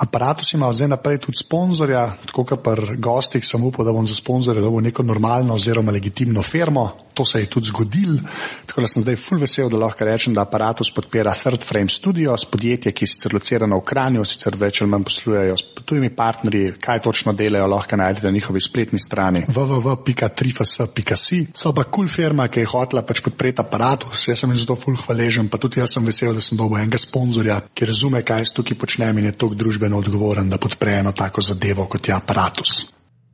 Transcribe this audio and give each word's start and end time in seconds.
Apparatus 0.00 0.54
ima 0.54 0.72
zdaj 0.72 0.88
naprej 0.88 1.18
tudi 1.18 1.36
sponzorja, 1.36 2.06
tako 2.26 2.44
kot 2.48 2.62
pri 2.64 2.96
gostih, 2.96 3.44
sem 3.44 3.64
upal, 3.64 3.84
da 3.84 3.92
bom 3.92 4.06
za 4.08 4.14
sponzorja 4.16 4.62
dobil 4.64 4.80
neko 4.86 5.02
normalno 5.04 5.54
oziroma 5.54 5.92
legitimno 5.92 6.42
firmo. 6.42 6.88
To 7.14 7.24
se 7.24 7.40
je 7.40 7.46
tudi 7.46 7.66
zgodil, 7.68 8.14
tako 8.66 8.80
da 8.80 8.88
sem 8.88 9.02
zdaj 9.02 9.16
full 9.20 9.40
vesel, 9.40 9.68
da 9.68 9.76
lahko 9.76 10.06
rečem, 10.08 10.32
da 10.34 10.46
Apparatus 10.46 10.88
podpira 10.94 11.34
Third 11.36 11.66
Frame 11.66 11.92
Studios, 11.92 12.46
podjetje, 12.48 12.92
ki 12.92 13.04
je 13.04 13.08
sicer 13.12 13.34
locirano 13.34 13.76
v 13.76 13.84
Kranju, 13.90 14.24
sicer 14.24 14.56
več 14.56 14.80
ali 14.80 14.90
manj 14.90 15.04
poslujejo 15.10 15.58
s 15.58 15.84
tujimi 15.84 16.08
partnerji, 16.16 16.72
kaj 16.80 17.02
točno 17.04 17.34
delajo, 17.36 17.66
lahko 17.66 17.98
najdete 18.00 18.26
na 18.26 18.32
njihovi 18.32 18.60
spletni 18.60 18.98
strani 18.98 19.44
www.trifas.si. 19.48 21.42
So 21.54 21.74
pa 21.76 21.84
kul 21.84 22.06
cool 22.06 22.08
firma, 22.08 22.48
ki 22.48 22.64
je 22.64 22.70
hotela 22.72 23.02
pač 23.04 23.20
podpreti 23.26 23.60
Apparatus, 23.60 24.24
jaz 24.30 24.40
sem 24.40 24.54
jim 24.54 24.62
zato 24.62 24.78
full 24.80 24.96
hvaležen, 25.04 25.50
pa 25.52 25.60
tudi 25.60 25.82
jaz 25.82 25.98
sem 25.98 26.06
vesel, 26.06 26.32
da 26.32 26.40
sem 26.40 26.56
dobil 26.56 26.80
enega 26.80 27.02
sponzorja, 27.02 27.60
ki 27.74 27.90
razume, 27.90 28.24
kaj 28.24 28.46
jaz 28.46 28.54
tukaj 28.56 28.78
počnem 28.80 29.20
in 29.20 29.28
je 29.28 29.36
tok 29.44 29.58
družbeno 29.90 29.98
odgovoren, 29.98 30.48
da 30.48 30.58
podpre 30.58 31.00
eno 31.00 31.12
tako 31.12 31.42
zadevo 31.42 31.86
kot 31.86 32.08
je 32.08 32.14
aparatus. 32.14 32.86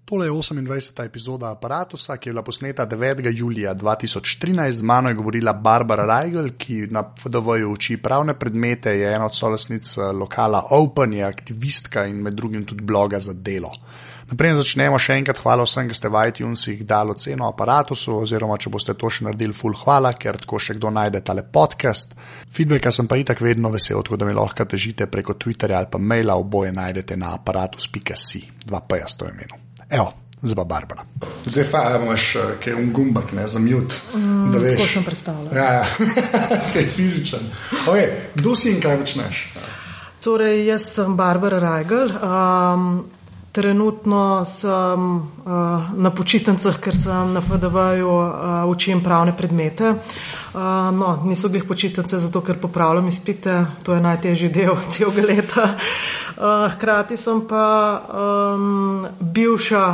Tole 0.06 0.26
je 0.26 0.30
28. 0.30 1.04
epizoda 1.04 1.50
aparatusa, 1.50 2.16
ki 2.16 2.28
je 2.28 2.32
bila 2.32 2.42
posneta 2.42 2.86
9. 2.86 3.30
julija 3.34 3.74
2013. 3.74 4.70
Z 4.70 4.82
mano 4.82 5.08
je 5.08 5.14
govorila 5.14 5.52
Barbara 5.52 6.06
Reigl, 6.06 6.52
ki 6.58 6.86
na 6.90 7.02
FDV-ju 7.18 7.72
uči 7.72 7.96
pravne 7.96 8.38
predmete, 8.38 8.90
je 8.90 9.14
ena 9.14 9.26
od 9.26 9.34
solesnic 9.34 9.96
lokala 9.96 10.62
Open, 10.70 11.12
je 11.12 11.24
aktivistka 11.24 12.06
in 12.06 12.22
med 12.22 12.34
drugim 12.34 12.64
tudi 12.64 12.84
bloga 12.84 13.20
za 13.20 13.32
delo. 13.32 13.72
Naprej 14.26 14.56
začnemo 14.58 14.98
še 14.98 15.20
enkrat. 15.20 15.38
Hvala 15.38 15.62
vsem, 15.62 15.86
ki 15.86 15.94
ste 15.94 16.10
v 16.10 16.22
iTunesih 16.32 16.82
dali 16.82 17.14
ceno 17.14 17.46
aparatusu, 17.46 18.16
oziroma 18.24 18.58
če 18.58 18.72
boste 18.74 18.96
to 18.98 19.06
še 19.06 19.28
naredili, 19.28 19.54
full 19.54 19.76
hvala, 19.78 20.16
ker 20.18 20.40
tako 20.42 20.58
še 20.58 20.74
kdo 20.80 20.90
najde 20.90 21.22
tale 21.22 21.46
podcast. 21.46 22.16
Feedbacka 22.50 22.90
sem 22.90 23.06
pa 23.06 23.20
itak 23.22 23.38
vedno 23.44 23.70
vesel, 23.70 24.02
tako 24.02 24.18
da 24.18 24.26
mi 24.26 24.34
lahko 24.34 24.66
težite 24.66 25.06
preko 25.06 25.38
Twitterja 25.38 25.78
ali 25.78 25.90
pa 25.92 26.02
maila, 26.02 26.34
oboje 26.42 26.74
najdete 26.74 27.14
na 27.14 27.36
aparatus.si, 27.38 28.42
dva 28.66 28.82
pa 28.82 28.98
jaz 28.98 29.14
to 29.14 29.30
imenu. 29.30 29.62
Evo. 29.90 30.12
Zdaj 30.42 30.56
pa 30.58 30.64
Barbara. 30.68 31.04
Zdaj 31.46 31.64
pa 31.70 31.80
imaš 31.96 32.26
kaj 32.60 32.74
un 32.76 32.90
gumbak, 32.92 33.32
ne 33.32 33.46
za 33.48 33.58
mute. 33.58 33.96
Mm, 34.14 34.52
tako 34.52 34.86
sem 34.86 35.04
predstavljal. 35.04 35.54
Ja, 35.56 35.70
ja. 35.72 35.86
kaj 36.74 36.86
fizičen. 36.92 37.46
Okay. 37.86 38.10
Kdo 38.34 38.52
si 38.54 38.74
in 38.74 38.82
kaj 38.84 38.98
počneš? 39.00 39.40
Torej, 40.20 40.66
jaz 40.66 40.90
sem 40.92 41.16
Barbara 41.16 41.58
Reigl. 41.62 42.12
Um, 42.20 43.06
Trenutno 43.56 44.44
sem 44.44 45.00
uh, 45.16 45.52
na 45.96 46.10
počitnicah, 46.12 46.76
ker 46.76 46.92
sem 46.92 47.30
na 47.32 47.40
FDV-ju 47.40 48.08
uh, 48.08 48.68
učim 48.68 49.00
pravne 49.00 49.32
predmete. 49.32 49.94
Uh, 49.96 50.92
no, 50.92 51.22
niso 51.24 51.48
bili 51.48 51.64
počitnice 51.64 52.20
zato, 52.20 52.42
ker 52.44 52.60
popravljam 52.60 53.08
izpite, 53.08 53.54
to 53.80 53.96
je 53.96 54.04
najtežji 54.04 54.50
del 54.52 54.76
celega 54.92 55.24
leta. 55.24 55.64
Uh, 55.72 56.68
hkrati 56.76 57.16
sem 57.16 57.40
pa 57.48 57.64
um, 57.96 59.08
bivša 59.20 59.84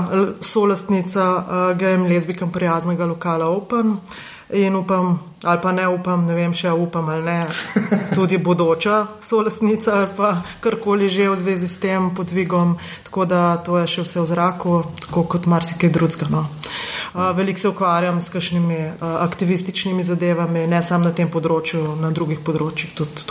solastnica 0.42 1.30
uh, 1.30 1.78
GM 1.78 2.10
lezbikan 2.10 2.50
prijaznega 2.50 3.06
lokala 3.06 3.46
Open. 3.46 3.94
In 4.52 4.76
upam, 4.76 5.18
ali 5.42 5.58
pa 5.62 5.72
ne 5.72 5.88
upam, 5.88 6.26
ne 6.26 6.34
vem, 6.34 6.52
še 6.52 6.70
upam 6.70 7.08
ali 7.08 7.22
ne, 7.24 7.38
tudi 8.16 8.36
bodoča 8.38 9.18
solastnica 9.24 9.94
ali 9.96 10.08
pa 10.16 10.34
karkoli 10.60 11.08
že 11.10 11.30
v 11.30 11.36
zvezi 11.36 11.68
s 11.68 11.80
tem 11.80 12.10
podvigom. 12.14 12.76
Tako 13.08 13.24
da 13.24 13.56
to 13.56 13.78
je 13.80 13.86
še 13.86 14.04
vse 14.04 14.20
v 14.20 14.26
zraku, 14.28 14.74
tako 15.00 15.24
kot 15.24 15.48
marsikaj 15.48 15.90
drugega. 15.90 16.28
No. 16.28 16.44
Veliko 17.36 17.60
se 17.60 17.68
ukvarjam 17.68 18.20
s 18.20 18.28
kakšnimi 18.32 19.00
aktivističnimi 19.00 20.04
zadevami, 20.04 20.66
ne 20.66 20.82
samo 20.82 21.08
na 21.08 21.14
tem 21.16 21.32
področju, 21.32 21.96
na 22.00 22.12
drugih 22.12 22.44
področjih 22.44 22.92
tudi. 22.96 23.24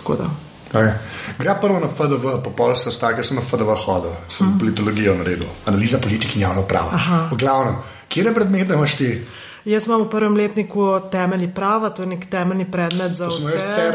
Okay. 0.71 0.91
Gre 1.37 1.53
prvo 1.61 1.79
na 1.83 1.89
FDV, 1.91 2.37
popoln 2.43 2.75
se 2.79 2.91
stake, 2.95 3.23
sem 3.23 3.35
na 3.35 3.43
FDV 3.43 3.75
hodil, 3.85 4.13
sem 4.31 4.47
mm. 4.47 4.59
politologijo 4.59 5.17
naredil, 5.19 5.49
analiza 5.67 5.99
politike 5.99 6.39
in 6.39 6.45
javno 6.45 6.63
pravo. 6.63 6.95
V 7.31 7.37
glavnem, 7.37 7.81
kje 8.07 8.23
je 8.23 8.33
predmet, 8.33 8.67
da 8.69 8.79
imaš 8.79 8.95
ti? 8.97 9.09
Jaz 9.65 9.87
imam 9.87 10.01
v 10.01 10.09
prvem 10.09 10.35
letniku 10.35 10.99
temeljni 11.11 11.53
prava, 11.53 11.89
to 11.89 12.01
je 12.01 12.07
nek 12.07 12.25
temeljni 12.29 12.65
predmet 12.71 13.15
za 13.15 13.27
vse. 13.27 13.91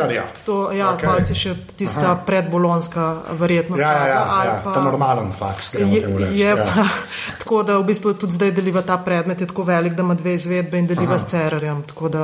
To 0.46 0.70
je. 0.70 0.78
Ja, 0.78 0.92
okay. 0.94 1.16
pa 1.16 1.24
si 1.24 1.34
še 1.34 1.56
tista 1.76 2.14
predbolonska 2.26 3.06
verjetno. 3.38 3.76
Ja, 3.76 3.92
ja, 3.92 4.06
ja, 4.06 4.44
ja. 4.44 4.60
Pa, 4.64 4.72
ta 4.76 4.82
normalen 4.84 5.32
faks, 5.34 5.72
ki 5.74 5.82
ga 5.82 5.86
imamo 5.86 6.20
reči. 6.22 6.38
Je, 6.40 6.52
ja. 6.54 6.66
pa, 6.66 6.86
tako 7.40 7.62
da 7.66 7.78
v 7.78 7.86
bistvu 7.88 8.14
tudi 8.14 8.38
zdaj 8.38 8.52
deliva 8.54 8.82
ta 8.86 8.98
predmet, 9.02 9.40
je 9.42 9.48
tako 9.50 9.64
velik, 9.66 9.96
da 9.98 10.06
ima 10.06 10.14
dve 10.14 10.36
izvedbe 10.38 10.78
in 10.78 10.86
deliva 10.86 11.16
Aha. 11.16 11.18
s 11.18 11.26
scenarijem. 11.26 11.82
Uh, 11.82 12.14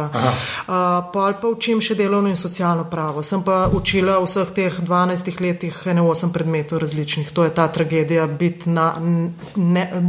pa 1.13 1.33
pa 1.41 1.49
učim 1.49 1.81
še 1.83 1.97
delovno 1.99 2.31
in 2.31 2.39
socialno 2.39 2.85
pravo. 2.91 3.23
Sem 3.27 3.43
pa 3.43 3.67
učila 3.73 4.21
v 4.23 4.29
vseh 4.29 4.55
teh 4.55 4.79
12 4.79 5.41
letih 5.41 5.83
ene 5.91 6.03
osem 6.07 6.31
predmetov 6.33 6.79
različnih. 6.79 7.33
To 7.35 7.45
je 7.45 7.55
ta 7.55 7.67
tragedija 7.69 8.27
biti 8.27 8.71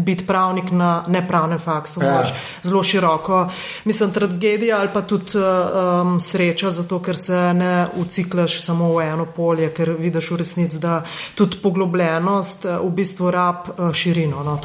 bit 0.06 0.28
pravnik 0.28 0.72
na 0.72 1.04
nepravnem 1.08 1.60
faksu. 1.60 2.04
Ja. 2.04 2.22
Zelo 2.64 2.84
široko 2.84 3.23
široko. 3.24 3.50
Mislim, 3.86 4.12
tragedija 4.12 4.80
ali 4.80 4.90
pa 4.94 5.02
tudi 5.02 5.32
um, 5.38 6.20
sreča, 6.20 6.72
zato 6.72 7.00
ker 7.00 7.18
se 7.18 7.54
ne 7.54 7.88
uciklaš 7.96 8.62
samo 8.62 8.94
v 8.96 9.02
eno 9.02 9.26
polje, 9.26 9.74
ker 9.74 9.96
vidiš 10.00 10.32
v 10.32 10.38
resnici, 10.38 10.80
da 10.80 11.04
tudi 11.36 11.58
poglobljenost 11.64 12.66
uh, 12.66 12.78
v 12.84 12.92
bistvu 12.92 13.32
rab 13.32 13.70
uh, 13.78 13.94
širino. 13.94 14.44
No, 14.44 14.60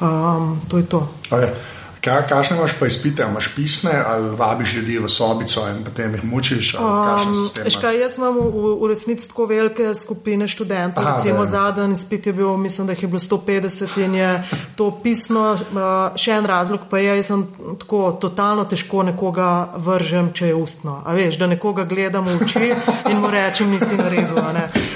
um, 0.00 0.60
to 0.68 0.78
je 0.78 0.86
to. 0.86 1.08
Okay. 1.30 1.79
Kaj, 2.00 2.22
kakšne 2.28 2.56
imaš 2.56 2.72
pa 2.80 2.86
izpite, 2.86 3.26
imaš 3.30 3.54
pisne 3.56 3.90
ali 4.06 4.36
vabiš 4.36 4.74
ljudi 4.74 4.98
v 4.98 5.08
sobico 5.08 5.68
in 5.68 5.84
potem 5.84 6.14
jih 6.14 6.24
mučiš? 6.24 6.74
Um, 6.74 7.70
škaj, 7.70 8.00
jaz 8.00 8.16
imam 8.18 8.38
v, 8.38 8.76
v 8.80 8.88
resnici 8.88 9.28
tako 9.28 9.46
velike 9.46 9.94
skupine 9.94 10.48
študentov. 10.48 11.04
Aha, 11.04 11.16
recimo 11.16 11.46
zadnji 11.46 11.92
izpit 11.92 12.26
je 12.26 12.32
bil, 12.32 12.56
mislim, 12.56 12.86
da 12.86 12.92
jih 12.92 13.02
je 13.02 13.08
bilo 13.08 13.20
150 13.20 14.04
in 14.04 14.14
je 14.14 14.42
to 14.76 14.90
pisno. 15.02 15.52
Uh, 15.52 16.16
še 16.16 16.32
en 16.40 16.46
razlog 16.46 16.88
pa 16.90 16.98
je, 16.98 17.16
da 17.16 17.22
sem 17.22 17.44
tako 17.78 18.12
totalno 18.20 18.64
težko 18.64 19.02
nekoga 19.02 19.68
vržem, 19.76 20.32
če 20.32 20.46
je 20.46 20.54
ustno. 20.54 21.02
A 21.04 21.12
veš, 21.12 21.36
da 21.36 21.46
nekoga 21.46 21.84
gledam 21.84 22.24
v 22.24 22.38
oči 22.40 22.72
in 23.10 23.20
mu 23.20 23.28
rečem, 23.28 23.70
nisi 23.70 24.00
naredil. 24.00 24.40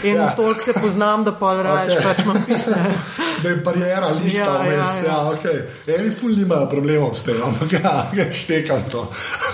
In 0.05 0.17
ja. 0.17 0.33
toliko 0.37 0.61
se 0.61 0.73
poznam, 0.73 1.25
da 1.25 1.33
pa 1.33 1.53
rečeš, 1.61 2.01
okay. 2.01 2.05
pač 2.09 2.25
imam 2.25 2.43
pisne. 2.49 2.81
Da 3.43 3.49
je 3.49 3.57
barijera, 3.57 4.09
lista, 4.09 4.41
ja, 4.41 4.63
vmes. 4.63 4.89
Ja, 5.05 5.07
ja. 5.07 5.13
ja, 5.13 5.33
okay. 5.33 5.99
Eni 5.99 6.11
ful 6.11 6.37
nimajo 6.37 6.69
problemov 6.71 7.15
s 7.15 7.25
tem, 7.25 7.43
ampak 7.45 7.73
ja, 7.73 7.95
štekam 8.33 8.85
to. 8.91 9.09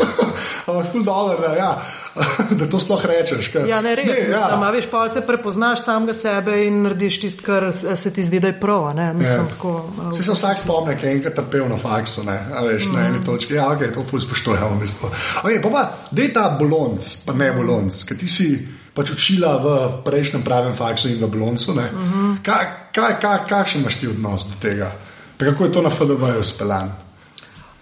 ampak 0.67 0.93
ful 0.93 1.05
dobro, 1.05 1.39
da, 1.41 1.55
ja, 1.57 1.71
da 2.59 2.69
to 2.71 2.81
sploh 2.81 3.05
rečeš. 3.05 3.49
Kar, 3.53 3.69
ja, 3.69 3.81
ne 3.81 3.95
res. 3.95 4.07
Ne, 4.07 4.19
ja. 4.31 4.43
Sam, 4.49 4.65
veš, 4.73 4.91
pa 4.91 5.05
se 5.09 5.23
prepoznaš 5.27 5.85
samega 5.85 6.15
sebe 6.15 6.65
in 6.67 6.83
narediš 6.83 7.21
tisto, 7.21 7.47
kar 7.47 7.71
se 7.73 8.13
ti 8.13 8.25
zdi, 8.25 8.41
da 8.41 8.53
je 8.53 8.61
prav. 8.61 8.91
Mislim, 8.95 9.47
ja. 9.47 9.47
tako, 9.51 9.91
se 10.17 10.25
se 10.25 10.33
vsak 10.33 10.59
spomne, 10.59 10.99
ki 10.99 11.07
je 11.07 11.15
enkrat 11.19 11.35
trpel 11.35 11.69
na 11.69 11.79
faksu, 11.79 12.25
ne, 12.27 12.39
veš, 12.67 12.89
mm. 12.89 12.97
na 12.97 13.07
eni 13.07 13.25
točki. 13.25 13.55
Ja, 13.55 13.71
ok, 13.73 13.87
to 13.95 14.05
ful 14.11 14.21
spoštujemo. 14.21 14.81
Okay, 15.43 15.63
pa 15.63 15.71
pa, 15.71 15.87
da 16.11 16.23
je 16.23 16.33
ta 16.33 16.51
bolonc, 16.59 17.15
pa 17.27 17.33
ne 17.33 17.53
bolonc, 17.57 18.05
ker 18.09 18.19
ti 18.19 18.29
si. 18.29 18.53
Pač 18.95 19.11
učila 19.11 19.57
v 19.57 19.67
prejšnjem 20.05 20.43
pravem 20.43 20.75
faksu 20.75 21.09
in 21.09 21.23
v 21.23 21.29
Bloncu. 21.31 21.73
Uh 21.73 21.79
-huh. 21.79 22.37
Kakšen 23.49 23.81
imaš 23.81 24.01
ti 24.01 24.07
odnos 24.07 24.47
do 24.47 24.55
tega? 24.63 24.93
Pa 25.37 25.45
kako 25.45 25.65
je 25.65 25.73
to 25.73 25.83
na 25.83 25.91
FDV-ju 25.91 26.45
speljan? 26.45 26.93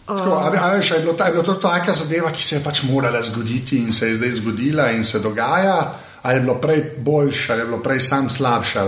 Ali 0.07 0.57
je 0.95 1.01
bilo, 1.01 1.17
bilo 1.33 1.43
to 1.43 1.55
taka 1.55 1.93
zadeva, 1.93 2.33
ki 2.33 2.43
se 2.43 2.57
je 2.57 2.65
pač 2.65 2.83
morala 2.83 3.23
zgoditi 3.23 3.77
in 3.77 3.93
se 3.93 4.09
je 4.09 4.15
zdaj 4.15 4.33
zgodila 4.33 4.91
in 4.91 5.05
se 5.05 5.21
dogaja, 5.21 5.95
ali 6.23 6.35
je 6.35 6.41
bilo 6.41 6.55
prej 6.55 6.95
boljše, 6.99 7.53
ali 7.53 7.61
je 7.61 7.67
bilo 7.67 7.83
prej 7.83 8.01
sam 8.01 8.31
slabše? 8.31 8.81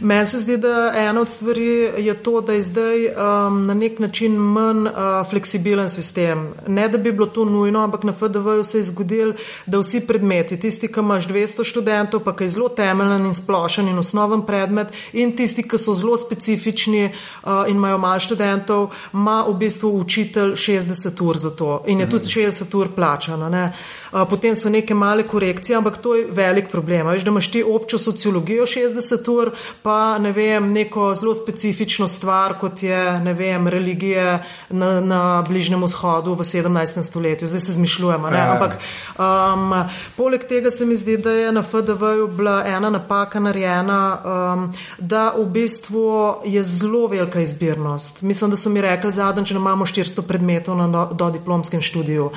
Meni 0.00 0.26
se 0.26 0.38
zdi, 0.38 0.56
da 0.56 0.92
ena 0.96 1.20
od 1.20 1.30
stvari 1.30 1.66
je 1.98 2.14
to, 2.14 2.40
da 2.40 2.52
je 2.52 2.62
zdaj 2.62 3.06
um, 3.06 3.66
na 3.66 3.74
nek 3.74 3.98
način 3.98 4.32
manj 4.32 4.86
uh, 4.86 4.92
fleksibilen 5.30 5.88
sistem. 5.90 6.54
Ne 6.66 6.88
da 6.88 6.98
bi 6.98 7.12
bilo 7.12 7.26
to 7.26 7.44
nujno, 7.44 7.82
ampak 7.84 8.04
na 8.04 8.12
FDV-ju 8.12 8.64
se 8.64 8.78
je 8.78 8.82
zgodil, 8.82 9.32
da 9.66 9.78
vsi 9.78 10.06
predmeti, 10.06 10.60
tisti, 10.60 10.88
ki 10.92 11.00
imaš 11.00 11.26
200 11.28 11.64
študentov, 11.64 12.22
pa 12.24 12.36
ki 12.36 12.44
je 12.44 12.48
zelo 12.48 12.68
temeljen 12.68 13.26
in 13.26 13.34
splošen 13.34 13.88
in 13.88 13.98
osnoven 13.98 14.44
predmet, 14.46 14.94
in 15.12 15.34
tisti, 15.36 15.62
ki 15.68 15.78
so 15.78 15.94
zelo 15.94 16.16
specifični 16.16 17.04
uh, 17.08 17.50
in 17.66 17.76
imajo 17.76 17.98
malo 17.98 18.20
študentov, 18.20 18.92
ima 19.12 19.42
v 19.48 19.56
bistvu 19.58 19.90
učitelj 19.98 20.54
60 20.54 21.24
ur 21.26 21.38
za 21.38 21.50
to 21.50 21.82
in 21.86 22.00
je 22.00 22.06
mhm. 22.06 22.10
tudi 22.10 22.24
60 22.24 22.78
ur 22.78 22.94
plačano. 22.94 23.48
Ne? 23.48 23.72
Uh, 24.12 24.22
potem 24.30 24.54
so 24.54 24.70
neke 24.70 24.94
male 24.94 25.26
korekcije, 25.26 25.76
ampak 25.76 25.98
to 25.98 26.14
je 26.14 26.26
velik 26.30 26.70
problem. 26.70 27.06
Veš, 27.06 27.24
da 27.24 27.30
imaš 27.30 27.50
ti 27.50 27.64
občo 27.66 27.98
sociologijo 27.98 28.66
60 28.66 29.30
ur, 29.32 29.50
pa 29.82 29.87
ne 30.18 30.32
vem, 30.32 30.72
neko 30.72 31.14
zelo 31.14 31.34
specifično 31.34 32.08
stvar, 32.08 32.58
kot 32.60 32.82
je 32.82 33.20
ne 33.20 33.32
vem, 33.34 33.68
religije 33.68 34.44
na, 34.70 35.00
na 35.00 35.42
Bližnjem 35.48 35.82
vzhodu 35.84 36.34
v 36.34 36.44
17. 36.44 37.02
stoletju. 37.02 37.48
Zdaj 37.48 37.60
se 37.60 37.72
zmišljujemo. 37.72 38.28
Ja. 38.28 38.52
Ampak 38.52 38.78
um, 39.18 39.74
poleg 40.16 40.44
tega 40.48 40.70
se 40.70 40.86
mi 40.86 40.96
zdi, 40.96 41.16
da 41.16 41.30
je 41.30 41.52
na 41.52 41.62
FDV-ju 41.62 42.28
bila 42.28 42.64
ena 42.66 42.90
napaka 42.90 43.40
narejena, 43.40 44.18
um, 44.24 44.72
da 44.98 45.32
v 45.38 45.46
bistvu 45.46 46.34
je 46.44 46.64
zelo 46.64 47.06
velika 47.06 47.40
izbirnost. 47.40 48.22
Mislim, 48.22 48.50
da 48.50 48.56
so 48.56 48.70
mi 48.70 48.80
rekli 48.80 49.12
zadnjič, 49.12 49.50
da 49.50 49.56
imamo 49.56 49.86
400 49.86 50.22
predmetov 50.22 50.76
na 50.76 50.88
do, 50.88 51.08
do 51.12 51.30
diplomskem 51.30 51.82
študiju. 51.82 52.30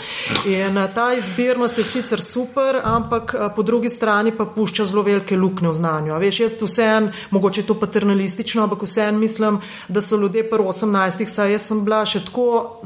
In 0.45 0.79
ta 0.95 1.13
izbirnost 1.13 1.77
je 1.77 1.83
sicer 1.83 2.21
super, 2.21 2.81
ampak 2.83 3.35
uh, 3.35 3.51
po 3.55 3.63
drugi 3.63 3.89
strani 3.89 4.31
pa 4.37 4.45
pušča 4.45 4.85
zelo 4.85 5.03
velike 5.03 5.37
luknje 5.37 5.69
v 5.69 5.73
znanju. 5.73 6.13
A 6.13 6.17
veš, 6.17 6.39
jaz 6.39 6.51
vseen, 6.61 7.11
mogoče 7.41 7.61
je 7.61 7.67
to 7.67 7.73
paternalistično, 7.79 8.63
ampak 8.63 8.81
vseen 8.81 9.19
mislim, 9.19 9.59
da 9.87 10.01
so 10.01 10.17
ljudje 10.17 10.43
pri 10.49 10.63
18-ih, 10.63 11.29
saj 11.29 11.51
jaz 11.51 11.65
sem 11.67 11.83
bila 11.85 12.03
še 12.05 12.21
tako, 12.25 12.81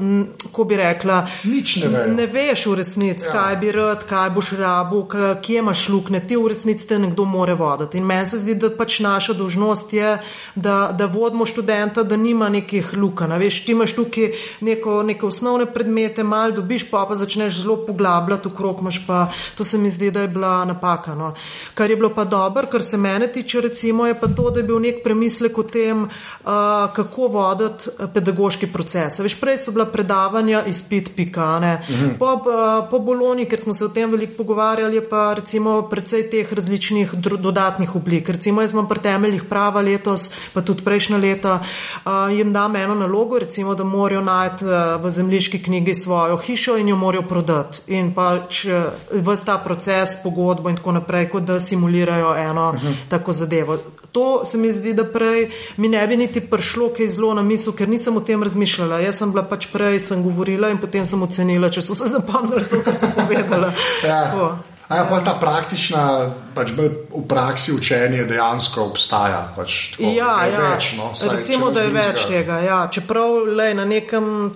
ko 0.52 0.64
bi 0.64 0.78
rekla, 0.80 1.26
nič 1.44 1.76
ne 1.82 1.88
veš. 1.92 2.14
Ne 2.16 2.26
veš 2.26 2.66
v 2.66 2.76
resnici, 2.80 3.26
ja. 3.28 3.32
kaj 3.32 3.56
bi 3.60 3.72
rad, 3.76 4.06
kaj 4.08 4.30
boš 4.32 4.52
rabu, 4.56 5.02
kje 5.42 5.58
imaš 5.60 5.88
luknje, 5.92 6.22
ti 6.28 6.38
v 6.40 6.48
resnici 6.52 6.88
te 6.88 6.98
nekdo 6.98 7.26
more 7.28 7.54
voditi. 7.54 8.00
In 8.00 8.06
meni 8.08 8.26
se 8.26 8.40
zdi, 8.40 8.54
da 8.56 8.70
pač 8.72 9.00
naša 9.04 9.36
dožnost 9.36 9.92
je, 9.92 10.14
da, 10.54 10.76
da 10.96 11.06
vodimo 11.06 11.46
študenta, 11.46 12.02
da 12.02 12.16
nima 12.16 12.48
nekih 12.48 12.94
luka. 12.96 13.26
Veš, 13.26 13.60
ti 13.66 13.76
imaš 13.76 13.92
tukaj 13.98 14.32
neko, 14.64 15.02
neke 15.02 15.26
osnovne 15.26 15.66
predmete, 15.66 16.24
mal 16.24 16.54
dobiš, 16.56 16.88
pa 16.90 17.04
pa 17.08 17.14
začneš 17.18 17.60
zelo 17.62 17.76
poglabljati 17.86 18.48
okrog, 18.48 18.80
imaš 18.80 19.02
pa, 19.06 19.26
to 19.58 19.64
se 19.64 19.78
mi 19.78 19.90
zdi, 19.90 20.10
da 20.10 20.24
je 20.24 20.32
bila 20.32 20.64
napaka. 20.64 21.14
No. 21.14 21.34
Kar 21.74 21.90
je 21.90 21.96
bilo 21.96 22.12
pa 22.14 22.24
dobro, 22.24 22.66
kar 22.72 22.82
se 22.82 22.96
mene 22.96 23.28
tiče, 23.32 23.60
recimo, 23.60 24.06
je 24.06 24.14
pa 24.14 24.28
to, 24.28 24.45
da 24.50 24.60
je 24.60 24.66
bil 24.66 24.78
nek 24.80 25.02
premislek 25.04 25.58
o 25.58 25.62
tem, 25.62 26.04
uh, 26.04 26.50
kako 26.94 27.28
voditi 27.28 27.90
pedagoški 28.14 28.66
proces. 28.72 29.18
Veš, 29.18 29.38
prej 29.40 29.58
so 29.58 29.72
bila 29.72 29.86
predavanja 29.86 30.64
izpit 30.66 31.10
pikane. 31.16 31.80
Mhm. 31.90 32.16
Po, 32.18 32.32
uh, 32.34 32.88
po 32.90 32.98
Boloni, 32.98 33.46
ker 33.46 33.60
smo 33.60 33.74
se 33.74 33.84
o 33.84 33.88
tem 33.88 34.10
veliko 34.10 34.36
pogovarjali, 34.36 35.00
pa 35.10 35.34
recimo 35.34 35.82
precej 35.90 36.30
teh 36.30 36.52
različnih 36.52 37.14
dodatnih 37.14 37.96
oblik. 37.96 38.28
Recimo, 38.28 38.60
jaz 38.60 38.72
imam 38.72 38.88
pri 38.88 39.00
temeljih 39.00 39.44
prava 39.44 39.80
letos, 39.80 40.30
pa 40.54 40.62
tudi 40.62 40.84
prejšnja 40.84 41.16
leta, 41.16 41.60
uh, 41.60 42.12
jim 42.32 42.52
dam 42.52 42.76
eno 42.76 42.94
nalogo, 42.94 43.38
recimo, 43.38 43.74
da 43.74 43.84
morajo 43.84 44.22
najti 44.22 44.64
uh, 44.64 44.72
v 45.02 45.10
zemljiški 45.10 45.62
knjigi 45.62 45.94
svojo 45.94 46.36
hišo 46.36 46.76
in 46.76 46.88
jo 46.88 46.96
morajo 46.96 47.22
prodati. 47.22 47.80
In 47.86 48.14
pač 48.14 48.64
vse 49.10 49.44
ta 49.44 49.58
proces, 49.58 50.22
pogodbo 50.22 50.68
in 50.68 50.76
tako 50.76 50.92
naprej, 50.92 51.28
kot 51.30 51.42
da 51.42 51.60
simulirajo 51.60 52.34
eno 52.36 52.68
uh 52.68 52.74
mhm. 52.74 52.86
-huh. 52.86 53.08
tako 53.08 53.32
zadevo. 53.32 53.78
To 54.12 54.35
se 54.44 54.58
mi 54.58 54.72
zdi, 54.72 54.94
da 54.94 55.04
prej 55.04 55.50
mi 55.76 55.88
ne 55.88 56.06
bi 56.06 56.16
niti 56.16 56.40
prišlo 56.40 56.90
kaj 56.96 57.08
zelo 57.08 57.34
na 57.34 57.42
misel, 57.42 57.72
ker 57.72 57.88
nisem 57.88 58.16
o 58.16 58.20
tem 58.20 58.42
razmišljala. 58.42 59.00
Jaz 59.00 59.18
sem 59.22 59.32
bila 59.32 59.44
pač 59.48 59.68
prej, 59.72 60.00
sem 60.00 60.22
govorila 60.22 60.70
in 60.70 60.78
potem 60.78 61.06
sem 61.06 61.22
ocenila, 61.22 61.70
če 61.70 61.82
so 61.82 61.94
se 61.94 62.12
zapomnili 62.12 62.64
to, 62.70 62.82
kar 62.84 62.94
sem 62.94 63.12
povedala. 63.16 63.72
ja. 64.04 64.75
A 64.88 64.96
ja, 64.96 65.04
pa 65.10 65.18
ta 65.18 65.34
praktična, 65.34 66.30
pač 66.54 66.70
v 66.70 66.86
praksi 67.26 67.72
učenje 67.74 68.22
dejansko 68.24 68.84
obstaja. 68.86 69.48
Pač 69.56 69.96
tako, 69.96 70.12
ja, 70.14 70.46
ja. 70.46 70.60
Več, 70.62 70.92
no, 70.94 71.10
saj, 71.10 71.40
recimo, 71.40 71.72
da 71.74 71.82
je 71.82 71.90
več 71.90 72.22
tega. 72.30 72.60
Ja. 72.62 72.78
Čeprav 72.86 73.34
le 73.50 73.72
na 73.74 73.82
nekem 73.82 74.52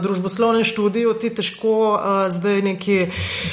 družboslovnem 0.00 0.64
študiju 0.64 1.12
ti 1.20 1.28
težko 1.36 1.74
uh, 1.92 2.22
zdaj 2.32 2.62
neki 2.62 2.96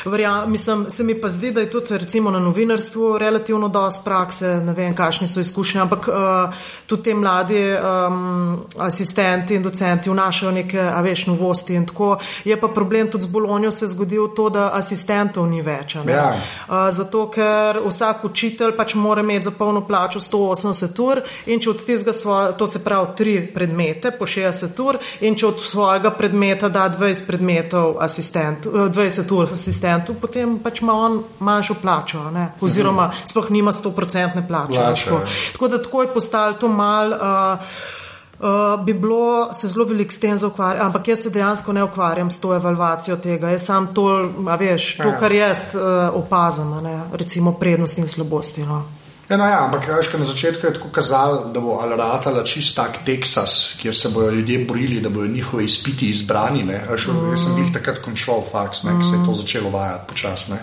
verjamem. 0.08 0.52
Mislim, 0.56 0.86
se 0.90 1.04
mi 1.04 1.18
pa 1.20 1.28
zdi, 1.28 1.52
da 1.52 1.66
je 1.66 1.72
tudi 1.76 2.00
recimo 2.00 2.32
na 2.32 2.40
novinarstvu 2.40 3.18
relativno 3.20 3.68
dosti 3.68 4.06
prakse, 4.06 4.54
ne 4.64 4.78
vem, 4.78 4.96
kakšni 4.96 5.28
so 5.28 5.44
izkušnje, 5.44 5.82
ampak 5.84 6.08
uh, 6.08 6.64
tudi 6.88 7.10
te 7.10 7.18
mladi 7.20 7.62
um, 7.76 8.64
asistenti 8.80 9.60
in 9.60 9.68
docenti 9.68 10.10
vnašajo 10.10 10.56
neke, 10.56 10.80
a 10.80 11.04
veš, 11.04 11.28
novosti 11.34 11.76
in 11.76 11.86
tako. 11.90 12.16
Je 12.48 12.56
pa 12.56 12.72
problem 12.72 13.12
tudi 13.12 13.28
z 13.28 13.34
Bolonjo 13.36 13.76
se 13.76 13.92
zgodil 13.92 14.32
to, 14.36 14.48
da 14.50 14.72
asistentov 14.78 15.52
ni 15.52 15.60
več 15.62 15.97
plača. 16.04 16.18
Ja. 16.18 16.36
Uh, 16.68 16.76
zato, 16.92 17.26
ker 17.32 17.80
vsak 17.86 18.26
učitelj 18.26 18.76
pač 18.78 18.96
mora 18.96 19.22
imeti 19.22 19.46
za 19.46 19.52
polno 19.52 19.82
plačo 19.88 20.20
180 20.20 21.02
ur 21.04 21.22
in 21.46 21.60
če 21.60 21.70
od 21.70 21.84
tistega 21.86 22.14
svoje, 22.14 22.54
to 22.58 22.68
se 22.68 22.84
pravi 22.84 23.16
tri 23.18 23.36
predmete 23.54 24.12
po 24.12 24.26
60 24.26 24.82
ur 24.84 25.00
in 25.22 25.36
če 25.36 25.48
od 25.48 25.64
svojega 25.66 26.12
predmeta 26.12 26.70
da 26.70 26.88
20 26.90 27.28
predmetov 27.28 27.98
asistentu, 28.04 28.72
20 28.72 29.34
ur 29.36 29.52
asistentu, 29.54 30.16
potem 30.22 30.58
pač 30.64 30.82
ima 30.82 30.94
on 30.94 31.22
manjšo 31.40 31.80
plačo, 31.82 32.30
ne? 32.32 32.50
oziroma 32.62 33.12
sploh 33.26 33.52
nima 33.52 33.72
100% 33.72 34.48
plače. 34.48 34.74
Plača, 34.74 35.06
tako. 35.06 35.22
tako 35.52 35.68
da 35.68 35.84
tako 35.84 36.02
je 36.02 36.14
postalo 36.14 36.54
to 36.54 36.68
mal. 36.68 37.14
Uh, 37.14 37.96
Uh, 38.40 38.86
bi 38.86 38.94
bilo 38.94 39.54
se 39.54 39.68
zelo 39.68 39.86
veliko 39.86 40.14
s 40.14 40.20
tem 40.20 40.38
zaukvarjati, 40.38 40.86
ampak 40.86 41.08
jaz 41.08 41.24
se 41.24 41.30
dejansko 41.30 41.74
ne 41.74 41.84
ukvarjam 41.84 42.32
s 42.32 42.38
to 42.40 42.54
evalvacijo 42.56 43.16
tega. 43.18 43.50
Jaz 43.50 43.66
sam 43.66 43.88
to, 43.94 44.30
a 44.50 44.56
veš, 44.56 44.98
to, 44.98 45.08
ja. 45.10 45.18
kar 45.20 45.32
jaz 45.32 45.60
uh, 45.74 45.82
opazam, 46.14 46.84
ne, 46.84 47.02
recimo 47.14 47.56
prednosti 47.58 48.02
in 48.02 48.08
slabosti. 48.08 48.66
No. 48.66 48.84
Eno, 49.30 49.44
ja, 49.44 49.64
ampak 49.66 49.88
veš, 49.90 50.12
na 50.20 50.26
začetku 50.26 50.68
je 50.68 50.74
tako 50.74 50.90
kazalo, 50.94 51.50
da 51.54 51.60
bo 51.60 51.80
Alratala 51.82 52.44
čist 52.44 52.76
tak 52.76 53.02
Teksas, 53.06 53.76
kjer 53.82 53.96
se 53.96 54.10
bodo 54.14 54.30
ljudje 54.32 54.66
borili, 54.66 55.02
da 55.02 55.10
bodo 55.10 55.28
njihovi 55.28 55.66
izpiti 55.66 56.10
izbrani. 56.10 56.64
Veš, 56.64 57.08
mm. 57.08 57.32
Jaz 57.32 57.44
sem 57.44 57.58
jih 57.64 57.74
takrat 57.74 58.00
končal 58.06 58.46
faks, 58.52 58.84
ne, 58.84 58.94
mm. 58.94 59.04
se 59.04 59.18
je 59.18 59.26
to 59.26 59.34
začelo 59.34 59.70
vajati 59.70 60.08
počasne. 60.08 60.62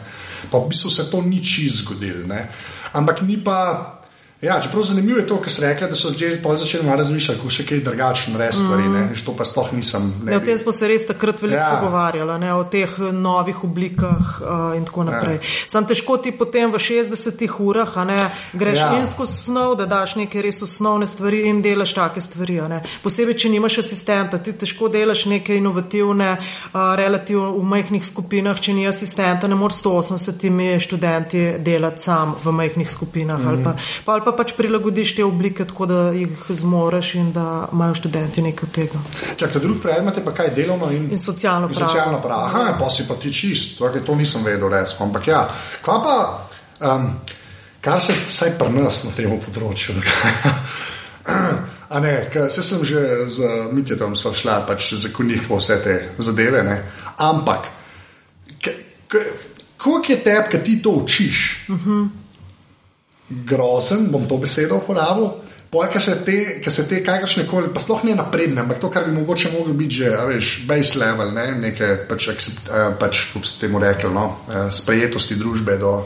Pa 0.51 0.59
v 0.59 0.69
bistvu 0.69 0.91
se 0.91 1.11
to 1.11 1.23
ni 1.23 1.43
čist 1.45 1.83
zgodilo. 1.83 2.39
Ampak 2.93 3.23
ni 3.27 3.37
pa. 3.45 4.01
Ja, 4.43 4.61
čeprav 4.61 4.83
zanimivo 4.83 5.19
je 5.19 5.27
to, 5.27 5.37
kar 5.41 5.53
ste 5.53 5.67
rekli, 5.67 5.89
da 5.89 5.95
so 5.95 6.09
že 6.09 6.31
začeli 6.57 6.85
malo 6.85 6.97
razmišljati, 6.97 7.41
kako 7.41 7.51
še 7.51 7.65
kaj 7.67 7.81
drugačno 7.81 8.39
res 8.39 8.57
stvari. 8.57 8.89
Mm. 8.89 9.15
To 9.27 9.33
pa 9.37 9.45
sploh 9.45 9.73
nisem. 9.73 10.13
Ne, 10.25 10.37
o 10.37 10.41
tem 10.41 10.59
smo 10.59 10.73
se 10.73 10.89
res 10.89 11.07
takrat 11.07 11.43
veliko 11.43 11.61
ja. 11.61 11.79
pogovarjali, 11.81 12.39
ne, 12.41 12.51
o 12.55 12.65
teh 12.65 12.99
novih 13.13 13.63
oblikah 13.65 14.41
uh, 14.43 14.77
in 14.77 14.85
tako 14.85 15.07
naprej. 15.09 15.39
Ja. 15.39 15.53
Sam 15.69 15.87
težko 15.89 16.19
ti 16.19 16.33
potem 16.37 16.73
v 16.73 16.81
60 16.83 17.47
urah 17.59 17.97
ne, 18.05 18.19
greš 18.53 18.79
ja. 18.79 18.91
in 18.99 19.07
skozi 19.07 19.39
snov, 19.47 19.77
da 19.81 19.87
daš 19.87 20.17
neke 20.21 20.43
res 20.43 20.61
osnovne 20.67 21.07
stvari 21.07 21.47
in 21.49 21.63
delaš 21.65 21.95
take 21.95 22.21
stvari. 22.21 22.61
Posebej, 23.03 23.39
če 23.41 23.49
nimaš 23.55 23.79
asistenta, 23.81 24.39
ti 24.39 24.53
težko 24.53 24.91
delaš 24.93 25.25
neke 25.31 25.57
inovativne, 25.57 26.35
uh, 26.37 26.93
relativno 27.01 27.55
v 27.57 27.65
majhnih 27.73 28.05
skupinah. 28.05 28.61
Če 28.61 28.77
ni 28.77 28.85
asistenta, 28.91 29.49
ne 29.49 29.57
moreš 29.57 29.81
180 29.87 30.85
študenti 30.85 31.47
delati 31.65 32.05
sam 32.05 32.37
v 32.45 32.53
majhnih 32.53 32.91
skupinah. 32.91 33.41
Mm. 33.41 33.49
Ali 33.49 33.65
pa, 33.65 33.75
pa, 34.05 34.13
ali 34.19 34.27
pa 34.27 34.34
pač 34.37 34.53
prilagodiš 34.57 35.15
te 35.17 35.25
oblike, 35.25 35.65
tako 35.69 35.87
da 35.87 36.01
jih 36.15 36.45
zmoreš 36.49 37.15
in 37.15 37.33
da 37.33 37.69
imajo 37.73 37.95
študenti 37.95 38.43
nekaj 38.43 38.69
od 38.69 38.75
tega. 38.75 39.03
Čak, 39.37 39.53
ta 39.53 39.59
drugi 39.59 39.81
predmet 39.83 40.17
je 40.17 40.25
pa 40.25 40.35
kaj 40.35 40.51
delovno 40.57 40.91
in, 40.93 41.09
in 41.11 41.19
socialno 41.19 41.69
pravo. 41.69 41.89
Socialno 41.89 42.21
pravo. 42.23 42.47
Aha, 42.47 42.77
pa 42.81 42.91
si 42.91 43.07
pa 43.09 43.15
ti 43.15 43.33
čist, 43.33 43.79
torej, 43.79 44.05
to 44.07 44.15
nisem 44.15 44.45
vedel, 44.45 44.69
recimo. 44.69 45.07
Ampak 45.09 45.29
ja, 45.29 45.45
kva 45.83 46.01
pa, 46.03 46.17
um, 46.91 47.07
kar 47.81 48.01
se 48.01 48.13
vsaj 48.13 48.57
pri 48.59 48.73
nas 48.79 49.05
na 49.05 49.15
tem 49.17 49.39
področju 49.41 49.99
dogaja. 50.01 50.57
A 51.95 52.01
ne, 52.01 52.15
se 52.51 52.63
sem 52.65 52.81
že 52.85 53.29
z 53.31 53.49
Mitjem 53.73 54.17
šla, 54.17 54.65
pač 54.67 54.95
zakonih 54.99 55.47
vse 55.47 55.77
te 55.85 55.95
zadeve, 56.19 56.65
ne? 56.65 56.81
ampak 57.19 57.69
koliko 59.79 60.13
je 60.13 60.17
tebi, 60.25 60.49
ki 60.51 60.59
ti 60.65 60.83
to 60.83 60.91
učiš? 60.91 61.67
Uh 61.69 61.77
mhm. 61.77 61.91
-huh 61.91 62.24
grozen, 63.29 64.11
bom 64.13 64.29
to 64.29 64.39
besedo 64.39 64.83
uporabil. 64.83 65.31
Poje, 65.75 65.91
ki 65.91 66.01
se 66.01 66.13
te, 66.23 66.71
se 66.71 66.85
te 66.87 67.01
kakršne 67.03 67.49
koli, 67.51 67.73
pa 67.75 67.83
sploh 67.83 68.05
ne 68.07 68.15
napredne, 68.15 68.61
ampak 68.63 68.79
to, 68.79 68.93
kar 68.95 69.09
bi 69.09 69.15
mogoče 69.17 69.51
moglo 69.57 69.75
biti 69.75 70.05
že, 70.05 70.11
veš, 70.29 70.51
base 70.69 71.01
level, 71.01 71.33
ne, 71.35 71.49
neke 71.59 71.89
pač, 72.07 72.29
pač 73.01 73.23
kako 73.33 73.43
se 73.43 73.65
temu 73.65 73.81
rekli, 73.83 74.13
no, 74.15 74.29
sprejetosti 74.71 75.35
družbe 75.41 75.75
do 75.83 75.97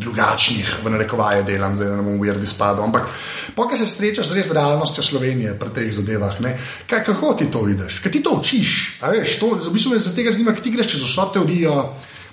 drugačnih, 0.00 0.78
v 0.80 0.92
narekovaje 0.94 1.42
delam, 1.44 1.76
zdaj 1.76 1.92
ne 1.98 2.04
bom 2.06 2.16
v 2.16 2.30
Jerdi 2.30 2.48
spadal. 2.48 2.86
Ampak, 2.88 3.10
ki 3.52 3.76
se 3.76 3.88
srečaš 3.90 4.30
z 4.30 4.38
res 4.38 4.52
realnostjo 4.56 5.04
Slovenije 5.04 5.52
pri 5.60 5.74
teh 5.76 5.90
zadevah, 5.92 6.40
ne, 6.40 6.54
kaj, 6.88 7.04
kako 7.04 7.34
ti 7.36 7.50
to 7.52 7.66
vidiš, 7.66 8.00
kaj 8.00 8.14
ti 8.14 8.22
to 8.24 8.38
učiš, 8.40 9.02
veš, 9.04 9.36
to, 9.36 9.52
v 9.60 9.74
bistvu 9.74 9.92
me 9.92 10.00
za 10.00 10.14
tega 10.16 10.32
zanima, 10.32 10.56
kaj 10.56 10.64
ti 10.64 10.72
greš 10.72 10.94
čez 10.94 11.04
vso 11.04 11.28
teorijo 11.34 11.76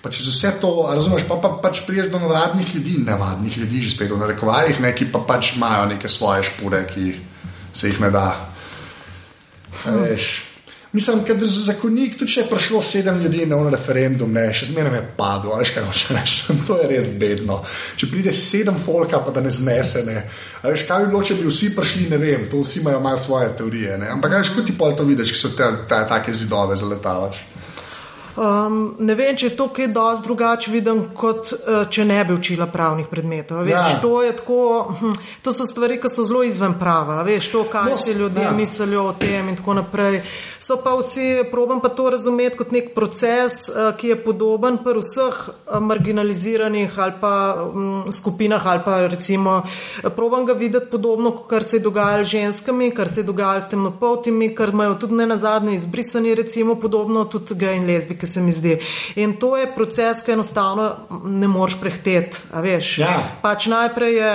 pa 0.08 0.14
če 0.16 0.24
vse 0.32 0.54
to 0.62 0.72
razumeš, 0.88 1.26
pa, 1.28 1.36
pa 1.44 1.50
pač 1.60 1.84
priješ 1.84 2.08
do 2.14 2.20
navadnih 2.24 2.76
ljudi, 2.76 2.96
nevadnih 3.04 3.58
ljudi, 3.60 3.84
že 3.84 3.92
spet 3.92 4.12
v 4.14 4.20
narekovajih, 4.22 4.80
neki 4.80 5.12
pa 5.12 5.20
pač 5.28 5.58
imajo 5.58 5.90
neke 5.92 6.08
svoje 6.08 6.48
špore, 6.48 6.86
ki 6.88 7.16
se 7.76 7.92
jih 7.92 8.00
ne 8.06 8.12
da. 8.16 8.30
Veš. 9.84 10.28
Mislim, 10.96 11.20
da 11.28 11.34
je 11.34 11.50
zakonik, 11.52 12.16
tudi 12.16 12.32
če 12.32 12.46
je 12.46 12.48
prišlo 12.48 12.80
sedem 12.82 13.20
ljudi 13.22 13.44
na 13.52 13.58
referendum, 13.70 14.32
ne, 14.32 14.46
še 14.56 14.70
zmeraj 14.70 14.96
je 14.96 15.04
padlo, 15.18 15.58
veš 15.60 15.74
kaj 15.76 15.84
hoče 15.90 16.16
reči. 16.16 16.56
To 16.70 16.80
je 16.80 16.88
res 16.88 17.12
bedno. 17.20 17.60
Če 18.00 18.08
pride 18.08 18.32
sedem 18.34 18.80
folka, 18.80 19.20
pa 19.20 19.36
da 19.36 19.44
ne 19.44 19.52
znese, 19.52 20.06
ne. 20.08 20.24
Veš 20.64 20.88
kaj 20.88 21.04
bi 21.04 21.12
bilo, 21.12 21.26
če 21.28 21.36
bi 21.42 21.52
vsi 21.52 21.74
prišli, 21.76 22.08
ne 22.16 22.22
vem, 22.24 22.48
to 22.48 22.64
vsi 22.64 22.80
imajo 22.80 23.04
malo 23.04 23.20
svoje 23.20 23.52
teorije. 23.60 24.00
Ne. 24.00 24.08
Ampak 24.16 24.40
veš, 24.40 24.56
kot 24.56 24.72
ti 24.72 24.80
pol 24.80 24.96
to 24.96 25.04
vidiš, 25.04 25.36
ki 25.36 25.42
so 25.44 25.54
te, 25.60 25.68
te 25.92 26.02
take 26.08 26.34
zidove 26.34 26.80
zaletavaš. 26.80 27.44
Um, 28.38 28.96
ne 29.00 29.16
vem, 29.18 29.34
če 29.34 29.48
je 29.48 29.56
to 29.58 29.66
kaj 29.74 29.88
dosti 29.90 30.28
drugače 30.28 30.70
viden, 30.70 31.00
kot 31.18 31.50
uh, 31.56 31.88
če 31.90 32.04
ne 32.06 32.20
bi 32.28 32.36
učila 32.38 32.68
pravnih 32.70 33.08
predmetov. 33.10 33.64
Veš, 33.66 33.74
ja. 33.74 33.96
to, 34.02 34.12
tako, 34.38 34.58
hm, 35.00 35.16
to 35.42 35.54
so 35.56 35.66
stvari, 35.66 35.98
ki 35.98 36.12
so 36.14 36.26
zelo 36.28 36.44
izven 36.46 36.76
prava. 36.78 37.18
Veš, 37.26 37.48
to, 37.50 37.64
kaj 37.72 37.96
si 37.98 38.14
ljudje 38.20 38.44
ja. 38.46 38.52
mislijo 38.54 39.08
o 39.10 39.16
tem 39.18 39.50
in 39.50 39.58
tako 39.58 39.80
naprej. 39.80 40.20
So 40.62 40.78
pa 40.84 40.94
vsi, 41.00 41.48
probam 41.50 41.82
pa 41.82 41.90
to 41.90 42.12
razumeti 42.14 42.60
kot 42.60 42.76
nek 42.76 42.92
proces, 42.94 43.58
uh, 43.72 43.90
ki 43.98 44.14
je 44.14 44.20
podoben 44.22 44.78
pri 44.86 45.02
vseh 45.02 45.42
uh, 45.50 45.80
marginaliziranih 45.82 46.94
ali 47.08 47.18
pa 47.22 47.34
um, 47.64 48.06
skupinah 48.14 48.68
ali 48.68 48.86
pa 48.86 49.00
recimo, 49.08 49.64
probam 50.16 50.46
ga 50.46 50.54
videti 50.54 50.92
podobno, 50.92 51.32
kar 51.50 51.64
se 51.64 51.78
je 51.78 51.86
dogajalo 51.90 52.24
z 52.24 52.36
ženskami, 52.36 52.92
kar 52.92 53.10
se 53.10 53.22
je 53.22 53.30
dogajalo 53.32 53.66
s 53.66 53.74
temnopoltimi, 53.74 54.54
kar 54.56 54.70
imajo 54.70 54.94
tudi 55.02 55.18
ne 55.18 55.26
na 55.26 55.38
zadnje 55.38 55.74
izbrisani, 55.76 56.36
recimo 56.36 56.76
podobno 56.76 57.26
tudi 57.26 57.58
gej 57.58 57.82
in 57.82 57.90
lezbike 57.90 58.27
se 58.28 58.42
mi 58.42 58.52
zdi. 58.52 58.78
In 59.16 59.38
to 59.40 59.58
je 59.58 59.70
proces, 59.76 60.24
ki 60.26 60.32
enostavno 60.32 60.96
ne 61.26 61.48
moreš 61.48 61.80
prehteti. 61.82 62.38
Ja. 62.98 63.16
Pač 63.42 63.66
najprej 63.72 64.16
je 64.16 64.34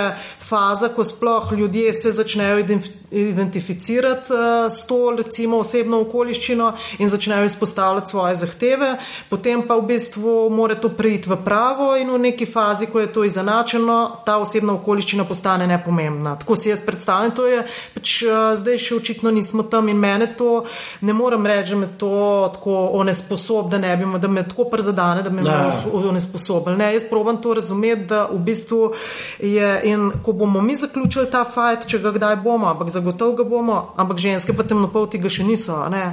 faza, 0.53 0.89
ko 0.89 1.03
sploh 1.03 1.53
ljudje 1.57 1.93
se 1.93 2.11
začnejo 2.11 2.65
identificirati 3.11 4.33
uh, 4.33 4.39
s 4.69 4.87
to 4.87 5.15
recimo, 5.17 5.57
osebno 5.57 6.01
okoliščino 6.01 6.73
in 6.99 7.09
začnejo 7.09 7.45
izpostavljati 7.45 8.09
svoje 8.09 8.35
zahteve, 8.35 8.97
potem 9.29 9.63
pa 9.67 9.75
v 9.75 9.87
bistvu 9.89 10.49
mora 10.53 10.75
to 10.75 10.89
preiti 10.89 11.29
v 11.29 11.37
pravo 11.45 11.95
in 11.97 12.11
v 12.13 12.19
neki 12.27 12.45
fazi, 12.45 12.85
ko 12.85 12.99
je 12.99 13.09
to 13.13 13.23
izenačeno, 13.25 13.97
ta 14.25 14.37
osebna 14.37 14.75
okoliščina 14.77 15.25
postane 15.25 15.67
nepomembna. 15.67 16.35
Tako 16.39 16.55
si 16.55 16.69
jaz 16.69 16.85
predstavljam, 16.85 17.33
to 17.35 17.47
je 17.47 17.63
pač 17.95 18.13
uh, 18.27 18.53
zdaj 18.59 18.77
še 18.77 18.99
očitno 18.99 19.33
nismo 19.33 19.63
tam 19.63 19.89
in 19.89 19.97
mene 19.97 20.29
to 20.37 20.63
ne 21.01 21.17
morem 21.17 21.49
reči, 21.49 21.73
da 21.73 21.81
me 21.81 21.89
to 21.97 22.13
tako 22.53 22.77
onesposob, 23.01 23.71
da 23.73 23.81
ne 23.81 23.95
bi, 23.97 24.11
da 24.21 24.29
me 24.29 24.45
tako 24.47 24.69
przadane, 24.69 25.25
da 25.25 25.33
me 25.33 25.41
ja. 25.49 25.65
onesposobil. 25.93 26.77
Ne, 26.77 26.93
jaz 26.93 27.09
probam 27.09 27.41
to 27.41 27.57
razumeti, 27.57 28.05
da 28.13 28.27
v 28.29 28.37
bistvu 28.45 28.93
je 29.41 29.73
in 29.89 30.11
ko 30.23 30.42
bomo 30.43 30.61
mi 30.61 30.75
zaključili 30.75 31.31
ta 31.31 31.45
fajt, 31.47 31.87
če 31.87 32.03
ga 32.03 32.11
kdaj 32.11 32.35
bomo, 32.43 32.67
ampak 32.67 32.91
zagotovo 32.91 33.37
ga 33.39 33.47
bomo, 33.47 33.81
ampak 33.95 34.19
ženske 34.19 34.55
pa 34.57 34.67
temnopolti 34.67 35.21
ga 35.23 35.31
še 35.31 35.47
niso. 35.47 35.77
Ne? 35.89 36.03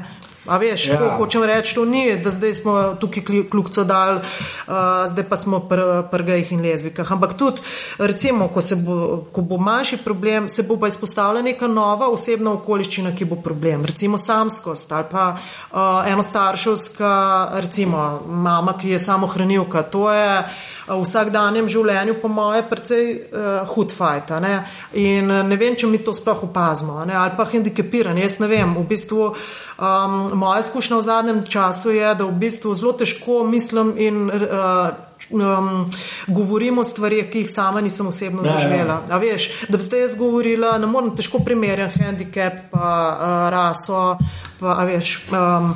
A 0.48 0.56
veš, 0.56 0.86
ja. 0.88 0.96
ko 0.96 1.08
hočem 1.20 1.42
reči, 1.44 1.74
to 1.76 1.84
ni, 1.84 2.14
da 2.16 2.30
zdaj 2.32 2.54
smo 2.62 2.72
tukaj 2.96 3.26
kljukco 3.50 3.84
dal, 3.84 4.22
uh, 4.22 4.72
zdaj 5.10 5.26
pa 5.28 5.36
smo 5.36 5.60
pri 5.68 5.84
pr 6.10 6.24
gejih 6.24 6.52
in 6.56 6.62
lezbikah. 6.64 7.12
Ampak 7.12 7.34
tudi, 7.36 7.60
recimo, 7.98 8.48
ko, 8.48 8.62
bo, 8.86 8.96
ko 9.34 9.44
bo 9.44 9.58
manjši 9.60 10.00
problem, 10.04 10.48
se 10.48 10.64
bo 10.64 10.78
pa 10.80 10.88
izpostavila 10.88 11.42
neka 11.44 11.68
nova 11.68 12.08
osebna 12.08 12.54
okoliščina, 12.56 13.12
ki 13.12 13.28
bo 13.28 13.36
problem. 13.44 13.84
Recimo 13.84 14.18
samskost 14.18 14.92
ali 14.96 15.10
pa 15.10 15.26
uh, 15.36 16.08
enostarševska, 16.08 17.12
recimo 17.60 18.22
mama, 18.26 18.78
ki 18.80 18.96
je 18.96 18.98
samo 18.98 19.28
hranilka. 19.28 19.82
To 19.92 20.08
je 20.12 20.44
v 20.90 21.00
vsakdanjem 21.04 21.68
življenju, 21.70 22.16
po 22.22 22.28
moje, 22.32 22.62
precej 22.68 23.04
uh, 23.14 23.68
hud 23.74 23.92
fajt. 23.94 24.32
Ne? 24.42 24.54
In 25.00 25.30
ne 25.48 25.58
vem, 25.60 25.76
če 25.78 25.90
mi 25.90 26.00
to 26.04 26.14
sploh 26.16 26.46
opazimo, 26.50 27.00
ali 27.04 27.36
pa 27.36 27.46
hendikepiranje. 27.50 28.24
Jaz 28.24 28.38
ne 28.42 28.50
vem. 28.50 28.74
V 28.76 28.86
bistvu, 28.90 29.30
um, 29.30 30.18
moja 30.40 30.64
izkušnja 30.64 30.98
v 30.98 31.06
zadnjem 31.06 31.44
času 31.46 31.94
je, 31.94 32.14
da 32.14 32.26
v 32.26 32.34
bistvu 32.42 32.74
zelo 32.74 32.96
težko 32.98 33.44
mislim 33.46 33.94
in 33.98 34.26
uh, 34.30 34.90
um, 35.30 35.90
govorim 36.26 36.78
o 36.78 36.84
stvarih, 36.84 37.30
ki 37.30 37.44
jih 37.44 37.50
sama 37.50 37.80
nisem 37.80 38.06
osebno 38.06 38.44
ja, 38.44 38.50
ja. 38.50 38.54
doživela. 38.54 39.00
Ja. 39.08 39.18
Veš, 39.18 39.50
da 39.68 39.76
bi 39.76 39.86
zdaj 39.86 40.00
jaz 40.00 40.18
govorila, 40.18 40.76
ne 40.78 40.86
morem 40.86 41.14
težko 41.16 41.42
primerjati 41.44 42.02
handicap, 42.02 42.64
pa 42.70 42.90
uh, 43.14 43.48
raso, 43.52 44.18
pa 44.60 44.80
veš. 44.88 45.18
Um, 45.32 45.74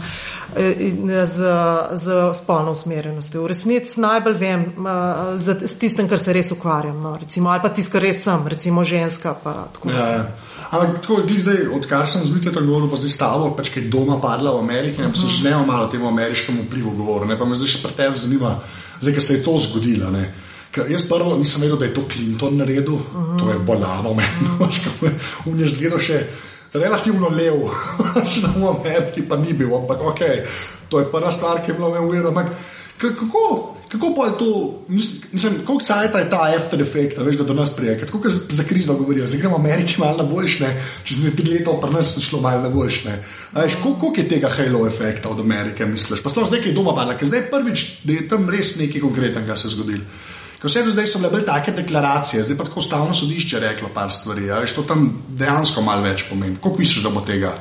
z, 1.27 1.37
z 1.93 2.35
spolno 2.35 2.71
usmerjenostjo. 2.71 3.43
V 3.43 3.47
resnici 3.47 4.01
najbolj 4.01 4.37
vem 4.39 4.65
z, 5.37 5.57
z 5.67 5.79
tistem, 5.79 6.09
kar 6.09 6.19
se 6.19 6.33
res 6.33 6.53
ukvarjam, 6.55 7.01
no, 7.03 7.17
recimo, 7.21 7.51
ali 7.51 7.63
pa 7.63 7.73
tisto, 7.75 7.97
kar 7.97 8.07
res 8.07 8.23
sem, 8.25 8.47
recimo 8.49 8.85
ženska. 8.85 9.37
Ja, 9.85 10.07
ja. 10.09 10.25
Ampak 10.71 11.03
tako 11.03 11.21
ti 11.27 11.39
zdaj, 11.39 11.69
odkar 11.77 12.07
sem 12.09 12.25
z 12.27 12.35
Miklom 12.35 12.67
govoril, 12.67 12.89
pa 12.91 12.99
zdaj 12.99 13.13
stalo, 13.13 13.51
pač 13.55 13.71
kaj 13.75 13.87
doma 13.91 14.19
padla 14.23 14.55
v 14.57 14.63
Ameriki, 14.65 15.03
ne 15.03 15.13
pa 15.13 15.19
se 15.19 15.29
že 15.29 15.51
ne 15.51 15.67
malo 15.67 15.87
temu 15.87 16.09
ameriškemu 16.09 16.65
vplivu 16.67 16.97
govoril, 16.97 17.29
ne 17.29 17.39
pa 17.39 17.45
me 17.45 17.59
zdaj 17.59 17.71
še 17.71 17.83
pri 17.83 17.95
tebi 17.99 18.19
zanima, 18.19 18.57
zdaj, 19.01 19.15
ker 19.15 19.23
se 19.23 19.37
je 19.39 19.45
to 19.45 19.59
zgodilo. 19.59 20.11
Ne. 20.11 20.25
Jaz 20.75 21.07
prvo 21.07 21.37
nisem 21.39 21.63
vedel, 21.63 21.79
da 21.79 21.87
je 21.87 21.95
to 21.95 22.03
Clinton 22.11 22.57
naredil, 22.59 22.95
uh 22.95 23.03
-huh. 23.15 23.39
to 23.39 23.51
je 23.51 23.59
bolano, 23.59 24.15
meni, 24.15 24.49
uh 24.59 24.67
-huh. 24.67 25.57
njej 25.57 25.69
zgledal 25.69 25.99
še 25.99 26.27
relativno 26.75 27.31
lev, 27.31 27.69
še 28.27 28.45
na 28.47 28.71
Ameriki 28.71 29.23
pa 29.29 29.39
ni 29.41 29.55
bil, 29.57 29.75
ampak 29.77 30.03
ok, 30.13 30.25
to 30.91 31.03
je 31.03 31.11
prva 31.13 31.31
stvar, 31.33 31.63
ki 31.63 31.73
je 31.73 31.79
bila 31.79 31.93
meni 31.95 32.09
uvedena. 32.09 32.49
Kako, 32.95 33.45
kako 33.91 34.11
pa 34.15 34.27
je 34.27 34.35
to, 34.39 34.51
mislim, 34.89 35.55
koliko 35.67 35.85
cajt 35.85 36.15
je 36.15 36.29
ta 36.31 36.43
after 36.57 36.81
effect, 36.81 37.19
veš, 37.19 37.37
da 37.37 37.45
do 37.45 37.55
nas 37.55 37.73
prije, 37.77 37.99
kako 38.01 38.31
za 38.31 38.65
krizo 38.65 38.95
govorijo, 38.95 39.27
zdaj 39.27 39.41
gremo 39.41 39.57
Ameriki 39.57 40.01
malo 40.01 40.23
na 40.23 40.29
boljšne, 40.29 40.71
čez 41.05 41.25
nekaj 41.25 41.51
let 41.53 41.69
pa 41.81 41.91
nas 41.91 42.15
šlo 42.19 42.41
malo 42.41 42.63
na 42.63 42.69
boljšne. 42.69 43.19
Veš, 43.53 43.81
koliko 43.83 44.15
je 44.17 44.29
tega 44.29 44.49
halo 44.49 44.87
efekta 44.87 45.29
od 45.29 45.41
Amerike, 45.41 45.87
misliš? 45.87 46.23
Pa 46.23 46.31
sploh 46.31 46.49
zdaj, 46.49 46.63
ki 46.63 46.71
je 46.71 46.79
doma 46.79 46.95
padla, 46.95 47.19
ker 47.19 47.29
zdaj 47.29 47.51
prvič, 47.51 47.85
da 48.05 48.13
je 48.13 48.29
tam 48.29 48.49
res 48.51 48.77
nekaj 48.79 49.03
konkretnega 49.03 49.57
se 49.57 49.75
zgodilo. 49.75 50.07
Vse 50.65 50.83
do 50.83 50.91
zdaj 50.91 51.07
so 51.07 51.19
bile 51.21 51.31
bolj 51.31 51.45
take 51.45 51.73
deklaracije, 51.77 52.43
zdaj 52.43 52.57
pa 52.57 52.65
tako 52.65 52.81
ustavno 52.81 53.15
sodišče 53.15 53.61
reklo 53.61 53.89
par 53.95 54.13
stvari. 54.13 54.47
Ja, 54.47 54.63
to 54.67 54.83
tam 54.83 55.11
dejansko 55.29 55.83
malo 55.85 56.03
več 56.03 56.25
pomeni. 56.31 56.57
Kako 56.57 56.79
misliš, 56.79 57.03
da 57.05 57.11
bo 57.13 57.21
tega? 57.21 57.53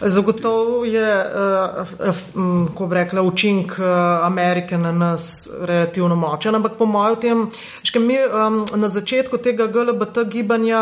Zagotovo 0.00 0.84
je, 0.84 1.26
uh, 2.34 2.66
ko 2.74 2.86
bi 2.86 2.94
rekla, 2.94 3.22
učink 3.22 3.72
uh, 3.78 3.84
Amerike 4.22 4.78
na 4.78 4.92
nas 4.92 5.48
relativno 5.60 6.16
močen, 6.16 6.54
ampak 6.54 6.72
po 6.78 6.86
mojem 6.86 7.20
tem, 7.20 7.46
že 7.82 7.98
mi 7.98 8.16
um, 8.18 8.64
na 8.74 8.88
začetku 8.88 9.38
tega 9.38 9.66
GLBT 9.66 10.24
gibanja 10.30 10.80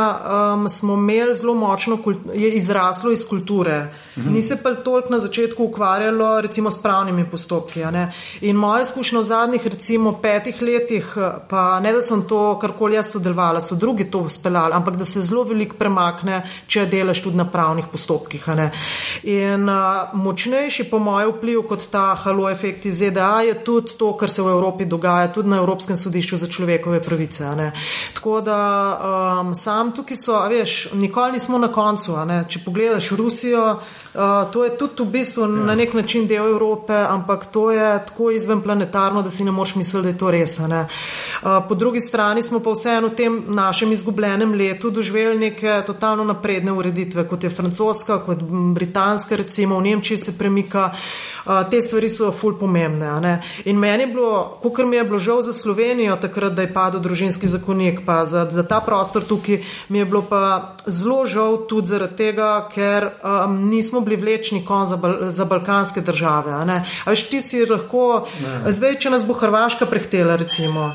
um, 0.54 0.68
smo 0.68 0.94
imeli 0.94 1.34
zelo 1.34 1.54
močno, 1.54 1.98
je 2.34 2.50
izraslo 2.50 3.12
iz 3.12 3.28
kulture. 3.28 3.92
Mhm. 4.16 4.32
Ni 4.32 4.42
se 4.42 4.62
pa 4.62 4.74
toliko 4.74 5.12
na 5.12 5.18
začetku 5.18 5.64
ukvarjalo 5.64 6.40
recimo 6.40 6.70
s 6.70 6.82
pravnimi 6.82 7.24
postopki. 7.30 7.82
In 8.40 8.56
moja 8.56 8.82
izkušnja 8.82 9.18
v 9.18 9.22
zadnjih 9.22 9.66
recimo 9.66 10.12
petih 10.22 10.62
letih, 10.62 11.16
pa 11.48 11.80
ne 11.80 11.92
da 11.92 12.02
sem 12.02 12.22
to 12.28 12.58
karkoli 12.58 12.94
jaz 12.94 13.12
sodelovala, 13.12 13.60
so 13.60 13.74
drugi 13.74 14.10
to 14.10 14.28
speljali, 14.28 14.74
ampak 14.74 14.96
da 14.96 15.04
se 15.04 15.20
zelo 15.20 15.44
veliko 15.44 15.76
premakne, 15.76 16.42
če 16.66 16.86
delaš 16.86 17.22
tudi 17.22 17.36
na 17.36 17.44
pravnih 17.50 17.84
postopkih. 17.92 18.48
In 19.22 19.68
uh, 19.68 20.12
močnejši, 20.12 20.84
po 20.90 20.98
mojem, 20.98 21.32
vpliv 21.36 21.62
kot 21.68 21.86
ta 21.90 22.14
halo 22.14 22.48
efekt 22.50 22.86
iz 22.86 22.98
ZDA 22.98 23.40
je 23.46 23.54
tudi 23.64 23.96
to, 23.98 24.12
kar 24.16 24.30
se 24.30 24.42
v 24.42 24.50
Evropi 24.50 24.84
dogaja, 24.84 25.32
tudi 25.32 25.48
na 25.48 25.56
Evropskem 25.56 25.96
sodišču 25.96 26.36
za 26.36 26.48
človekove 26.48 27.02
pravice. 27.02 27.44
Tako 28.14 28.40
da 28.40 28.58
um, 29.40 29.54
sam 29.54 29.92
tukaj 29.92 30.16
so, 30.16 30.38
veš, 30.48 30.92
nikoli 30.92 31.32
nismo 31.32 31.58
na 31.58 31.68
koncu. 31.72 32.16
Če 32.48 32.62
pogledaš 32.64 33.10
Rusijo, 33.18 33.64
uh, 33.74 34.20
to 34.52 34.64
je 34.64 34.76
tudi 34.78 35.02
v 35.02 35.10
bistvu 35.18 35.46
ja. 35.46 35.64
na 35.70 35.74
nek 35.74 35.94
način 35.94 36.26
del 36.26 36.46
Evrope, 36.52 36.94
ampak 36.94 37.46
to 37.52 37.70
je 37.70 37.88
tako 38.06 38.30
izvenplanetarno, 38.30 39.22
da 39.22 39.30
si 39.30 39.44
ne 39.44 39.50
moš 39.52 39.74
misliti, 39.74 40.02
da 40.02 40.12
je 40.14 40.18
to 40.18 40.30
res. 40.30 40.58
Uh, 40.60 40.86
po 41.68 41.74
drugi 41.74 42.00
strani 42.00 42.42
smo 42.42 42.60
pa 42.60 42.74
vseeno 42.74 43.08
v 43.08 43.16
tem 43.16 43.42
našem 43.48 43.92
izgubljenem 43.92 44.54
letu 44.54 44.90
doživeli 44.90 45.38
neke 45.38 45.82
totalno 45.86 46.24
napredne 46.24 46.72
ureditve, 46.72 47.26
kot 47.28 47.44
je 47.44 47.50
francoska, 47.50 48.18
kot 48.26 48.38
britanska. 48.42 48.91
Danska, 48.92 49.36
recimo 49.36 49.78
v 49.78 49.82
Nemčiji 49.82 50.18
se 50.18 50.38
premika, 50.38 50.90
te 51.70 51.80
stvari 51.80 52.08
so 52.08 52.30
ful 52.32 52.54
pomembne. 52.58 53.40
In 53.64 53.78
meni 53.78 54.02
je 54.02 54.06
bilo, 54.06 54.58
kot 54.62 54.86
mi 54.86 54.96
je 54.96 55.04
bilo 55.04 55.18
žal 55.18 55.42
za 55.42 55.52
Slovenijo, 55.52 56.16
takrat, 56.16 56.52
da 56.52 56.62
je 56.62 56.72
padel 56.72 57.00
družinski 57.00 57.46
zakonik, 57.46 58.02
pa 58.06 58.24
za, 58.26 58.46
za 58.50 58.62
ta 58.62 58.80
prostor 58.80 59.24
tukaj, 59.24 59.62
mi 59.88 59.98
je 59.98 60.04
bilo 60.04 60.22
pa 60.22 60.74
zelo 60.86 61.26
žal 61.26 61.66
tudi 61.68 61.88
zaradi 61.88 62.16
tega, 62.16 62.68
ker 62.74 63.08
um, 63.22 63.68
nismo 63.68 64.00
bili 64.00 64.16
vlečni 64.16 64.64
kon 64.64 64.86
za, 64.86 64.98
za 65.28 65.44
balkanske 65.44 66.00
države. 66.00 66.52
A 66.52 66.82
veš, 67.06 67.28
ti 67.28 67.40
si 67.40 67.66
lahko, 67.66 68.26
ne. 68.42 68.72
zdaj, 68.72 68.98
če 68.98 69.10
nas 69.10 69.26
bo 69.26 69.34
Hrvaška 69.34 69.86
prehtela, 69.86 70.36
recimo. 70.36 70.92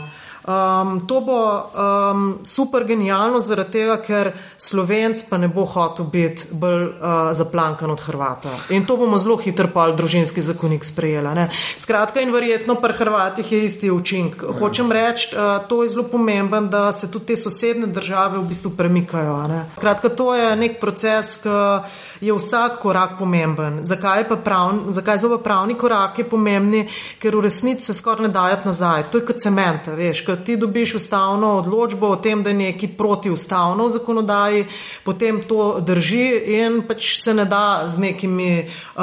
Um, 0.48 1.08
to 1.08 1.20
bo 1.22 1.40
um, 1.76 2.40
super 2.44 2.86
genialno, 2.88 3.40
zaradi 3.44 3.72
tega, 3.82 3.98
ker 4.00 4.30
slovenc 4.56 5.26
pa 5.28 5.36
ne 5.38 5.50
bo 5.52 5.66
hotel 5.68 6.08
biti 6.08 6.56
bolj 6.56 6.86
uh, 6.88 7.16
zaplankan 7.36 7.92
od 7.92 8.00
Hrvata. 8.00 8.54
In 8.72 8.86
to 8.88 8.96
bomo 8.96 9.20
zelo 9.20 9.36
hitro 9.44 9.68
pa 9.74 9.90
družinski 9.92 10.40
zakonik 10.42 10.88
sprejeli. 10.88 11.34
Ne? 11.36 11.50
Skratka, 11.52 12.24
in 12.24 12.32
verjetno 12.32 12.78
pri 12.80 12.96
Hrvatih 12.96 13.52
je 13.52 13.60
isti 13.66 13.92
učink. 13.92 14.46
Hočem 14.60 14.92
reči, 14.92 15.34
uh, 15.36 15.68
to 15.68 15.82
je 15.84 15.90
zelo 15.98 16.08
pomemben, 16.08 16.70
da 16.72 16.94
se 16.96 17.12
tudi 17.12 17.34
te 17.34 17.36
sosedne 17.36 17.92
države 17.92 18.40
v 18.40 18.48
bistvu 18.48 18.72
premikajo. 18.78 19.36
Ne? 19.52 19.66
Skratka, 19.76 20.14
to 20.16 20.32
je 20.32 20.56
nek 20.56 20.80
proces, 20.80 21.42
ki 21.44 22.30
je 22.30 22.40
vsak 22.40 22.80
korak 22.80 23.18
pomemben. 23.20 23.84
Zakaj, 23.84 24.24
pravn, 24.32 24.94
zakaj 24.96 25.20
so 25.20 25.34
pa 25.36 25.44
pravni 25.44 25.76
koraki 25.76 26.24
pomembni? 26.24 26.86
Ker 27.20 27.36
v 27.36 27.44
resnici 27.50 27.92
se 27.92 28.00
skoraj 28.00 28.30
ne 28.30 28.34
dajati 28.34 28.72
nazaj. 28.72 29.10
To 29.12 29.20
je 29.20 29.28
kot 29.28 29.44
cement, 29.44 29.92
veš. 29.92 30.24
Ti 30.44 30.58
dobiš 30.58 30.96
ustavno 30.96 31.58
odločbo 31.58 32.08
o 32.08 32.16
tem, 32.16 32.44
da 32.44 32.50
je 32.50 32.56
neki 32.56 32.88
protiustavno 32.88 33.86
v 33.86 33.90
zakonodaji, 33.90 34.66
potem 35.04 35.42
to 35.44 35.80
drži 35.80 36.28
in 36.62 36.82
pač 36.88 37.18
se 37.24 37.34
ne 37.34 37.46
da 37.46 37.84
z 37.88 38.00
nekimi 38.00 38.66
uh, 38.96 39.02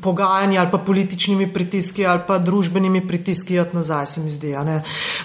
pogajanji 0.00 0.58
ali 0.58 0.70
pa 0.70 0.78
političnimi 0.78 1.52
pritiski 1.52 2.06
ali 2.06 2.20
pa 2.26 2.38
družbenimi 2.38 3.08
pritiski 3.08 3.54
jati 3.54 3.76
nazaj, 3.76 4.06
se 4.06 4.20
mi 4.20 4.30
zdi. 4.30 4.54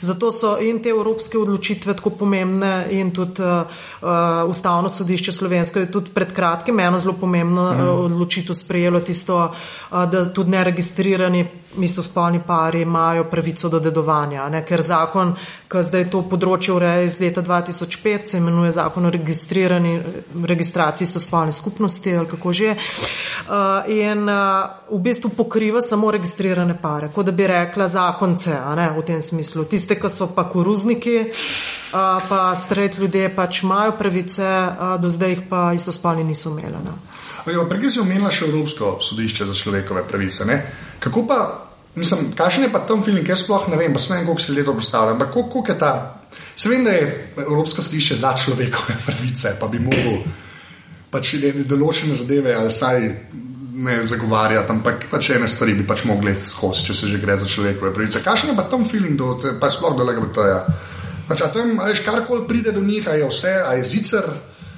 Zato 0.02 0.32
so 0.32 0.58
in 0.62 0.80
te 0.84 0.90
evropske 0.90 1.38
odločitve 1.38 1.94
tako 1.94 2.10
pomembne 2.10 2.88
in 2.92 3.12
tudi 3.12 3.42
uh, 3.42 3.62
uh, 4.02 4.50
ustavno 4.50 4.90
sodišče 4.90 5.32
slovensko 5.32 5.80
je 5.80 5.92
tudi 5.92 6.12
pred 6.14 6.34
kratkim 6.34 6.80
eno 6.80 7.00
zelo 7.00 7.14
pomembno 7.14 7.64
uh, 7.64 8.06
odločitev 8.06 8.56
sprejelo 8.56 9.00
tisto, 9.00 9.38
uh, 9.46 10.06
da 10.06 10.26
tudi 10.34 10.52
neregistrirani 10.52 11.46
istospolni 11.84 12.40
pari 12.48 12.82
imajo 12.82 13.24
pravico 13.24 13.70
do 13.70 13.80
dedovanja, 13.80 14.50
ne? 14.50 14.66
ker 14.66 14.82
zakon, 14.98 15.34
ki 15.68 15.84
zdaj 15.84 16.08
to 16.14 16.24
področje 16.30 16.74
ureja 16.76 17.06
iz 17.06 17.18
leta 17.22 17.44
2005, 17.46 18.32
se 18.32 18.42
imenuje 18.42 18.74
zakon 18.78 19.08
o 19.08 19.12
registraciji 20.48 21.08
istospolne 21.08 21.52
skupnosti 21.52 22.16
ali 22.16 22.28
kako 22.28 22.54
že. 22.54 22.76
Uh, 23.48 23.88
in 23.92 24.26
uh, 24.30 24.88
v 24.90 25.00
bistvu 25.04 25.32
pokriva 25.36 25.82
samo 25.82 26.12
registrirane 26.12 26.78
pare, 26.82 27.12
kot 27.14 27.28
da 27.28 27.36
bi 27.36 27.48
rekla 27.48 27.88
zakonce, 27.88 28.56
ne, 28.80 28.90
v 28.96 29.06
tem 29.06 29.22
smislu. 29.22 29.68
Tiste, 29.70 30.00
ki 30.00 30.10
so 30.10 30.32
pa 30.36 30.48
koruzniki, 30.50 31.18
uh, 31.28 32.24
pa 32.30 32.42
stret 32.56 32.98
ljudje 32.98 33.30
pač 33.36 33.64
imajo 33.64 33.98
pravice, 34.00 34.48
uh, 34.48 34.98
do 35.02 35.12
zdaj 35.12 35.36
jih 35.36 35.46
pa 35.50 35.72
istospolni 35.78 36.24
niso 36.28 36.56
imeli. 36.56 36.98
Prej 37.48 37.90
si 37.90 38.02
omenila 38.04 38.32
še 38.32 38.50
Evropsko 38.50 38.98
sodišče 39.04 39.48
za 39.48 39.56
človekove 39.56 40.04
pravice. 40.08 40.46
Ne? 40.50 40.58
Kako 41.00 41.24
pa 41.28 41.67
Mislim, 41.98 42.32
kakšen 42.38 42.68
je 42.68 42.72
pa 42.72 42.84
tam 42.86 43.04
film, 43.04 43.24
jaz 43.26 43.44
sploh 43.44 43.68
ne 43.72 43.78
vem, 43.80 43.94
pa 43.94 44.00
sem 44.00 44.26
koliko 44.26 44.42
se 44.42 44.54
leto 44.54 44.74
predstavljal. 44.78 45.16
Ampak 45.16 45.32
koliko 45.34 45.66
je 45.72 45.80
ta? 45.80 45.94
Se 46.56 46.70
vem, 46.70 46.84
da 46.86 46.92
je 46.92 47.34
Evropsko 47.38 47.82
sodišče 47.82 48.16
za 48.16 48.34
človekove 48.38 48.98
pravice, 49.06 49.56
pa 49.60 49.68
bi 49.68 49.80
mogel 49.82 50.22
pač 51.12 51.36
določene 51.66 52.16
zadeve 52.16 52.54
ali 52.56 52.72
saj 52.72 53.06
ne 53.78 54.02
zagovarjati, 54.04 54.74
ampak 54.74 55.06
pač 55.12 55.30
ene 55.36 55.48
stvari 55.48 55.76
bi 55.78 55.86
pač 55.88 56.04
mogli 56.10 56.34
skozi, 56.36 56.88
če 56.88 56.94
se 56.98 57.10
že 57.12 57.22
gre 57.22 57.38
za 57.38 57.46
človekove 57.46 57.94
pravice. 57.94 58.24
Kakšen 58.26 58.52
je 58.52 58.58
pa 58.58 58.66
tam 58.70 58.86
film, 58.90 59.16
do, 59.18 59.36
pač 59.62 59.78
sploh 59.78 59.98
do 59.98 60.06
LGBT-ja? 60.06 60.62
Pač, 61.28 61.44
a 61.44 61.50
tam, 61.54 61.76
a 61.84 61.90
veš, 61.92 62.02
karkoli 62.06 62.48
pride 62.48 62.74
do 62.74 62.82
njih, 62.82 63.08
a 63.08 63.18
je 63.20 63.28
vse, 63.28 63.54
a 63.62 63.76
je 63.78 63.86
zicer. 63.86 64.26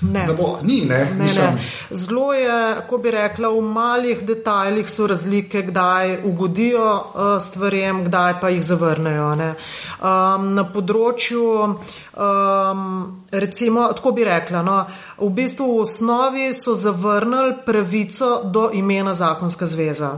Ne. 0.02 0.28
Bo, 0.38 0.60
ni, 0.64 0.86
ne? 0.86 1.12
Ne, 1.18 1.26
ne. 1.26 1.66
Zelo 1.92 2.34
je, 2.34 2.82
ko 2.88 2.98
bi 2.98 3.12
rekla, 3.12 3.50
v 3.50 3.62
malih 3.62 4.22
detajlih 4.24 4.88
so 4.90 5.08
razlike, 5.08 5.62
kdaj 5.68 6.22
ugodijo 6.24 6.86
uh, 6.86 7.36
stvarem, 7.42 8.06
kdaj 8.06 8.40
pa 8.42 8.50
jih 8.50 8.64
zavrnejo. 8.64 9.28
Um, 9.34 10.48
na 10.56 10.64
področju, 10.64 11.44
um, 12.16 12.88
recimo, 13.32 13.90
tako 13.92 14.16
bi 14.16 14.24
rekla, 14.24 14.64
no, 14.64 14.80
v 15.20 15.32
bistvu 15.36 15.68
v 15.76 15.84
osnovi 15.84 16.50
so 16.56 16.78
zavrnili 16.80 17.60
pravico 17.66 18.40
do 18.48 18.70
imena 18.74 19.14
zakonska 19.14 19.68
zveza. 19.68 20.16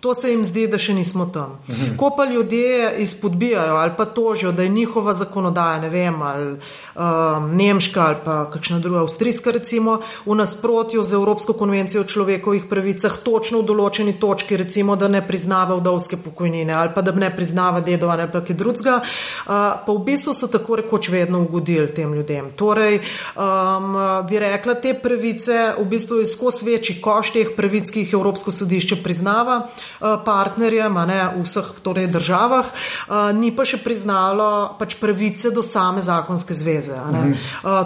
To 0.00 0.14
se 0.14 0.30
jim 0.30 0.44
zdi, 0.44 0.66
da 0.68 0.78
še 0.78 0.94
nismo 0.94 1.26
tam. 1.34 1.58
Mhm. 1.68 1.96
Ko 1.96 2.10
pa 2.16 2.24
ljudje 2.24 2.94
izpodbijajo 2.98 3.76
ali 3.76 3.92
pa 3.96 4.04
tožijo, 4.04 4.52
da 4.52 4.62
je 4.62 4.68
njihova 4.68 5.14
zakonodaja, 5.14 5.78
ne 5.78 5.88
vem, 5.88 6.22
ali 6.22 6.52
um, 6.52 7.56
nemška 7.56 8.02
ali 8.06 8.16
pa 8.24 8.50
kakšna 8.50 8.78
druga, 8.78 9.00
avstrijska, 9.00 9.50
recimo, 9.50 9.98
v 10.26 10.34
nasprotju 10.34 11.02
z 11.02 11.12
Evropsko 11.12 11.52
konvencijo 11.52 12.00
o 12.00 12.04
človekovih 12.04 12.66
pravicah, 12.70 13.16
točno 13.24 13.62
v 13.62 13.66
določeni 13.66 14.16
točki, 14.20 14.56
recimo, 14.56 14.96
da 14.96 15.08
ne 15.08 15.22
priznava 15.26 15.76
vdovske 15.76 16.16
pokojnine 16.24 16.74
ali 16.74 16.92
pa 16.94 17.02
da 17.02 17.12
ne 17.12 17.30
priznava 17.36 17.80
dedova 17.80 18.12
ali 18.12 18.28
kaj 18.32 18.54
drugega, 18.54 19.00
uh, 19.00 19.52
pa 19.86 19.92
v 19.92 20.04
bistvu 20.04 20.34
so 20.34 20.48
tako 20.52 20.76
rekoč 20.82 21.08
vedno 21.08 21.40
ugodili 21.40 21.88
tem 21.94 22.14
ljudem. 22.14 22.52
Torej, 22.56 23.00
um, 23.36 23.96
bi 24.28 24.38
rekla, 24.38 24.74
te 24.74 24.94
pravice 24.94 25.74
v 25.78 25.84
bistvu 25.88 26.20
je 26.20 26.26
skozi 26.26 26.70
večji 26.70 27.00
koš 27.00 27.32
teh 27.32 27.52
pravic, 27.56 27.90
ki 27.90 28.04
jih 28.04 28.14
Evropsko 28.18 28.52
sodišče 28.52 29.00
priznava. 29.02 29.62
Eh, 29.96 30.16
partnerjem 30.24 30.94
ne, 31.08 31.20
v 31.36 31.42
vseh 31.44 31.80
torej, 31.80 32.06
državah, 32.12 32.66
eh, 32.68 33.32
ni 33.32 33.48
pa 33.56 33.64
še 33.64 33.80
priznalo 33.80 34.76
pač 34.76 34.98
pravice 35.00 35.48
do 35.50 35.64
same 35.64 36.04
zakonske 36.04 36.52
zveze. 36.54 36.96
Mhm. 36.96 37.32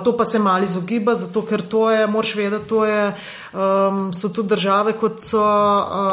To 0.05 0.17
pa 0.17 0.25
se 0.25 0.39
mali 0.39 0.65
izogiba, 0.65 1.15
zato 1.15 1.43
ker 1.47 1.63
to 1.63 1.91
je, 1.91 2.07
moraš 2.07 2.35
vedeti, 2.35 2.69
to 2.69 2.85
je, 2.85 3.15
um, 3.53 4.13
so 4.13 4.29
tudi 4.29 4.49
države, 4.49 4.93
kot 4.93 5.23
so. 5.23 5.43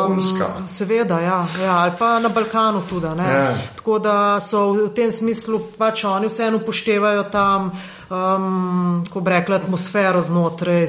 Um, 0.07 0.21
seveda, 0.67 1.19
ja, 1.19 1.45
ja, 1.63 1.77
ali 1.77 1.91
pa 1.99 2.19
na 2.19 2.29
Balkanu 2.29 2.83
tudi. 2.89 3.07
Ja. 3.07 3.55
Tako 3.75 3.99
da 3.99 4.39
so 4.39 4.71
v 4.73 4.89
tem 4.95 5.11
smislu 5.11 5.59
pač 5.77 6.03
oni 6.03 6.27
vseeno 6.27 6.57
upoštevajo 6.57 7.23
tam. 7.31 7.71
Um, 8.09 9.03
ko 9.11 9.19
bi 9.19 9.29
rekla, 9.29 9.55
atmosfero 9.55 10.21
znotraj 10.21 10.87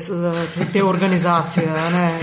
te 0.72 0.84
organizacije. 0.84 1.66
Ne, 1.66 2.18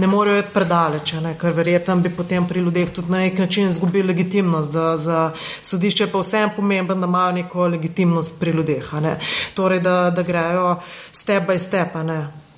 ne 0.00 0.06
morejo 0.06 0.38
iti 0.40 0.54
predaleč, 0.54 1.12
ne, 1.20 1.34
ker 1.38 1.52
verjetno 1.52 1.96
bi 2.00 2.10
potem 2.16 2.46
pri 2.48 2.64
ljudeh 2.64 2.90
tudi 2.96 3.12
na 3.12 3.18
nek 3.18 3.38
način 3.38 3.68
izgubili 3.68 4.08
legitimnost. 4.08 4.72
Za, 4.72 4.96
za 4.98 5.30
sodišče 5.62 6.06
pa 6.12 6.18
vsem 6.24 6.50
pomemben, 6.56 7.00
da 7.00 7.06
imajo 7.06 7.32
neko 7.32 7.68
legitimnost 7.68 8.40
pri 8.40 8.56
ljudeh. 8.56 8.92
Torej, 9.54 9.80
da, 9.80 10.10
da 10.10 10.22
grejo 10.22 10.76
step 11.12 11.48
by 11.48 11.58
step. 11.58 11.96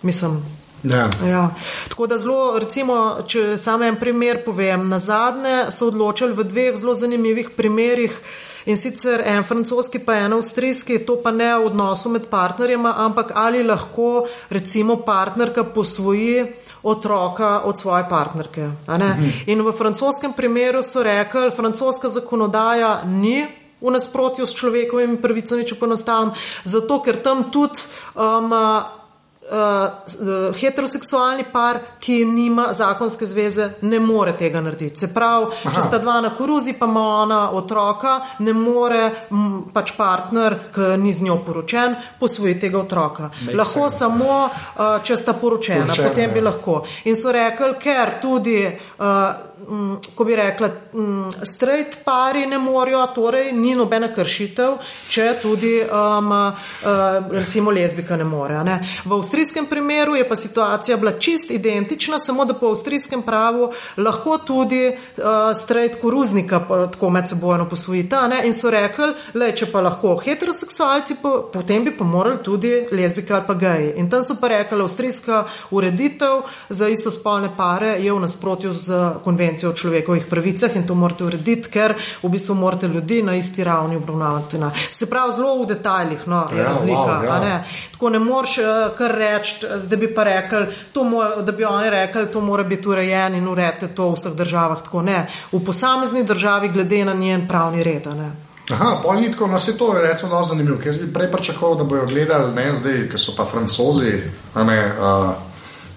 Mislim. 0.02 0.42
Ja. 0.82 1.10
Ja. 1.26 1.50
Tako 1.88 2.06
da 2.06 2.18
zelo, 2.18 2.58
recimo, 2.58 2.96
če 3.26 3.58
samo 3.58 3.84
en 3.86 3.96
primer 4.00 4.42
povem, 4.44 4.88
na 4.88 4.98
zadnje 4.98 5.70
so 5.70 5.92
odločili 5.92 6.34
v 6.34 6.46
dveh 6.48 6.78
zelo 6.78 6.94
zanimivih 6.94 7.52
primerih. 7.56 8.18
In 8.66 8.78
sicer 8.78 9.22
en 9.26 9.42
francoski, 9.42 9.98
pa 10.06 10.20
en 10.22 10.36
avstrijski, 10.36 11.00
to 11.06 11.16
pa 11.22 11.32
ne 11.34 11.48
v 11.58 11.66
odnosu 11.66 12.12
med 12.14 12.28
partnerjema, 12.30 12.94
ampak 13.06 13.32
ali 13.34 13.64
lahko 13.66 14.26
recimo 14.50 15.00
partnerka 15.02 15.64
posvoji 15.64 16.44
otroka 16.82 17.62
od 17.64 17.78
svoje 17.78 18.04
partnerke. 18.08 18.70
Mhm. 18.88 19.28
In 19.46 19.62
v 19.62 19.72
francoskem 19.72 20.32
primeru 20.32 20.82
so 20.82 21.02
rekli, 21.02 21.50
francoska 21.50 22.08
zakonodaja 22.08 23.02
ni 23.06 23.46
v 23.80 23.90
nasprotju 23.90 24.46
s 24.46 24.54
človekovimi 24.54 25.18
pravicami, 25.18 25.66
če 25.66 25.74
ponostavim, 25.74 26.30
zato 26.64 27.00
ker 27.02 27.18
tam 27.22 27.50
tudi 27.50 27.82
um, 28.14 28.54
uh, 29.52 30.54
heteroseksualni 30.60 31.44
par, 31.52 31.78
ki 32.00 32.24
nima 32.24 32.72
zakonske 32.72 33.26
zveze, 33.26 33.68
ne 33.82 34.00
more 34.00 34.32
tega 34.38 34.60
narediti. 34.60 34.98
Se 35.04 35.10
pravi, 35.14 35.46
Aha. 35.52 35.74
če 35.74 35.84
sta 35.84 36.00
dva 36.02 36.18
na 36.24 36.32
koruzi, 36.36 36.74
pa 36.78 36.88
ima 36.90 37.04
ona 37.22 37.40
otroka, 37.58 38.18
ne 38.38 38.52
more 38.56 39.02
m, 39.30 39.62
pač 39.72 39.94
partner, 39.96 40.58
ki 40.74 40.96
ni 41.02 41.12
z 41.12 41.26
njo 41.28 41.38
poročen, 41.46 41.96
posvojiti 42.20 42.66
tega 42.66 42.80
otroka. 42.80 43.30
Make 43.46 43.56
lahko 43.56 43.88
sense. 43.88 43.98
samo, 43.98 44.42
uh, 44.44 44.98
če 45.04 45.16
sta 45.16 45.36
poročena, 45.38 45.86
poročena 45.86 46.08
potem 46.08 46.28
ja. 46.28 46.34
bi 46.34 46.44
lahko. 46.44 46.82
In 47.04 47.16
so 47.16 47.32
rekli, 47.32 47.74
ker 47.82 48.18
tudi. 48.22 48.60
Uh, 48.98 49.51
Mm, 49.68 49.96
ko 50.14 50.24
bi 50.24 50.36
rekla, 50.36 50.68
mm, 50.94 51.30
straight 51.42 52.04
pari 52.04 52.46
ne 52.46 52.58
morajo, 52.58 53.06
torej 53.14 53.52
ni 53.52 53.74
nobena 53.74 54.08
kršitev, 54.14 54.72
če 55.08 55.26
tudi 55.42 55.76
um, 55.86 56.32
uh, 56.32 57.28
recimo 57.30 57.70
lezbika 57.70 58.16
ne 58.16 58.24
more. 58.24 58.58
Ne. 58.64 58.78
V 59.04 59.14
avstrijskem 59.14 59.66
primeru 59.66 60.16
je 60.16 60.28
pa 60.28 60.36
situacija 60.36 60.96
bila 60.96 61.12
čist 61.18 61.50
identična, 61.50 62.18
samo 62.18 62.44
da 62.44 62.54
po 62.54 62.72
avstrijskem 62.72 63.22
pravu 63.22 63.68
lahko 63.96 64.38
tudi 64.38 64.88
uh, 64.88 65.24
straight 65.54 66.00
koruznika 66.00 66.60
tako 66.92 67.10
med 67.10 67.28
sebojno 67.28 67.68
posvojita 67.68 68.26
ne. 68.28 68.42
in 68.44 68.52
so 68.52 68.70
rekli, 68.70 69.12
le 69.34 69.52
če 69.56 69.70
pa 69.72 69.80
lahko 69.80 70.16
heteroseksualci, 70.24 71.20
po, 71.22 71.36
potem 71.52 71.84
bi 71.84 71.94
pa 71.96 72.04
morali 72.04 72.42
tudi 72.42 72.74
lezbika 72.90 73.36
ali 73.36 73.46
pa 73.46 73.54
geji. 73.54 73.92
In 73.96 74.10
tam 74.10 74.26
so 74.26 74.40
pa 74.40 74.48
rekli, 74.48 74.82
avstrijska 74.82 75.44
ureditev 75.70 76.42
za 76.68 76.88
istospolne 76.88 77.54
pare 77.56 77.96
je 78.02 78.12
v 78.12 78.20
nasprotju 78.20 78.74
z 78.74 79.02
konvencijo 79.24 79.51
konvencijo 79.52 79.70
o 79.70 79.74
človekovih 79.74 80.26
pravicah 80.26 80.76
in 80.76 80.86
to 80.86 80.94
morate 80.94 81.24
urediti, 81.24 81.68
ker 81.68 81.94
v 82.22 82.28
bistvu 82.28 82.54
morate 82.54 82.88
ljudi 82.88 83.22
na 83.22 83.34
isti 83.36 83.64
ravni 83.64 83.96
obravnavati. 83.96 84.58
Na. 84.58 84.70
Se 84.90 85.06
pravi, 85.10 85.32
zelo 85.36 85.62
v 85.62 85.66
detaljih 85.66 86.26
no, 86.26 86.46
je 86.52 86.58
ja, 86.58 86.64
razlika. 86.64 87.20
Wow, 87.20 87.24
ja. 87.24 87.38
ne? 87.40 87.64
Tako 87.92 88.10
ne 88.10 88.18
moreš 88.18 88.58
uh, 88.58 88.96
kar 88.98 89.12
reči, 89.12 89.66
da 89.88 89.96
bi 89.96 90.14
pa 90.14 90.24
rekli, 90.24 90.66
mora, 91.04 91.42
da 91.42 91.52
bi 91.52 91.64
oni 91.64 91.90
rekli, 91.90 92.26
to 92.32 92.40
mora 92.40 92.64
biti 92.64 92.88
urejen 92.88 93.34
in 93.34 93.48
urejete 93.48 93.92
to 93.94 94.08
v 94.08 94.16
vseh 94.16 94.36
državah. 94.36 94.82
Tako 94.82 95.02
ne. 95.02 95.26
V 95.52 95.60
posamezni 95.64 96.24
državi 96.24 96.68
glede 96.68 97.04
na 97.04 97.14
njen 97.14 97.48
pravni 97.48 97.82
red. 97.82 98.08
Aha, 98.72 99.00
polnitko, 99.02 99.46
no 99.46 99.58
se 99.58 99.76
to 99.78 99.96
je 99.96 100.02
recimo 100.02 100.30
zelo 100.30 100.42
zanimivo. 100.42 100.78
Jaz 100.84 100.98
bi 100.98 101.12
prej 101.12 101.30
pričakoval, 101.32 101.76
da 101.76 101.84
bojo 101.84 102.06
gledali, 102.06 102.54
ne 102.54 102.74
zdaj, 102.76 103.08
ker 103.10 103.20
so 103.20 103.34
pa 103.36 103.44
francozi, 103.44 104.22
ne, 104.56 104.78
uh, 104.86 105.51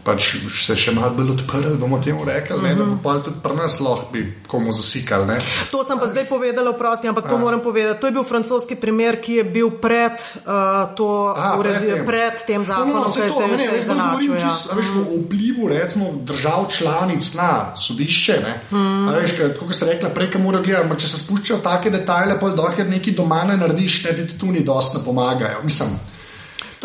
pač 0.05 0.35
se 0.53 0.75
še 0.77 0.93
malo 0.93 1.15
bolj 1.17 1.33
odprli, 1.33 1.73
bomo 1.81 1.97
temu 2.03 2.25
rekli, 2.27 2.59
ne, 2.61 2.75
da 2.77 2.85
bo 2.85 2.97
pa 3.01 3.17
tudi 3.25 3.41
pri 3.41 3.57
nas 3.57 3.79
lahko 3.81 4.13
bi 4.13 4.21
komu 4.47 4.73
zasikali. 4.75 5.25
Ne. 5.33 5.37
To 5.73 5.81
sem 5.83 5.97
pa 5.97 6.05
zdaj 6.11 6.27
povedala, 6.29 6.75
prosti, 6.77 7.09
ampak 7.09 7.25
to 7.25 7.39
moram 7.41 7.63
povedati. 7.65 7.97
To 8.01 8.11
je 8.11 8.13
bil 8.13 8.25
francoski 8.27 8.77
primer, 8.77 9.17
ki 9.17 9.41
je 9.41 9.43
bil 9.43 9.73
pred, 9.81 10.21
uh, 10.45 10.93
to, 10.93 11.33
A, 11.33 11.57
pred 11.57 11.81
uredi, 11.81 11.89
tem. 11.89 12.05
pred 12.05 12.45
tem 12.45 12.61
No, 12.61 12.69
zakonom, 12.69 13.01
no, 13.01 13.09
saj 13.09 13.25
je 13.25 13.33
to, 13.33 13.47
ne, 13.49 13.57
vse 13.57 13.75
jaz 13.81 13.89
ne 13.89 13.97
govorim. 13.97 14.31
Ja. 14.37 14.41
čisto, 14.45 14.65
a 14.71 14.73
veš, 14.77 14.87
o 15.01 15.19
vplivu 15.25 15.69
recimo, 15.73 16.05
držav 16.21 16.69
članic 16.69 17.33
na 17.33 17.51
sodišče. 17.73 18.35
Ne, 18.45 18.53
mm. 18.71 19.13
veš, 19.17 19.37
kaj, 19.39 19.53
kot 19.57 19.73
ste 19.73 19.89
rekli, 19.89 20.13
prej, 20.13 20.31
ki 20.35 20.43
morajo 20.45 20.69
gledati, 20.69 21.01
če 21.01 21.13
se 21.15 21.23
spuščajo 21.25 21.63
take 21.65 21.93
detajle, 21.93 22.37
pa 22.37 22.53
dokler 22.53 22.89
neki 22.89 23.17
doma 23.17 23.41
ne 23.49 23.57
narediš, 23.57 24.03
ne 24.05 24.19
ti 24.21 24.37
tu 24.37 24.53
ni 24.53 24.61
dosti 24.61 24.99
ne 24.99 25.05
pomagajo. 25.07 25.65
Mislim, 25.65 25.97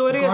To 0.01 0.07
je 0.07 0.13
res. 0.17 0.33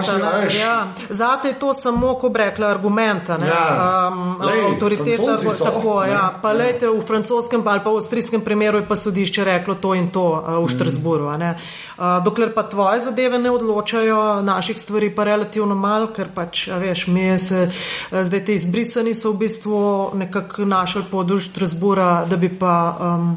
Ja. 0.60 0.88
Zate 1.10 1.48
je 1.48 1.54
to 1.60 1.72
samo, 1.76 2.14
ko 2.14 2.28
bi 2.32 2.38
rekla, 2.38 2.70
argumenta. 2.72 3.36
Ne? 3.36 3.48
Ja. 3.48 4.08
Um, 4.08 4.40
avtoriteta 4.40 5.36
so, 5.36 5.64
tako. 5.64 6.00
ne. 6.00 6.12
Ja. 6.12 6.32
Pa 6.42 6.52
lejte, 6.56 6.88
v 6.88 7.02
francoskem 7.04 7.60
ali 7.66 7.84
pa 7.84 7.92
v 7.92 8.00
avstrijskem 8.00 8.40
primeru 8.40 8.80
je 8.80 8.86
pa 8.88 8.96
sodišče 8.96 9.44
reklo 9.44 9.74
to 9.74 9.92
in 9.94 10.08
to 10.08 10.24
uh, 10.24 10.56
v 10.64 10.72
Štrasburu. 10.72 11.28
ne. 11.36 11.52
Uh, 11.98 12.24
dokler 12.24 12.54
pa 12.54 12.64
tvoje 12.64 13.00
zadeve 13.00 13.38
ne 13.38 13.50
odločajo, 13.50 14.40
naših 14.42 14.80
stvari 14.80 15.12
pa 15.12 15.28
relativno 15.28 15.74
malo, 15.74 16.08
ker 16.16 16.32
pač, 16.34 16.68
veš, 16.72 17.06
mi 17.12 17.38
se 17.38 17.68
uh, 17.68 18.22
zdaj 18.24 18.44
te 18.44 18.56
izbrisani 18.56 19.14
so 19.14 19.36
v 19.36 19.44
bistvu 19.44 20.10
nekako 20.16 20.64
našli 20.64 21.04
pod 21.10 21.36
Štrasbura, 21.40 22.24
da 22.24 22.36
bi 22.36 22.48
pa. 22.48 22.96
Um, 23.00 23.36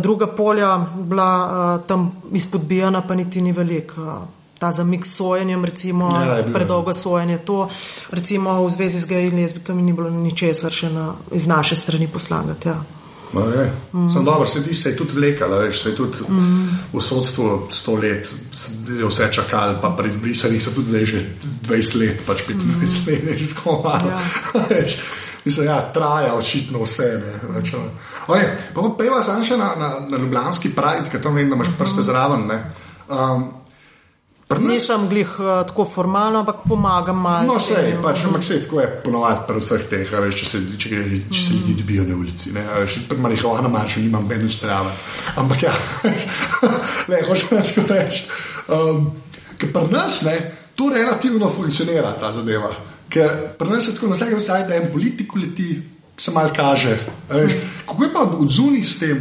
druga 0.00 0.26
polja 0.26 0.86
bila 0.96 1.28
uh, 1.44 1.86
tam 1.86 2.22
izpodbijana, 2.32 3.02
pa 3.04 3.14
niti 3.14 3.42
ni 3.44 3.52
veliko. 3.52 4.24
Ta 4.58 4.72
zamik 4.72 5.06
s 5.06 5.16
sojenjem, 5.16 5.64
recimo, 5.64 6.10
Ja, 6.16 6.36
je 6.36 6.44
ja, 6.46 6.52
predolgo 6.52 6.94
sojenje, 6.94 7.38
to 7.38 7.68
recimo 8.10 8.56
v 8.64 8.70
zvezi 8.70 9.00
z 9.00 9.06
geji 9.06 9.28
in 9.28 9.40
lezbikami 9.42 9.82
ni 9.82 9.92
bilo 9.92 10.10
ničesar 10.10 10.72
še 10.72 10.90
na, 10.90 11.10
iz 11.32 11.46
naše 11.46 11.76
strani 11.76 12.08
poslangati. 12.08 12.68
Ja. 12.68 12.78
Okay. 13.34 13.68
Mm. 13.92 14.08
Sem 14.08 14.24
dober, 14.24 14.48
sedi 14.48 14.74
se 14.74 14.90
je 14.90 14.96
tudi 14.96 15.12
vlekala, 15.12 15.58
veš, 15.58 15.82
se 15.82 15.88
je 15.88 15.96
tudi 15.96 16.24
mm. 16.28 16.68
v 16.92 17.02
sodstvu 17.02 17.68
sto 17.70 17.94
let 17.94 18.28
je 18.88 19.06
vse 19.06 19.28
čakali, 19.32 19.76
pa 19.82 19.90
pri 19.90 20.08
izbrisanih 20.08 20.62
so 20.62 20.70
tudi 20.70 20.88
zdaj 20.88 21.04
že 21.04 21.20
20 21.68 22.00
let, 22.00 22.22
pač 22.26 22.46
25 22.48 22.54
mm. 22.54 22.80
let, 22.80 23.24
je 23.32 23.38
že 23.38 23.54
tako 23.54 23.82
malo. 23.84 24.08
Ja. 24.08 24.20
Mislim, 25.46 25.66
ja, 25.66 25.92
traja 25.94 26.34
očitno 26.34 26.82
vse. 26.82 27.06
Ne, 27.22 27.52
več, 27.54 27.70
no. 27.72 27.84
okay, 28.26 28.48
pa 28.74 28.82
pa 28.82 28.88
peva 28.98 29.20
še 29.22 29.54
na, 29.56 29.74
na, 29.78 29.90
na 30.10 30.18
Ljubljanski 30.18 30.72
Pride, 30.74 31.06
ker 31.10 31.22
tam 31.22 31.38
vem, 31.38 31.50
da 31.50 31.54
imaš 31.54 31.70
prste 31.78 32.02
zraven. 32.02 32.48
Ne. 32.50 32.58
Um, 33.06 33.44
nas- 34.48 34.70
Nisem 34.70 35.08
glih 35.08 35.26
uh, 35.40 35.46
tako 35.66 35.84
formalno, 35.84 36.38
ampak 36.38 36.56
pomagam 36.68 37.18
malo. 37.18 37.46
No, 37.46 37.54
vse, 37.58 37.74
tem. 37.74 38.02
pač, 38.02 38.20
ampak 38.24 38.44
se 38.44 38.60
tako 38.62 38.80
je 38.80 38.86
ponovadi 39.04 39.40
pri 39.48 39.58
vseh 39.58 39.82
teh, 39.90 40.12
veš, 40.12 40.34
če 40.34 40.46
se, 40.46 40.60
če, 40.78 40.88
gre- 40.88 41.22
če 41.34 41.42
se 41.42 41.54
ljudi 41.54 41.74
dobijo 41.80 42.04
na 42.06 42.14
ulici. 42.16 42.52
Ne, 42.54 42.62
veš, 42.78 43.00
pri 43.08 43.18
marihuana 43.18 43.68
maršu 43.68 44.00
nimam 44.00 44.22
več 44.28 44.60
trave. 44.62 44.92
Ampak 45.36 45.62
ja, 45.62 45.74
le, 47.10 47.22
hočem 47.26 47.58
tako 47.58 47.86
reči. 47.90 48.22
Um, 48.68 49.10
ker 49.58 49.72
pri 49.72 49.90
nas 49.90 50.22
ne, 50.22 50.36
to 50.74 50.90
relativno 50.94 51.50
funkcionira, 51.50 52.14
ta 52.20 52.30
zadeva. 52.32 52.70
Ker 53.10 53.26
pri 53.58 53.68
nas 53.68 53.88
je 53.88 53.94
tako, 53.94 54.08
na 54.08 54.14
vsakem 54.14 54.40
sajtu 54.42 54.72
en 54.72 54.88
politik 54.92 55.34
leti, 55.34 55.72
se 56.16 56.30
mal 56.30 56.52
kaže. 56.54 56.94
Veš, 57.28 57.52
kako 57.86 58.04
je 58.04 58.12
pa 58.12 58.22
od 58.30 58.50
zunij 58.50 58.82
s 58.84 58.98
tem? 58.98 59.18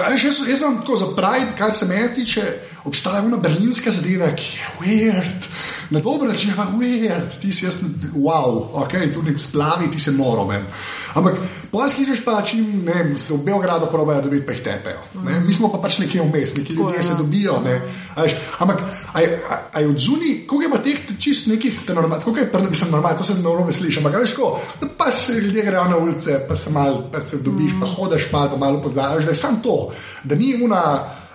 A 0.00 0.08
veš, 0.08 0.24
jaz, 0.24 0.38
jaz 0.48 0.60
imam 0.60 0.80
tako 0.80 0.96
za 0.96 1.06
Pride, 1.12 1.52
kar 1.58 1.74
se 1.76 1.84
meni 1.86 2.08
tiče, 2.14 2.42
obstaja 2.84 3.22
ena 3.22 3.36
berlinska 3.36 3.90
zadeva, 3.90 4.30
ki 4.36 4.58
je 4.58 4.70
weird. 4.80 5.48
Na 5.92 6.00
način 6.26 6.50
je 6.50 6.56
pa 6.56 6.66
weird, 6.78 7.40
ti 7.40 7.52
si 7.52 7.64
jaz, 7.64 7.74
wow, 8.14 8.68
ok, 8.72 8.92
tu 9.14 9.22
nek 9.22 9.40
splavi, 9.40 9.90
ti 9.90 10.00
si 10.00 10.10
noro 10.10 10.46
men. 10.46 10.64
Ampak 11.14 11.34
pol 11.70 11.90
slišiš 11.90 12.24
pa, 12.24 12.40
če 12.42 12.56
ne 12.56 13.18
se 13.18 13.34
v 13.34 13.44
Beogradu 13.44 13.86
probajo 13.90 14.22
dobiti, 14.22 14.46
pa 14.46 14.52
jih 14.52 14.62
tepejo. 14.64 15.02
Ne? 15.24 15.40
Mi 15.40 15.52
smo 15.52 15.68
pa 15.68 15.78
pač 15.78 15.98
nekje 15.98 16.22
vmes, 16.22 16.56
neki 16.56 16.72
ljudje 16.72 16.96
je, 16.96 17.02
se 17.02 17.18
dobijo. 17.18 17.60
Ne? 17.64 17.80
A 18.16 18.22
veš, 18.22 18.36
Ampak, 18.58 18.82
a 19.12 19.20
je, 19.20 19.40
a, 19.48 19.58
a 19.72 19.80
je 19.80 19.88
od 19.88 19.98
zunaj, 19.98 20.34
koliko 20.46 20.68
ima 20.70 20.82
teh 20.82 20.98
čist 21.18 21.46
nekih, 21.46 21.82
te 21.86 21.94
normal, 21.94 22.20
koliko 22.20 22.40
je 22.40 22.68
mislim, 22.70 22.90
normal, 22.90 23.18
to 23.18 23.24
se 23.24 23.34
narobe 23.34 23.72
sliši, 23.72 23.98
ampak 24.00 24.20
veš, 24.20 24.34
ko, 24.34 24.60
pa 24.96 25.12
se 25.12 25.40
ljudje 25.40 25.62
grejo 25.62 25.84
na 25.88 25.96
ulice, 25.96 26.40
pa 26.48 26.56
se 26.56 26.70
mal, 26.70 27.02
pa 27.12 27.20
se 27.20 27.42
dobiš, 27.42 27.72
pa 27.80 27.86
hodiš 27.86 28.30
mal, 28.32 28.50
pa 28.50 28.56
malo 28.56 28.82
poznaš, 28.82 29.24
da 29.24 29.30
je 29.30 29.42
samo 29.44 29.60
to, 29.62 29.90
da 30.24 30.34
ni 30.34 30.54
una. 30.64 30.84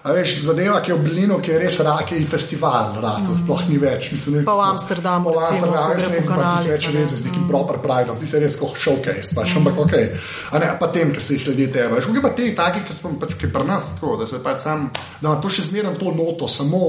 A 0.07 0.13
veš, 0.15 0.37
zadeva, 0.47 0.79
ki 0.79 0.91
je 0.91 0.95
v 0.95 1.03
Berlinu, 1.03 1.37
ki 1.43 1.51
je 1.51 1.57
res 1.59 1.77
rak 1.83 2.13
in 2.15 2.23
festival, 2.23 2.95
rad, 3.03 3.25
mm. 3.25 3.41
sploh 3.41 3.63
ni 3.67 3.75
več. 3.81 4.07
Mislim, 4.15 4.45
Pa 4.47 4.55
v 4.55 4.63
Amsterdamu, 4.69 5.33
pa 5.33 5.41
v 5.41 5.43
Amsterdamu, 5.43 5.97
gre 5.99 6.11
ne 6.13 6.21
pa 6.23 6.37
ti 6.55 6.63
se 6.63 6.71
več 6.71 6.87
ne. 6.87 6.93
veze 6.95 7.19
z 7.19 7.27
nekim 7.27 7.43
proper 7.51 7.81
prideom, 7.83 8.15
ti 8.21 8.29
se 8.31 8.39
res 8.39 8.55
kot 8.55 8.79
showcase, 8.79 9.35
pač, 9.35 9.51
mm. 9.51 9.59
ampak 9.59 9.81
ok. 9.83 9.95
A 10.55 10.63
ne, 10.63 10.71
pa 10.79 10.87
tem, 10.95 11.11
ki 11.11 11.23
se 11.23 11.35
jih 11.35 11.49
ljudje 11.49 11.67
tebe. 11.75 11.99
Škoda 11.99 12.23
pa 12.23 12.31
te 12.39 12.47
taki, 12.55 12.85
ki 12.87 12.95
smo 12.95 13.17
pač 13.19 13.35
pri 13.35 13.65
nas 13.67 13.97
tako, 13.97 14.15
da 14.21 14.29
se 14.31 14.39
pač 14.43 14.63
sam, 14.63 14.87
da 15.19 15.27
ima 15.27 15.39
to 15.43 15.51
še 15.51 15.67
zmeraj 15.67 15.99
to 15.99 16.13
noto, 16.15 16.47
samo, 16.47 16.85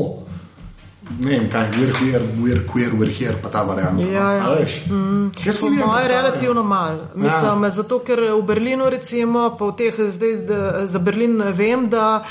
ne 1.19 1.33
vem, 1.33 1.49
kaj, 1.51 1.73
we're 1.75 1.97
here, 1.99 2.23
we're 2.39 2.63
queer, 2.71 2.95
we're 2.95 3.11
here, 3.11 3.35
pa 3.43 3.51
ta 3.51 3.65
varianta. 3.67 3.99
no. 3.99 4.07
Ja, 4.13 4.29
ja. 4.39 4.55
Mm. 4.87 5.33
Jaz 5.43 5.59
moje 5.63 5.75
predstave. 5.75 6.09
relativno 6.09 6.63
malo. 6.63 7.11
Mislim, 7.15 7.65
ja. 7.65 7.71
zato 7.71 7.99
ker 7.99 8.21
v 8.21 8.43
Berlinu, 8.47 8.87
recimo, 8.91 9.57
pa 9.59 9.73
v 9.73 9.77
teh 9.77 9.95
zdaj 10.07 10.37
da, 10.47 10.87
za 10.87 11.03
Berlin 11.03 11.43
vem, 11.51 11.89
da 11.91 12.23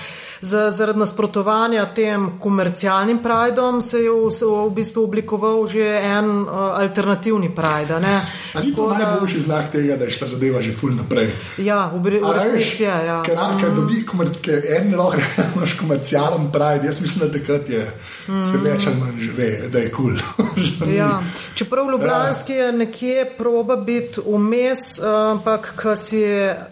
za, 0.41 0.71
zaradi 0.71 0.99
nasprotovanja 0.99 1.85
tem 1.95 2.39
komercialnim 2.39 3.17
prajdom 3.23 3.81
se 3.81 3.99
je 3.99 4.11
v, 4.11 4.29
v 4.69 4.73
bistvu 4.75 5.03
oblikoval 5.03 5.67
že 5.67 5.85
en 6.03 6.25
uh, 6.25 6.47
alternativni 6.79 7.49
prajd. 7.55 7.89
ni 8.63 8.75
to 8.75 8.89
da- 8.89 8.97
najboljši 8.97 9.39
znak 9.41 9.71
tega, 9.71 9.97
da 9.97 10.05
je 10.05 10.11
šla 10.11 10.27
zadeva 10.27 10.61
že 10.61 10.71
ful 10.71 10.95
naprej? 10.95 11.31
Ja, 11.57 11.91
v, 11.93 12.19
v 12.21 12.33
resnici 12.33 12.83
je. 12.83 12.97
Ja. 13.05 13.23
Ker 13.25 13.37
ker 13.61 13.71
dobi 13.75 14.03
komer- 14.05 14.41
ker 14.41 14.61
en 14.77 14.95
lahko 14.95 15.21
imaš 15.55 15.77
komercialen 15.79 16.51
pride, 16.51 16.87
jaz 16.87 17.01
mislim, 17.01 17.27
da 17.27 17.39
takrat 17.39 17.69
je 17.69 17.83
mm. 18.27 18.45
se 18.45 18.57
več 18.57 18.87
ali 18.87 18.95
manj 18.99 19.19
že 19.21 19.31
ve, 19.37 19.51
da 19.71 19.79
je 19.79 19.91
kul. 19.91 20.17
Cool. 20.17 20.87
Ja. 20.97 21.21
Čeprav 21.55 21.89
Ljubljanski 21.91 22.53
je 22.53 22.71
nekje 22.71 23.25
proba 23.37 23.75
biti 23.75 24.21
vmes, 24.25 24.99
eh, 24.99 25.03
ampak 25.31 25.73
ko 25.81 25.95
si 25.95 26.23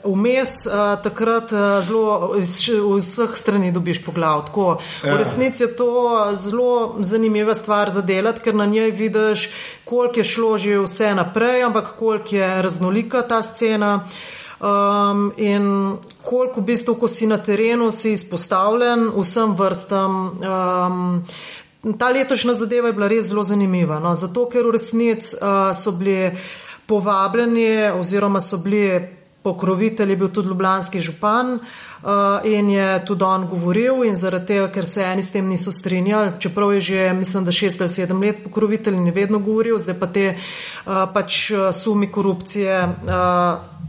vmes, 0.03 0.65
eh, 0.65 0.71
takrat 1.03 1.51
zelo 1.83 2.35
iz 2.39 2.57
vseh 2.69 3.35
strani 3.35 3.54
dobiš 3.71 4.05
poglav. 4.05 4.45
Tako. 4.45 4.77
V 5.03 5.07
Ja. 5.07 5.17
resnici 5.17 5.63
je 5.63 5.75
to 5.75 6.31
zelo 6.33 6.95
zanimiva 6.99 7.53
stvar 7.53 7.89
za 7.89 8.01
delati, 8.01 8.39
ker 8.39 8.55
na 8.55 8.65
njej 8.65 8.91
vidiš, 8.91 9.49
koliko 9.85 10.19
je 10.19 10.23
šlo 10.23 10.57
že 10.57 10.79
vse 10.79 11.15
naprej, 11.15 11.63
ampak 11.63 11.95
koliko 11.99 12.35
je 12.35 12.61
raznolika 12.61 13.21
ta 13.21 13.43
scena. 13.43 14.03
Um, 14.59 15.33
in 15.37 15.97
koliko 16.23 16.61
v 16.61 16.63
bistvu, 16.63 16.95
ko 16.95 17.07
si 17.07 17.27
na 17.27 17.37
terenu, 17.37 17.91
si 17.91 18.13
izpostavljen 18.13 19.11
vsem 19.19 19.51
vrstam. 19.53 20.39
Um, 20.39 21.25
ta 21.99 22.09
letošnja 22.09 22.53
zadeva 22.53 22.87
je 22.87 22.93
bila 22.93 23.07
res 23.07 23.27
zelo 23.27 23.43
zanimiva. 23.43 23.99
No? 23.99 24.15
Zato, 24.15 24.47
ker 24.49 24.65
v 24.65 24.71
resnici 24.71 25.35
uh, 25.35 25.75
so 25.75 25.91
bili 25.91 26.31
povabljeni 26.87 27.91
oziroma 27.99 28.41
so 28.41 28.57
bili 28.57 29.07
pokrovitelji, 29.43 30.15
bil 30.15 30.31
tudi 30.33 30.49
ljubljanski 30.49 31.01
župan 31.01 31.59
uh, 31.59 31.65
in 32.43 32.69
je 32.69 33.05
tudi 33.05 33.23
on 33.23 33.47
govoril 33.47 34.03
in 34.05 34.15
zaradi 34.15 34.45
tega, 34.45 34.67
ker 34.71 34.85
se 34.85 35.01
eni 35.01 35.23
s 35.23 35.31
tem 35.33 35.47
niso 35.49 35.71
strinjali, 35.71 36.35
čeprav 36.39 36.73
je 36.73 36.81
že, 36.81 37.13
mislim, 37.13 37.45
da 37.45 37.51
šest 37.51 37.81
ali 37.81 37.89
sedem 37.89 38.21
let 38.21 38.43
pokrovitelj 38.43 38.93
in 38.93 39.07
je 39.07 39.11
vedno 39.11 39.39
govoril, 39.39 39.79
zdaj 39.79 39.99
pa 39.99 40.07
te 40.07 40.27
uh, 40.35 40.93
pač 41.13 41.51
uh, 41.51 41.71
sumi 41.73 42.11
korupcije. 42.11 42.83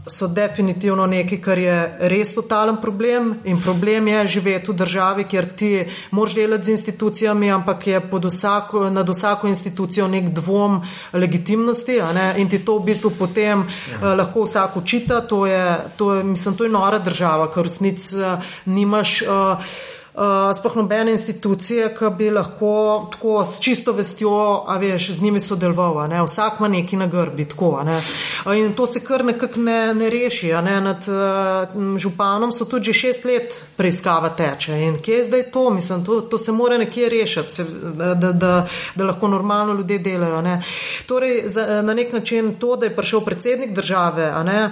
So 0.09 0.27
definitivno 0.27 1.05
nekaj, 1.07 1.41
kar 1.41 1.59
je 1.59 1.75
res 1.99 2.33
totalen 2.35 2.77
problem 2.81 3.33
in 3.45 3.59
problem 3.61 4.07
je 4.07 4.27
živeti 4.27 4.71
v 4.71 4.75
državi, 4.75 5.23
kjer 5.23 5.47
ti 5.55 5.71
moraš 6.11 6.35
delati 6.35 6.65
z 6.65 6.75
institucijami, 6.75 7.51
ampak 7.51 7.87
je 7.87 8.01
vsako, 8.23 8.89
nad 8.89 9.09
vsako 9.09 9.47
institucijo 9.47 10.07
nek 10.07 10.29
dvom 10.29 10.81
legitimnosti 11.13 11.99
ne, 12.13 12.33
in 12.37 12.49
ti 12.49 12.59
to 12.65 12.77
v 12.79 12.85
bistvu 12.85 13.11
potem 13.19 13.59
ja. 13.59 13.97
uh, 13.97 14.17
lahko 14.17 14.43
vsak 14.43 14.77
učita. 14.77 15.21
To 15.27 15.45
je, 15.45 15.77
to 15.97 16.13
je, 16.13 16.23
mislim, 16.23 16.55
to 16.55 16.63
je 16.63 16.69
nora 16.69 16.99
država, 16.99 17.51
ker 17.51 17.61
v 17.61 17.69
resnici 17.69 18.15
uh, 18.17 18.49
nimaš. 18.65 19.21
Uh, 19.21 19.95
Uh, 20.17 20.23
sploh 20.55 20.75
nobene 20.75 21.11
institucije, 21.11 21.91
ki 21.93 22.05
bi 22.17 22.31
lahko 22.33 23.09
tako 23.11 23.43
s 23.45 23.59
čisto 23.61 23.91
vestjo, 23.93 24.63
a 24.67 24.77
veš, 24.77 25.11
z 25.11 25.21
njimi 25.21 25.39
sodeloval. 25.39 25.99
a 25.99 26.07
ne. 26.07 26.23
Vsak 26.23 26.53
ima 26.59 26.67
neki 26.67 26.97
na 26.97 27.07
grbi, 27.07 27.45
tako. 27.45 27.83
ne. 27.85 28.01
Uh, 28.45 28.57
In 28.57 28.73
to 28.73 28.87
se 28.87 29.03
kar 29.03 29.25
nekako 29.25 29.59
ne, 29.59 29.93
ne 29.93 30.09
reši. 30.09 30.47
Ne. 30.47 30.81
Nad 30.81 31.05
uh, 31.07 31.97
županom 31.97 32.53
so 32.53 32.65
tudi 32.65 32.85
že 32.85 32.93
šest 32.93 33.25
let 33.25 33.65
preiskava 33.77 34.29
teče. 34.29 34.79
In 34.87 34.97
kje 35.01 35.17
je 35.17 35.23
zdaj 35.23 35.43
to? 35.51 35.69
Mislim, 35.69 36.05
to, 36.05 36.21
to 36.21 36.37
se 36.37 36.51
mora 36.51 36.77
nekje 36.77 37.09
rešiti, 37.09 37.53
se, 37.53 37.65
da, 37.83 38.13
da, 38.13 38.31
da, 38.31 38.67
da 38.95 39.05
lahko 39.05 39.27
normalno 39.27 39.73
ljudje 39.73 39.99
delajo. 39.99 40.41
Ne. 40.41 40.61
Torej, 41.05 41.43
za, 41.45 41.81
na 41.81 41.93
nek 41.93 42.13
način 42.13 42.55
to, 42.59 42.75
da 42.75 42.85
je 42.85 42.95
prišel 42.95 43.21
predsednik 43.21 43.75
države, 43.75 44.31
a 44.33 44.43
ne. 44.43 44.71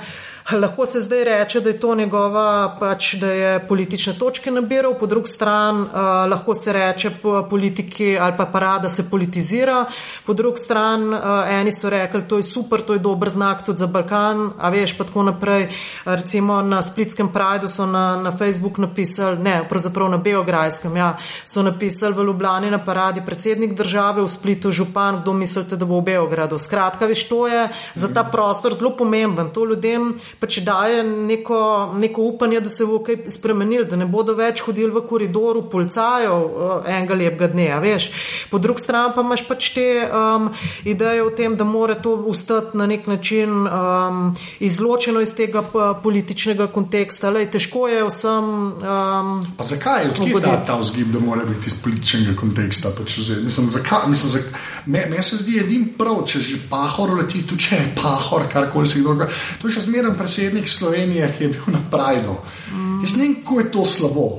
Lahko 0.51 0.85
se 0.85 1.01
zdaj 1.01 1.23
reče, 1.23 1.59
da 1.59 1.69
je 1.69 1.79
to 1.79 1.95
njegova, 1.95 2.77
pač, 2.79 3.13
da 3.13 3.27
je 3.27 3.67
politične 3.67 4.13
točke 4.13 4.51
nabiral, 4.51 4.93
po 4.93 5.05
drugi 5.05 5.27
strani 5.27 5.81
uh, 5.81 5.89
lahko 6.29 6.53
se 6.55 6.73
reče 6.73 7.11
politiki 7.49 8.17
ali 8.21 8.33
pa 8.37 8.45
parada 8.45 8.89
se 8.89 9.09
politizira, 9.09 9.85
po 10.25 10.33
drugi 10.33 10.57
strani 10.57 11.07
uh, 11.07 11.19
eni 11.49 11.71
so 11.71 11.89
rekli, 11.89 12.21
to 12.27 12.37
je 12.37 12.43
super, 12.43 12.81
to 12.81 12.93
je 12.93 12.99
dober 12.99 13.29
znak 13.29 13.65
tudi 13.65 13.77
za 13.77 13.87
Balkan, 13.87 14.51
a 14.59 14.69
veš 14.69 14.93
pa 14.97 15.03
tako 15.03 15.23
naprej. 15.23 15.67
Recimo 16.05 16.61
na 16.61 16.81
Splitskem 16.81 17.33
Prideu 17.33 17.67
so 17.67 17.85
na, 17.85 18.21
na 18.21 18.31
Facebook 18.37 18.77
napisali, 18.77 19.41
ne, 19.41 19.63
pravzaprav 19.69 20.09
na 20.09 20.17
Beograjskem, 20.17 20.95
ja, 20.97 21.17
so 21.45 21.63
napisali 21.63 22.13
v 22.13 22.23
Ljubljani 22.23 22.71
na 22.71 22.83
paradi 22.85 23.25
predsednik 23.25 23.73
države, 23.73 24.21
v 24.21 24.27
Splitu 24.27 24.71
župan, 24.71 25.21
kdo 25.21 25.33
mislite, 25.33 25.75
da 25.75 25.85
bo 25.85 25.99
v 25.99 26.05
Beogradu. 26.13 26.61
Skratka, 26.61 27.05
veš, 27.05 27.27
to 27.29 27.47
je 27.47 27.67
za 27.95 28.13
ta 28.13 28.23
prostor 28.23 28.73
zelo 28.73 28.93
pomemben. 28.93 29.49
To 29.49 29.65
ljudem 29.65 30.13
pač 30.39 30.59
daje 30.65 31.03
neko, 31.03 31.93
neko 31.97 32.21
upanje, 32.21 32.59
da 32.59 32.69
se 32.69 32.85
bo 32.85 32.99
kaj 33.03 33.29
spremenil, 33.29 33.85
da 33.89 33.95
ne 33.95 34.05
bodo 34.05 34.35
več 34.37 34.61
hodili 34.65 34.91
v 34.93 35.03
koridoru 35.07 35.65
polcajo 35.71 36.35
uh, 36.35 36.73
enega 36.89 37.17
lepega 37.17 37.49
dne. 37.53 37.69
Veš. 37.81 38.09
Po 38.51 38.59
drugi 38.59 38.83
strani 38.83 39.13
pa 39.15 39.23
imaš 39.25 39.45
pač 39.47 39.69
te 39.75 39.87
um, 40.05 40.49
ideje 40.85 41.23
o 41.23 41.31
tem, 41.35 41.55
da 41.57 41.67
mora 41.67 41.95
to 41.95 42.15
ustati 42.29 42.77
na 42.77 42.87
nek 42.89 43.07
način 43.07 43.65
um, 43.67 44.35
izločeno 44.59 45.21
iz 45.21 45.35
tega 45.35 45.63
političnega 46.03 46.67
konteksta. 46.67 47.29
Lej, 47.29 47.49
težko 47.55 47.87
je 47.91 48.03
vsem. 48.07 48.51
Um, 48.81 49.33
pa 49.57 49.67
zakaj 49.67 50.09
je 50.09 50.41
ta, 50.41 50.57
ta 50.65 50.79
vzgib, 50.81 51.11
da 51.13 51.19
mora 51.19 51.45
biti 51.45 51.71
iz 51.71 51.77
političnega 51.83 52.35
konteksta? 52.39 52.91
Pač 52.97 53.17
mislim, 53.43 53.69
zakaj, 53.69 54.09
mislim, 54.09 54.31
zakaj, 54.37 54.59
me, 54.85 55.05
me 55.09 55.23
se 55.23 55.39
zdi 55.41 55.59
edin 55.63 55.87
prav, 55.97 56.23
če 56.27 56.39
že 56.45 56.59
pahor 56.69 57.15
leti, 57.19 57.43
tu 57.47 57.57
če 57.57 57.75
je 57.75 57.87
pahor, 57.97 58.47
karkoli 58.51 58.87
se 58.87 59.03
dogaja. 59.05 59.29
To 59.61 59.69
je 59.69 59.77
še 59.77 59.85
zmeraj 59.87 60.15
predsednik 60.25 60.69
Slovenije, 60.69 61.33
ki 61.37 61.43
je 61.43 61.49
bil 61.49 61.73
na 61.73 61.81
Prajdu. 61.91 62.35
Mm. 62.73 63.01
Jaz 63.05 63.15
ne 63.15 63.23
vem, 63.23 63.35
kako 63.41 63.59
je 63.59 63.71
to 63.71 63.85
slabo. 63.85 64.29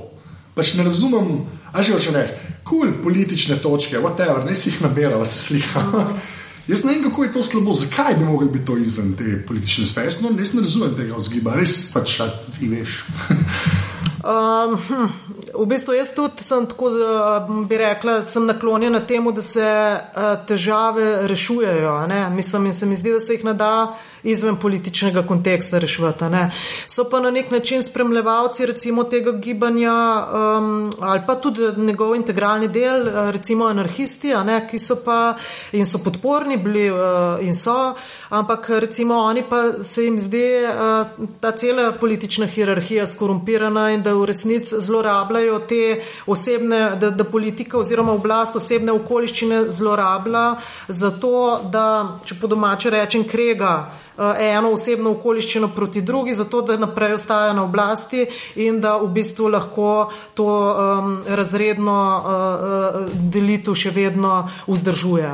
Pač 0.54 0.74
ne 0.74 0.84
razumem, 0.84 1.44
a 1.72 1.82
že 1.82 1.92
hoče 1.92 2.12
reči, 2.16 2.32
kul 2.64 2.88
cool, 2.88 3.02
politične 3.02 3.60
točke, 3.62 4.00
whatever, 4.02 4.44
ne 4.44 4.54
si 4.54 4.70
jih 4.70 4.82
nabira, 4.82 5.24
se 5.24 5.38
slika. 5.38 5.80
Mm. 5.80 6.18
Jaz 6.72 6.82
ne 6.84 6.92
vem, 6.92 7.02
kako 7.06 7.24
je 7.24 7.32
to 7.32 7.42
slabo, 7.42 7.72
zakaj 7.72 8.14
bi 8.18 8.24
mogli 8.24 8.48
biti 8.50 8.64
to 8.66 8.76
izven 8.76 9.14
te 9.14 9.44
politične 9.46 9.86
sfere. 9.86 10.10
No, 10.22 10.34
jaz 10.38 10.54
ne 10.54 10.66
razumem 10.66 10.96
tega 10.96 11.14
vzgiba, 11.14 11.54
res 11.54 11.92
pač 11.94 12.18
ti 12.58 12.68
veš. 12.68 13.04
Um, 14.26 14.74
hm, 14.74 15.10
v 15.54 15.66
bistvu 15.70 15.94
jaz 15.94 16.08
tudi 16.10 16.42
sem 16.42 16.64
tako, 16.66 16.88
bi 17.68 17.78
rekla, 17.78 18.16
sem 18.26 18.42
naklonjena 18.48 18.98
temu, 19.06 19.30
da 19.30 19.42
se 19.44 19.62
uh, 19.62 20.24
težave 20.48 21.28
rešujejo. 21.30 21.92
Mislim, 22.34 22.66
in 22.66 22.74
se 22.74 22.86
mi 22.86 22.96
zdi, 22.98 23.12
da 23.14 23.20
se 23.20 23.36
jih 23.36 23.44
ne 23.44 23.54
da 23.54 23.94
izven 24.22 24.56
političnega 24.56 25.22
konteksta 25.26 25.78
reševati. 25.78 26.24
So 26.86 27.04
pa 27.10 27.20
na 27.20 27.30
nek 27.30 27.50
način 27.50 27.82
spremljevalci 27.82 28.66
recimo 28.66 29.04
tega 29.04 29.32
gibanja 29.32 29.92
um, 29.92 30.92
ali 31.00 31.20
pa 31.26 31.34
tudi 31.34 31.60
njegov 31.76 32.14
integralni 32.16 32.68
del, 32.68 33.08
uh, 33.08 33.30
recimo 33.30 33.66
anarhisti, 33.66 34.32
ki 34.70 34.78
so 34.78 34.96
pa 35.04 35.34
in 35.72 35.86
so 35.86 35.98
podporni 36.04 36.56
bili 36.56 36.90
uh, 36.90 36.98
in 37.40 37.54
so, 37.54 37.94
ampak 38.28 38.68
recimo 38.68 39.14
oni 39.14 39.42
pa 39.42 39.62
se 39.82 40.04
jim 40.04 40.18
zdi 40.18 40.44
uh, 40.64 41.28
ta 41.40 41.52
cela 41.52 41.92
politična 41.92 42.46
hierarhija 42.46 43.06
skorumpirana 43.06 43.90
in 43.90 44.02
da 44.02 44.14
v 44.14 44.24
resnici 44.24 44.80
zlorabljajo 44.80 45.58
te 45.58 46.00
osebne, 46.26 46.96
da, 47.00 47.10
da 47.10 47.24
politika 47.24 47.78
oziroma 47.78 48.12
oblast 48.12 48.56
osebne 48.56 48.92
okoliščine 48.92 49.64
zlorablja 49.68 50.56
zato, 50.88 51.60
da, 51.72 52.18
če 52.24 52.34
po 52.40 52.46
domače 52.46 52.90
rečem, 52.90 53.24
krega 53.24 53.90
Eh, 54.15 54.15
eno 54.18 54.72
osebno 54.72 55.10
okoliščino 55.10 55.68
proti 55.68 56.02
drugi, 56.02 56.32
zato 56.32 56.62
da 56.62 56.76
naprej 56.76 57.14
ostaja 57.14 57.52
na 57.52 57.64
oblasti 57.64 58.26
in 58.54 58.80
da 58.80 58.96
v 58.96 59.08
bistvu 59.12 59.48
lahko 59.48 60.10
to 60.34 60.46
um, 60.46 61.18
razredno 61.28 61.96
uh, 62.16 63.12
delitev 63.12 63.74
še 63.74 63.90
vedno 63.90 64.48
vzdržuje. 64.66 65.30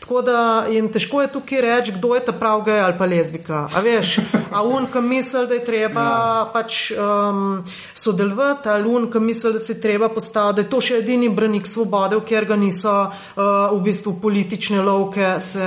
Tako 0.00 0.22
da 0.22 0.66
in 0.70 0.88
težko 0.92 1.22
je 1.22 1.32
tukaj 1.32 1.60
reči, 1.60 1.94
kdo 1.98 2.14
je 2.14 2.24
ta 2.26 2.32
prav 2.32 2.62
gej 2.66 2.80
ali 2.80 2.98
pa 2.98 3.06
lezbika. 3.06 3.66
A 3.74 3.80
veš, 3.80 4.18
a 4.52 4.62
unka 4.62 5.00
misli, 5.00 5.46
da 5.46 5.54
je 5.54 5.64
treba 5.64 6.04
ja. 6.04 6.46
pač 6.52 6.90
um, 6.94 7.62
sodelovati, 7.94 8.68
ali 8.68 8.88
unka 8.88 9.20
misli, 9.20 9.52
da 9.52 9.58
se 9.58 9.80
treba 9.80 10.08
postaviti, 10.08 10.56
da 10.56 10.66
je 10.66 10.70
to 10.70 10.80
še 10.80 11.00
edini 11.02 11.28
branik 11.28 11.66
svobode, 11.66 12.20
ker 12.26 12.46
ga 12.48 12.56
niso 12.56 12.94
uh, 13.10 13.42
v 13.72 13.80
bistvu 13.84 14.16
politične 14.22 14.82
lovke. 14.86 15.36
Se, 15.40 15.66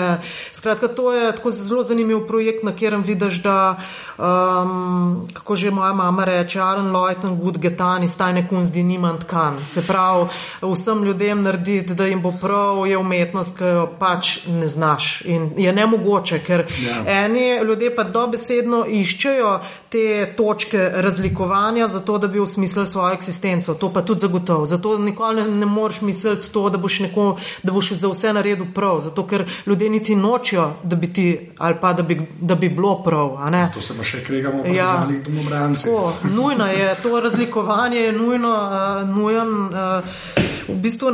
skratka, 0.54 0.88
to 0.88 1.12
je 1.14 1.32
tako 1.36 1.52
zelo 1.52 1.84
zanimiv 1.84 2.24
projekt 2.28 2.53
projekt, 2.54 2.64
na 2.64 2.72
katerem 2.72 3.04
vidiš, 3.04 3.42
da, 3.44 3.78
um, 4.18 5.28
kako 5.34 5.56
že 5.56 5.72
moja 5.72 5.94
mama 5.94 6.26
reče, 6.26 6.60
Aaron 6.60 6.92
Lloyd 6.92 7.26
and 7.26 7.42
Wood 7.42 7.58
Getani, 7.58 8.08
stajne 8.08 8.48
kunzdi 8.48 8.84
nimant 8.84 9.24
kan. 9.24 9.58
Se 9.66 9.82
pravi, 9.82 10.28
vsem 10.62 11.04
ljudem 11.04 11.44
narediti, 11.44 11.94
da 11.94 12.06
jim 12.06 12.22
bo 12.22 12.34
prav, 12.42 12.88
je 12.88 12.98
umetnost, 12.98 13.58
ki 13.58 13.64
jo 13.64 13.88
pač 14.00 14.46
ne 14.48 14.68
znaš. 14.68 15.22
In 15.26 15.52
je 15.58 15.74
nemogoče, 15.74 16.40
ker 16.40 16.66
ja. 16.84 17.24
eni 17.26 17.60
ljudje 17.64 17.96
pa 17.96 18.04
dobesedno 18.04 18.86
iščejo 18.88 19.60
te 19.90 20.34
točke 20.38 20.90
razlikovanja, 20.94 21.88
zato 21.88 22.18
da 22.18 22.28
bi 22.28 22.40
usmislili 22.40 22.88
svojo 22.88 23.14
eksistenco. 23.14 23.74
To 23.74 23.90
pa 23.94 24.02
tudi 24.02 24.20
zagotovo. 24.20 24.66
Zato 24.66 24.98
nikoli 24.98 25.42
ne, 25.42 25.48
ne 25.48 25.66
moreš 25.66 26.02
misliti 26.02 26.52
to, 26.52 26.70
da 26.70 26.78
boš, 26.78 27.00
neko, 27.00 27.38
da 27.64 27.72
boš 27.72 27.92
za 27.92 28.10
vse 28.10 28.34
naredil 28.34 28.66
prav. 28.76 29.00
Zato 29.00 29.28
ker 29.28 29.46
ljudje 29.66 29.90
niti 29.90 30.16
nočijo, 30.16 30.72
da 30.84 30.96
bi 30.96 31.14
ti 31.14 31.50
ali 31.58 31.76
pa 31.82 31.94
da 31.94 32.04
bi 32.04 32.22
da 32.44 32.56
bi 32.56 32.70
bilo 32.70 32.98
prav. 33.04 33.38
To 33.74 33.82
se 33.82 33.96
pa 33.98 34.04
še 34.04 34.24
kregamo, 34.24 34.66
ja. 34.66 34.86
za 34.86 35.06
neki 35.08 35.30
domobranci. 35.32 35.90
Nujno 36.36 36.68
je 36.68 36.96
to 37.04 37.20
razlikovanje, 37.20 38.00
je 38.00 38.12
nujno, 38.12 38.52
uh, 38.52 39.10
nujen. 39.10 39.54
Uh, 39.72 40.52
v 40.68 40.76
bistvu 40.80 41.12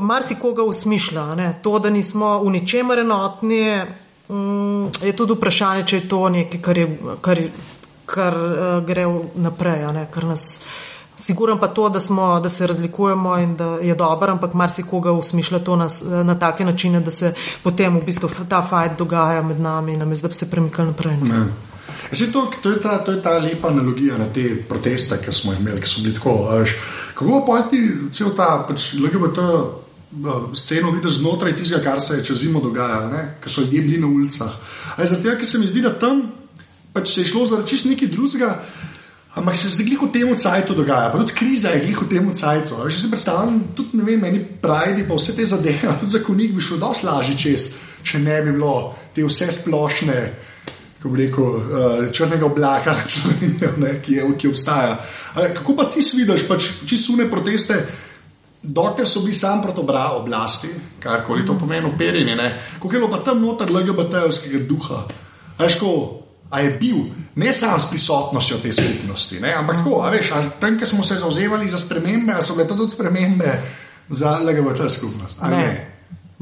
marsikoga 0.00 0.62
usmišlja. 0.62 1.34
Ne? 1.34 1.48
To, 1.62 1.78
da 1.78 1.90
nismo 1.90 2.38
v 2.42 2.50
ničemer 2.50 3.02
enotni, 3.02 3.80
um, 4.28 4.90
je 5.02 5.12
tudi 5.16 5.34
vprašanje, 5.38 5.86
če 5.86 5.96
je 5.96 6.08
to 6.08 6.22
nekaj, 6.28 6.62
kar, 6.62 6.78
je, 6.78 6.88
kar, 7.20 7.42
kar 8.06 8.38
uh, 8.38 8.78
gre 8.86 9.06
naprej, 9.34 9.86
kar 10.14 10.30
nas. 10.30 10.48
Siguren 11.22 11.58
pa 11.58 11.68
to, 11.68 11.88
da, 11.88 12.00
smo, 12.00 12.40
da 12.40 12.48
se 12.48 12.66
razlikujemo 12.66 13.36
in 13.38 13.56
da 13.56 13.64
je 13.64 13.94
dobro, 13.94 14.32
ampak 14.32 14.54
marsikoga 14.54 15.12
usmišlja 15.12 15.58
to 15.58 15.76
na, 15.76 15.88
na 16.24 16.34
take 16.38 16.64
načine, 16.64 17.00
da 17.00 17.10
se 17.10 17.34
potem 17.62 18.00
v 18.00 18.04
bistvu 18.06 18.30
ta 18.48 18.62
fajt 18.62 18.98
dogaja 18.98 19.42
med 19.42 19.60
nami, 19.60 19.96
namesto 19.96 20.26
da 20.26 20.28
bi 20.28 20.34
se 20.34 20.50
premikali 20.50 20.88
naprej. 20.88 21.18
Ja, 21.22 22.32
to, 22.32 22.50
to, 22.62 22.70
je 22.70 22.82
ta, 22.82 22.98
to 23.04 23.12
je 23.12 23.22
ta 23.22 23.38
lepa 23.38 23.68
analogija 23.68 24.18
na 24.18 24.26
te 24.34 24.48
proteste, 24.68 25.18
ki 25.24 25.32
smo 25.32 25.52
jih 25.52 25.60
imeli, 25.60 25.80
ki 25.80 25.88
so 25.88 26.02
bili 26.02 26.14
tako. 26.14 26.34
Až, 26.58 26.74
kako 27.14 27.44
pa 27.46 27.62
ti 27.70 27.80
cel 28.12 28.34
ta 28.36 28.64
pač, 28.68 28.92
LGBT 28.98 29.46
sceno 30.54 30.90
vidiš 30.90 31.20
znotraj 31.22 31.56
tistega, 31.56 31.84
kar 31.84 32.00
se 32.00 32.16
je 32.16 32.24
čez 32.24 32.42
zimo 32.42 32.60
dogajalo, 32.60 33.26
ker 33.40 33.52
so 33.52 33.60
ljudje 33.60 33.82
bili 33.82 34.00
na 34.00 34.06
ulicah. 34.06 34.52
Tega, 34.96 35.36
ker 35.36 35.46
se 35.46 35.58
mi 35.58 35.66
zdi, 35.66 35.86
da 35.86 35.94
tam 35.98 36.26
pač 36.92 37.14
se 37.14 37.20
je 37.20 37.30
šlo 37.30 37.46
za 37.46 37.62
čist 37.66 37.86
nekaj 37.88 38.08
drugega. 38.08 38.56
Ampak 39.32 39.56
se 39.56 39.68
zdaj 39.72 39.96
v 39.96 40.12
tem 40.12 40.28
cajtu 40.36 40.74
dogaja, 40.76 41.08
pa 41.08 41.16
tudi 41.18 41.32
kriza 41.32 41.72
je 41.72 41.96
v 41.96 42.08
tem 42.08 42.28
cajtu. 42.34 42.84
Že 42.84 42.96
si 43.00 43.08
predstavljam, 43.08 43.72
tudi 43.74 43.96
ne 43.96 44.04
vem, 44.04 44.20
meni 44.20 44.44
pravi, 44.44 45.08
pa 45.08 45.16
vse 45.16 45.32
te 45.32 45.46
zadeve, 45.46 45.88
tudi 46.00 46.12
zakonik 46.12 46.52
bi 46.52 46.60
šlo 46.60 46.76
dosti 46.76 47.06
lažje 47.06 47.36
čez, 47.40 47.62
če 48.04 48.20
ne 48.20 48.42
bi 48.44 48.52
bilo 48.52 48.92
te 49.16 49.24
vse 49.24 49.48
splošne, 49.48 50.18
kako 51.00 51.08
bi 51.08 51.24
rekel, 51.24 51.48
uh, 51.48 52.12
črnega 52.12 52.44
oblaka, 52.44 52.92
ne, 53.82 53.96
ki, 54.04 54.20
je, 54.20 54.28
ki 54.36 54.52
obstaja. 54.52 55.00
Kako 55.32 55.76
pa 55.80 55.88
ti 55.88 56.04
vidiš, 56.04 56.44
pač 56.44 56.68
čisune 56.84 57.24
proteste, 57.30 57.80
dokler 58.62 59.08
so 59.08 59.24
bili 59.24 59.34
sam 59.34 59.64
proti 59.64 59.80
oblasti, 59.80 60.68
karkoli 61.00 61.46
to 61.46 61.56
pomeni, 61.58 61.88
operjeni, 61.88 62.36
kako 62.76 62.92
je 62.92 63.00
bilo 63.00 63.10
pa 63.10 63.24
tam 63.24 63.40
noter 63.40 63.72
LGBT-ovskega 63.72 64.68
duha. 64.68 65.06
Ajško, 65.58 66.21
a 66.52 66.60
je 66.60 66.70
bil 66.70 66.96
ne 67.34 67.52
samo 67.52 67.78
s 67.80 67.88
prisotnostjo 67.90 68.58
te 68.62 68.72
skupnosti, 68.72 69.40
ne? 69.40 69.54
ampak 69.56 69.76
tako, 69.76 70.02
veš, 70.12 70.32
tam, 70.60 70.76
kjer 70.76 70.88
smo 70.88 71.04
se 71.04 71.16
zauzemali 71.18 71.68
za 71.68 71.78
spremembe, 71.80 72.36
so 72.42 72.54
bile 72.54 72.68
to 72.68 72.76
tudi 72.76 72.92
spremembe 72.92 73.54
za 74.10 74.36
LGBT 74.44 74.90
skupnost. 74.92 75.40
Ne. 75.42 75.56
Ne? 75.56 75.70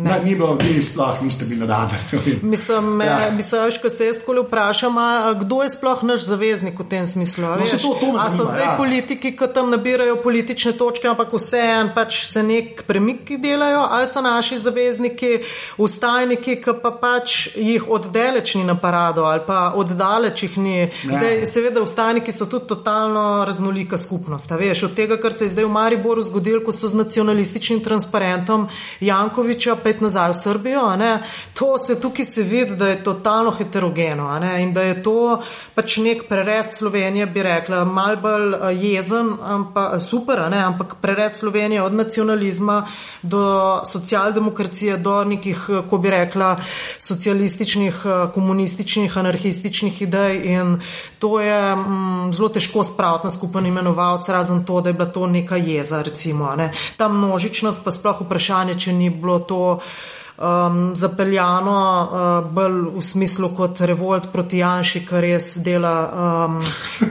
Ne. 0.00 0.10
Ne, 0.10 0.20
ni 0.24 0.34
bilo, 0.34 0.58
vi 0.62 0.82
sploh 0.82 1.22
niste 1.22 1.44
bili 1.44 1.60
nadalje. 1.60 1.98
Mislim, 2.42 3.00
ja. 3.00 3.30
mislim 3.36 3.60
ko 3.82 3.88
se 3.88 4.06
jaz 4.06 4.18
tako 4.18 4.42
vprašam, 4.42 4.94
kdo 5.40 5.62
je 5.62 5.68
sploh 5.68 6.02
naš 6.02 6.24
zaveznik 6.24 6.78
v 6.78 6.84
tem 6.88 7.06
smislu? 7.06 7.44
No, 7.44 7.56
to, 7.82 7.96
to 8.00 8.16
a 8.18 8.30
so 8.30 8.44
zdaj 8.44 8.64
ja. 8.64 8.74
politiki, 8.76 9.36
ki 9.36 9.48
tam 9.54 9.70
nabirajo 9.70 10.16
politične 10.22 10.72
točke, 10.72 11.08
ampak 11.08 11.32
vseeno 11.32 11.92
pač 11.94 12.24
se 12.26 12.42
nek 12.42 12.82
premiki 12.86 13.36
delajo, 13.38 13.82
ali 13.90 14.08
so 14.08 14.22
naši 14.24 14.58
zavezniki 14.58 15.30
ustajniki, 15.78 16.56
ki 16.64 16.74
pa 16.82 16.90
pač 16.90 17.56
jih 17.56 17.88
oddaleč 17.88 18.54
ni 18.54 18.64
na 18.64 18.78
parado 18.78 19.24
ali 19.24 19.44
pa 19.46 19.72
oddaleč 19.76 20.42
jih 20.42 20.58
ni. 20.58 20.78
Ja. 20.80 20.88
Zdaj, 21.12 21.44
seveda, 21.46 21.84
ustajniki 21.84 22.32
so 22.32 22.46
tudi 22.46 22.66
totalno 22.72 23.44
raznolika 23.44 23.98
skupnost. 23.98 24.50
Veš, 24.50 24.86
od 24.88 24.96
tega, 24.96 25.20
kar 25.20 25.32
se 25.32 25.44
je 25.44 25.52
zdaj 25.52 25.68
v 25.68 25.74
Mariboru 25.76 26.22
zgodilo, 26.22 26.64
ko 26.64 26.72
so 26.72 26.88
z 26.88 26.96
nacionalističnim 26.96 27.84
transparentom 27.84 28.68
Jankoviča, 29.00 29.76
spet 29.90 30.00
nazaj 30.00 30.30
v 30.30 30.34
Srbijo. 30.34 30.82
To 31.54 31.78
se 31.78 32.00
tukaj 32.00 32.24
se 32.24 32.42
vidi, 32.42 32.76
da 32.76 32.88
je 32.88 33.02
totalno 33.04 33.50
heterogeno 33.50 34.28
in 34.58 34.74
da 34.74 34.82
je 34.82 35.02
to 35.02 35.40
pač 35.74 35.96
nek 35.96 36.28
prerez 36.28 36.66
Slovenije, 36.78 37.26
bi 37.26 37.42
rekla, 37.42 37.84
mal 37.84 38.16
bolj 38.16 38.54
eh, 38.54 38.74
jezen, 38.74 39.32
ampak 39.42 40.00
super, 40.02 40.40
ampak 40.40 40.94
prerez 41.00 41.40
Slovenije 41.40 41.82
od 41.82 41.94
nacionalizma 41.94 42.86
do 43.22 43.80
socialdemokracije, 43.84 44.96
do 44.96 45.24
nekih, 45.24 45.66
eh, 45.68 45.82
ko 45.90 45.98
bi 45.98 46.10
rekla, 46.10 46.56
socialističnih, 46.98 48.02
eh, 48.04 48.26
komunističnih, 48.34 49.18
anarhističnih 49.18 50.02
idej 50.02 50.40
in 50.44 50.78
to 51.20 51.40
je 51.40 51.76
mm, 51.76 52.32
zelo 52.32 52.48
težko 52.48 52.84
spraviti 52.84 53.26
na 53.28 53.30
skupen 53.30 53.66
imenovalec, 53.66 54.28
razen 54.28 54.64
to, 54.64 54.80
da 54.80 54.88
je 54.88 54.92
bila 54.96 55.08
to 55.12 55.26
neka 55.26 55.56
jeza, 55.56 56.02
recimo. 56.02 56.54
Ne. 56.56 56.72
Ta 56.96 57.08
množičnost, 57.08 57.84
pa 57.84 57.92
sploh 57.92 58.22
vprašanje, 58.24 58.78
če 58.80 58.92
ni 58.96 59.10
bilo 59.10 59.38
to 59.44 59.60
um, 60.40 60.96
zapeljano 60.96 61.76
uh, 61.76 62.48
bolj 62.52 62.80
v 62.96 63.04
smislu 63.04 63.52
kot 63.56 63.84
revolt 63.84 64.30
proti 64.32 64.64
Janši, 64.64 65.04
kar 65.04 65.20
res, 65.20 65.58
dela, 65.60 65.94
um, 66.08 66.58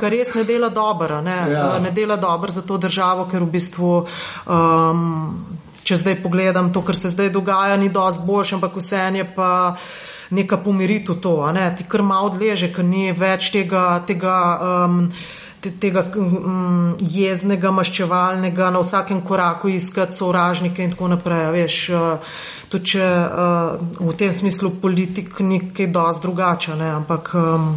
kar 0.01 0.09
res 0.09 0.33
ne 0.33 0.43
dela 0.43 0.73
dobro. 0.73 1.21
Ne, 1.21 1.37
ja. 1.53 1.69
ne 1.79 1.93
dela 1.93 2.17
dobro 2.17 2.51
za 2.51 2.65
to 2.65 2.81
državo, 2.81 3.29
ker 3.29 3.45
v 3.45 3.53
bistvu. 3.59 3.93
Um, 4.49 5.05
Če 5.89 5.95
zdaj 5.97 6.19
pogledam 6.21 6.67
to, 6.69 6.83
kar 6.85 6.93
se 6.93 7.09
zdaj 7.09 7.31
dogaja, 7.33 7.77
ni 7.79 7.87
dosti 7.89 8.21
boljše, 8.27 8.57
ampak 8.57 8.75
vse 8.77 8.99
je 9.15 9.23
pa 9.33 9.49
neka 10.29 10.57
pomiritev 10.57 11.19
to, 11.23 11.35
ne? 11.51 11.67
ti 11.77 11.85
kar 11.89 12.03
malo 12.05 12.31
odleže, 12.31 12.71
ker 12.73 12.85
ni 12.85 13.11
več 13.11 13.51
tega. 13.55 14.03
tega 14.07 14.35
um, 14.61 15.03
tega 15.81 16.05
um, 16.15 16.95
jeznega, 16.99 17.71
maščevalnega, 17.71 18.69
na 18.71 18.83
vsakem 18.83 19.21
koraku 19.25 19.69
iskati 19.73 20.17
sovražnike 20.17 20.83
in 20.83 20.95
tako 20.95 21.11
naprej. 21.15 21.45
Veš, 21.55 21.81
uh, 21.95 22.39
tudi 22.69 22.93
če 22.93 23.01
uh, 23.03 23.81
v 23.99 24.13
tem 24.17 24.31
smislu 24.33 24.75
politik 24.81 25.39
ni 25.41 25.59
kaj 25.73 25.89
dosti 25.93 26.25
drugače. 26.25 26.75
Ne? 26.77 26.89
Ampak 26.99 27.31
um, 27.33 27.69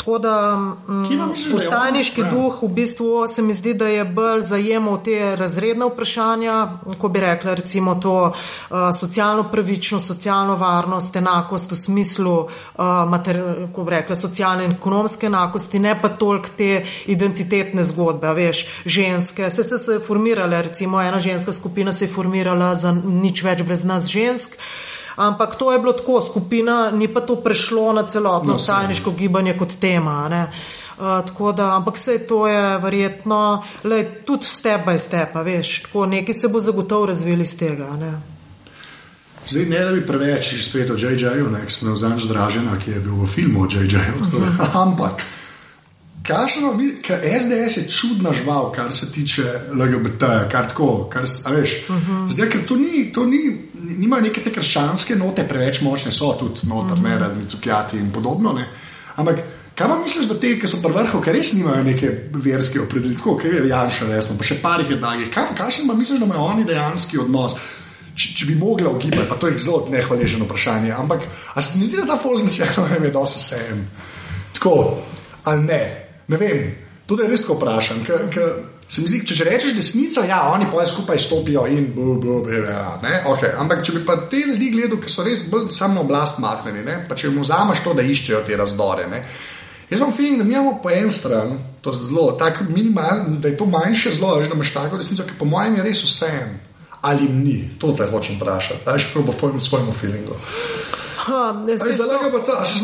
tako 0.00 0.18
da 0.22 0.36
um, 0.56 1.04
postajniški 1.52 2.24
ja. 2.24 2.30
duh 2.32 2.62
v 2.62 2.70
bistvu 2.78 3.26
se 3.28 3.44
mi 3.44 3.54
zdi, 3.54 3.74
da 3.76 3.88
je 3.92 4.04
bolj 4.04 4.46
zajemal 4.48 4.98
te 5.04 5.34
razredne 5.36 5.90
vprašanja, 5.90 6.56
ko 6.98 7.10
bi 7.12 7.24
rekla 7.26 7.54
recimo 7.60 7.96
to 8.00 8.16
uh, 8.30 8.88
socialno 8.96 9.48
pravičnost, 9.52 10.14
socialno 10.14 10.56
varnost, 10.56 11.16
enakost 11.20 11.76
v 11.76 11.80
smislu, 11.80 12.36
uh, 12.46 13.04
mater, 13.10 13.42
rekla, 13.88 14.16
socialne 14.16 14.64
in 14.64 14.76
ekonomske 14.78 15.28
enakosti, 15.28 15.82
ne 15.82 15.96
pa 16.00 16.08
toliko 16.08 16.56
te 16.56 16.70
identitetne 17.06 17.84
zgodbe, 17.84 18.32
veš, 18.34 18.66
ženske. 18.84 19.50
Se 19.50 19.64
so 19.64 19.78
se 19.78 19.98
formirale, 20.06 20.62
recimo 20.62 21.00
ena 21.02 21.20
ženska 21.20 21.52
skupina 21.52 21.92
se 21.92 22.04
je 22.04 22.12
formirala 22.12 22.74
za 22.74 22.92
nič 23.04 23.42
več 23.42 23.62
brez 23.62 23.84
nas 23.84 24.08
žensk. 24.08 24.56
Ampak 25.16 25.56
to 25.56 25.72
je 25.72 25.78
bilo 25.78 25.92
tako, 25.92 26.20
skupina 26.20 26.90
ni 26.90 27.08
pa 27.08 27.20
to 27.20 27.36
prešlo 27.36 27.92
na 27.92 28.02
celotno 28.02 28.52
no, 28.52 28.56
stajniško 28.56 29.10
gibanje 29.10 29.56
kot 29.58 29.72
tema. 29.80 30.48
Uh, 30.98 31.52
da, 31.56 31.76
ampak 31.76 31.96
vse 31.96 32.18
to 32.28 32.46
je 32.48 32.78
verjetno, 32.78 33.62
lej, 33.84 34.04
tudi 34.24 34.44
step 34.44 34.86
by 34.86 34.98
step, 34.98 35.34
veš, 35.44 35.82
tako 35.82 36.06
nekaj 36.06 36.34
se 36.34 36.48
bo 36.48 36.58
zagotovo 36.58 37.06
razvili 37.06 37.42
iz 37.42 37.58
tega. 37.58 37.96
Ne. 37.96 38.12
Zdaj, 39.48 39.64
ne 39.64 39.84
da 39.84 39.92
bi 39.92 40.06
preveč 40.06 40.52
izpet 40.52 40.90
o 40.90 40.94
J.J.-ju, 40.94 41.50
ne 41.50 41.70
sem 41.70 41.92
vzamem 41.92 42.20
zdražena, 42.20 42.78
ki 42.84 42.90
je 42.90 43.00
bil 43.00 43.14
v 43.22 43.26
filmu 43.26 43.62
o 43.62 43.68
J.J.-ju. 43.70 44.20
Uh 44.20 44.26
mhm. 44.26 44.36
-huh. 44.36 44.76
Ampak. 44.82 45.22
Kašno, 46.26 46.78
ka 47.06 47.18
SDS 47.40 47.76
je 47.76 47.90
čudna 47.90 48.32
žival, 48.32 48.72
kar 48.72 48.92
se 48.92 49.12
tiče 49.12 49.42
LGBT, 49.70 50.22
kar 50.50 50.68
tako, 50.68 51.08
kar 51.12 51.24
veš. 51.50 51.88
Uh 51.88 51.96
mhm. 51.96 52.12
-huh. 52.12 52.32
Zdaj, 52.32 52.50
ker 52.50 52.66
to 52.66 52.76
ni, 52.76 53.12
to 53.12 53.24
ni, 53.24 53.58
nima 53.74 54.20
neke 54.20 54.40
te 54.40 54.52
krščanske 54.52 55.16
note, 55.16 55.48
preveč 55.48 55.80
močne 55.80 56.12
so 56.12 56.32
tudi 56.40 56.60
noter, 56.62 56.92
uh 56.92 56.98
-huh. 56.98 57.02
ne 57.02 57.14
mhm. 57.14 57.22
razni 57.22 57.48
cukjati 57.48 57.96
in 57.96 58.10
podobno. 58.12 58.52
Ne. 58.52 58.68
Ampak, 59.16 59.36
kaj 59.74 59.88
pa 59.88 59.98
misliš, 59.98 60.26
da 60.26 60.40
te, 60.40 60.60
ki 60.60 60.68
so 60.68 60.82
pri 60.82 60.92
vrhu, 60.92 61.20
ker 61.20 61.34
res 61.34 61.52
nimajo 61.52 61.82
neke 61.82 62.28
verske 62.32 62.80
opredelitve, 62.80 63.22
kot 63.22 63.44
je 63.44 63.68
Janša, 63.68 64.06
resno, 64.06 64.36
pa 64.38 64.44
še 64.44 64.54
parih 64.62 64.90
je 64.90 64.96
dragih, 64.96 65.30
kaj 65.30 65.44
pa 65.88 65.94
misliš, 65.94 66.18
da 66.18 66.24
imajo 66.24 66.40
oni 66.40 66.64
dejanski 66.64 67.18
odnos? 67.18 67.56
Če, 68.16 68.34
če 68.36 68.46
bi 68.46 68.54
mogla 68.54 68.90
ugibati, 68.90 69.28
pa 69.28 69.34
to 69.34 69.46
je 69.46 69.58
zelo 69.58 69.88
nehvaležno 69.90 70.44
vprašanje. 70.44 70.92
Ampak, 70.92 71.20
a 71.54 71.62
se 71.62 71.78
mi 71.78 71.84
zdi, 71.84 71.96
da 71.96 72.06
ta 72.06 72.22
folk 72.22 72.44
načeloma 72.44 72.96
je 73.04 73.10
dosti 73.10 73.38
vse. 73.38 73.76
Tako, 74.52 74.98
ali 75.44 75.62
ne? 75.62 76.05
Ne 76.28 76.40
vem, 76.40 76.64
tudi 77.06 77.26
res 77.30 77.44
tako 77.44 77.58
vprašam. 77.60 78.02
K, 78.06 78.18
k, 78.32 78.46
zdi, 78.90 79.22
če 79.26 79.38
že 79.38 79.48
rečeš 79.48 79.76
desnica, 79.78 80.24
ja, 80.26 80.40
oni 80.54 80.68
pa 80.70 80.86
skupaj 80.86 81.18
stopijo 81.22 81.66
in 81.70 81.92
bo, 81.94 82.16
bo, 82.22 82.40
bo, 82.46 82.52
ja, 82.52 82.98
okay. 83.30 83.52
Ampak 83.58 83.84
če 83.86 83.98
bi 83.98 84.04
pa 84.06 84.18
te 84.30 84.42
ljudi 84.46 84.72
gledal, 84.74 85.00
ki 85.02 85.12
so 85.12 85.26
res 85.26 85.46
bolj 85.50 85.70
samo 85.74 86.02
oblast 86.02 86.42
maknjeni, 86.42 87.04
pa 87.08 87.18
če 87.18 87.30
jim 87.30 87.42
vzameš 87.42 87.84
to, 87.84 87.94
da 87.94 88.06
iščejo 88.06 88.42
te 88.46 88.58
razdore. 88.58 89.06
Ne? 89.10 89.22
Jaz 89.90 90.02
sem 90.02 90.12
fin, 90.12 90.38
da 90.38 90.44
mi 90.44 90.54
imamo 90.54 90.80
po 90.82 90.90
eni 90.90 91.10
strani 91.14 91.58
to 91.80 91.92
zelo, 91.94 92.32
tako 92.38 92.64
minimalno, 92.68 93.38
da 93.38 93.48
je 93.48 93.56
to 93.56 93.66
manjše 93.70 94.10
zlo, 94.18 94.40
da 94.40 94.54
imaš 94.54 94.72
tako 94.74 94.98
resnico, 94.98 95.22
ki 95.22 95.38
po 95.38 95.46
mojem 95.46 95.76
je 95.78 95.82
res 95.86 96.02
vse 96.02 96.30
en. 96.42 96.56
Ali 97.06 97.28
ni, 97.30 97.60
to 97.78 97.92
te 97.94 98.06
hočem 98.10 98.40
vprašati, 98.40 98.82
je 98.90 99.04
šlo 99.04 99.22
po 99.22 99.32
svojemu 99.60 99.92
feelingu. 99.92 100.34
Zalega 101.26 102.30
pa 102.32 102.38
to, 102.46 102.52
a 102.58 102.64
se 102.64 102.78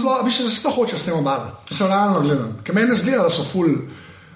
sploh 0.51 0.75
hoče 0.75 0.99
s 0.99 1.05
tem 1.05 1.15
obala. 1.15 1.61
Se 1.71 1.87
realno 1.87 2.21
gledam, 2.21 2.57
ker 2.65 2.75
meni 2.75 2.95
zgleda, 2.95 3.23
da 3.23 3.31
so 3.31 3.45
ful. 3.45 3.71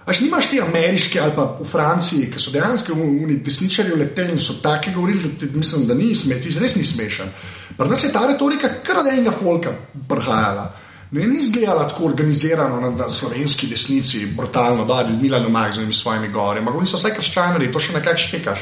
Až 0.06 0.20
nimaš 0.20 0.50
ti 0.50 0.60
ameriške 0.62 1.20
ali 1.20 1.32
pa 1.34 1.44
v 1.60 1.66
Franciji, 1.66 2.30
ki 2.30 2.38
so 2.38 2.52
dejansko 2.54 2.94
v 2.94 3.38
desničarju 3.42 3.96
leteli 3.98 4.36
in 4.36 4.40
so 4.40 4.60
tako 4.62 4.94
govorili, 4.94 5.22
da 5.22 5.40
ti, 5.40 5.50
mislim, 5.54 5.86
da 5.86 5.94
ni 5.94 6.14
smeti, 6.14 6.54
res 6.62 6.76
ni 6.76 6.84
smešen. 6.84 7.32
Pri 7.76 7.88
nas 7.88 8.04
je 8.04 8.12
ta 8.12 8.26
retorika 8.26 8.70
kar 8.86 9.02
od 9.02 9.06
enega 9.10 9.32
folka 9.34 9.72
prihajala. 10.08 10.70
Ne, 11.10 11.26
ni 11.26 11.38
izgledala 11.38 11.88
tako 11.88 12.04
organizirano 12.04 12.80
na, 12.80 12.90
na 12.90 13.10
slovenski 13.10 13.66
desnici, 13.66 14.26
brutalno, 14.26 14.84
da 14.84 15.04
bi 15.04 15.16
bila 15.16 15.38
doma 15.38 15.68
z 15.72 15.92
svojimi 15.92 16.28
gori. 16.28 16.58
Ampak 16.58 16.74
oni 16.74 16.86
so 16.86 16.96
vse 16.96 17.14
krščani, 17.14 17.72
to 17.72 17.80
še 17.80 17.98
nekaj 17.98 18.16
šteka. 18.16 18.54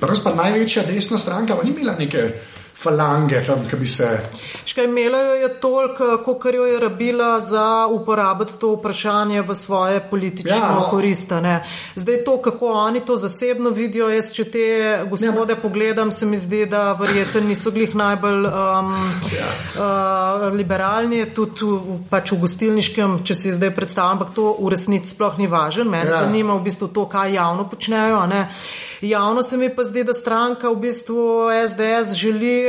Pri 0.00 0.08
nas 0.10 0.22
pa 0.22 0.34
največja 0.34 0.86
desna 0.90 1.18
stranka, 1.18 1.56
pa 1.56 1.62
ni 1.62 1.72
bila 1.72 1.96
neke 1.98 2.32
falange, 2.74 3.44
tam, 3.46 3.62
ki 3.70 3.76
bi 3.76 3.86
se. 3.86 4.08
Škaj 4.66 4.84
imela 4.84 5.18
jo 5.18 5.34
je 5.34 5.48
toliko, 5.60 6.18
kot 6.24 6.44
jo 6.54 6.64
je 6.64 6.80
rabila 6.80 7.40
za 7.40 7.86
uporabiti 7.90 8.52
to 8.60 8.74
vprašanje 8.74 9.42
v 9.42 9.54
svoje 9.54 10.00
politične 10.10 10.56
ja, 10.56 10.72
no. 10.74 10.86
koristane. 10.90 11.64
Zdaj 11.94 12.24
to, 12.24 12.36
kako 12.42 12.66
oni 12.66 13.00
to 13.00 13.16
zasebno 13.16 13.70
vidijo, 13.70 14.08
jaz 14.10 14.32
če 14.34 14.44
te 14.44 14.64
gospode 15.10 15.52
ja, 15.52 15.60
pogledam, 15.62 16.12
se 16.12 16.26
mi 16.26 16.36
zdi, 16.36 16.64
da 16.66 16.92
verjetno 16.92 17.40
niso 17.40 17.70
glih 17.70 17.94
najbolj 17.94 18.46
um, 18.46 18.92
ja. 19.36 19.50
uh, 19.78 20.52
liberalni, 20.52 21.24
tudi 21.34 21.70
v, 21.70 22.00
pač 22.10 22.34
v 22.34 22.40
gostilniškem, 22.42 23.20
če 23.24 23.38
si 23.38 23.54
zdaj 23.54 23.70
predstavljam, 23.76 24.18
ampak 24.18 24.34
to 24.34 24.50
v 24.58 24.74
resnici 24.74 25.14
sploh 25.14 25.38
ni 25.38 25.46
važno. 25.46 25.86
Mene 25.94 26.10
ja. 26.10 26.24
zanima 26.26 26.58
v 26.58 26.66
bistvu 26.66 26.90
to, 26.90 27.06
kaj 27.10 27.36
javno 27.38 27.68
počnejo. 27.70 28.24
Javno 29.04 29.42
se 29.42 29.56
mi 29.56 29.68
pa 29.74 29.84
zdi, 29.84 30.04
da 30.04 30.14
stranka 30.14 30.70
v 30.72 30.80
bistvu 30.86 31.48
SDS 31.68 32.14
želi 32.16 32.63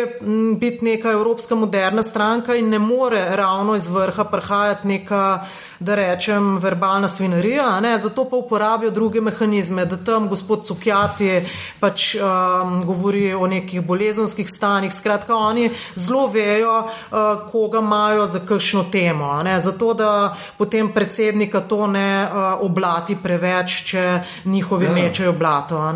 biti 0.57 0.85
neka 0.85 1.11
evropska 1.11 1.55
moderna 1.55 2.03
stranka 2.03 2.55
in 2.55 2.69
ne 2.69 2.79
more 2.79 3.35
ravno 3.35 3.75
iz 3.75 3.87
vrha 3.87 4.23
prihajati 4.23 4.87
neka, 4.87 5.45
da 5.79 5.95
rečem, 5.95 6.57
verbalna 6.57 7.07
svinarija, 7.07 7.79
ne? 7.79 7.99
zato 7.99 8.25
pa 8.29 8.35
uporabijo 8.35 8.91
druge 8.91 9.21
mehanizme, 9.21 9.85
da 9.85 9.97
tam 9.97 10.29
gospod 10.29 10.65
Cukjati 10.65 11.41
pač 11.79 12.15
um, 12.15 12.85
govori 12.85 13.33
o 13.33 13.47
nekih 13.47 13.81
bolezenskih 13.81 14.47
stanjih. 14.49 14.93
Skratka, 14.93 15.35
oni 15.35 15.69
zelo 15.95 16.27
vejo, 16.27 16.79
uh, 16.79 17.17
koga 17.51 17.79
imajo 17.79 18.25
za 18.25 18.39
kakšno 18.39 18.85
temo. 18.91 19.43
Ne? 19.43 19.59
Zato, 19.59 19.93
da 19.93 20.35
potem 20.57 20.91
predsednika 20.93 21.59
to 21.59 21.87
ne 21.87 22.23
uh, 22.23 22.61
oblati 22.61 23.15
preveč, 23.23 23.83
če 23.91 24.05
njihovi 24.45 24.85
ja. 24.85 24.91
mečejo 24.91 25.33
blato. 25.33 25.91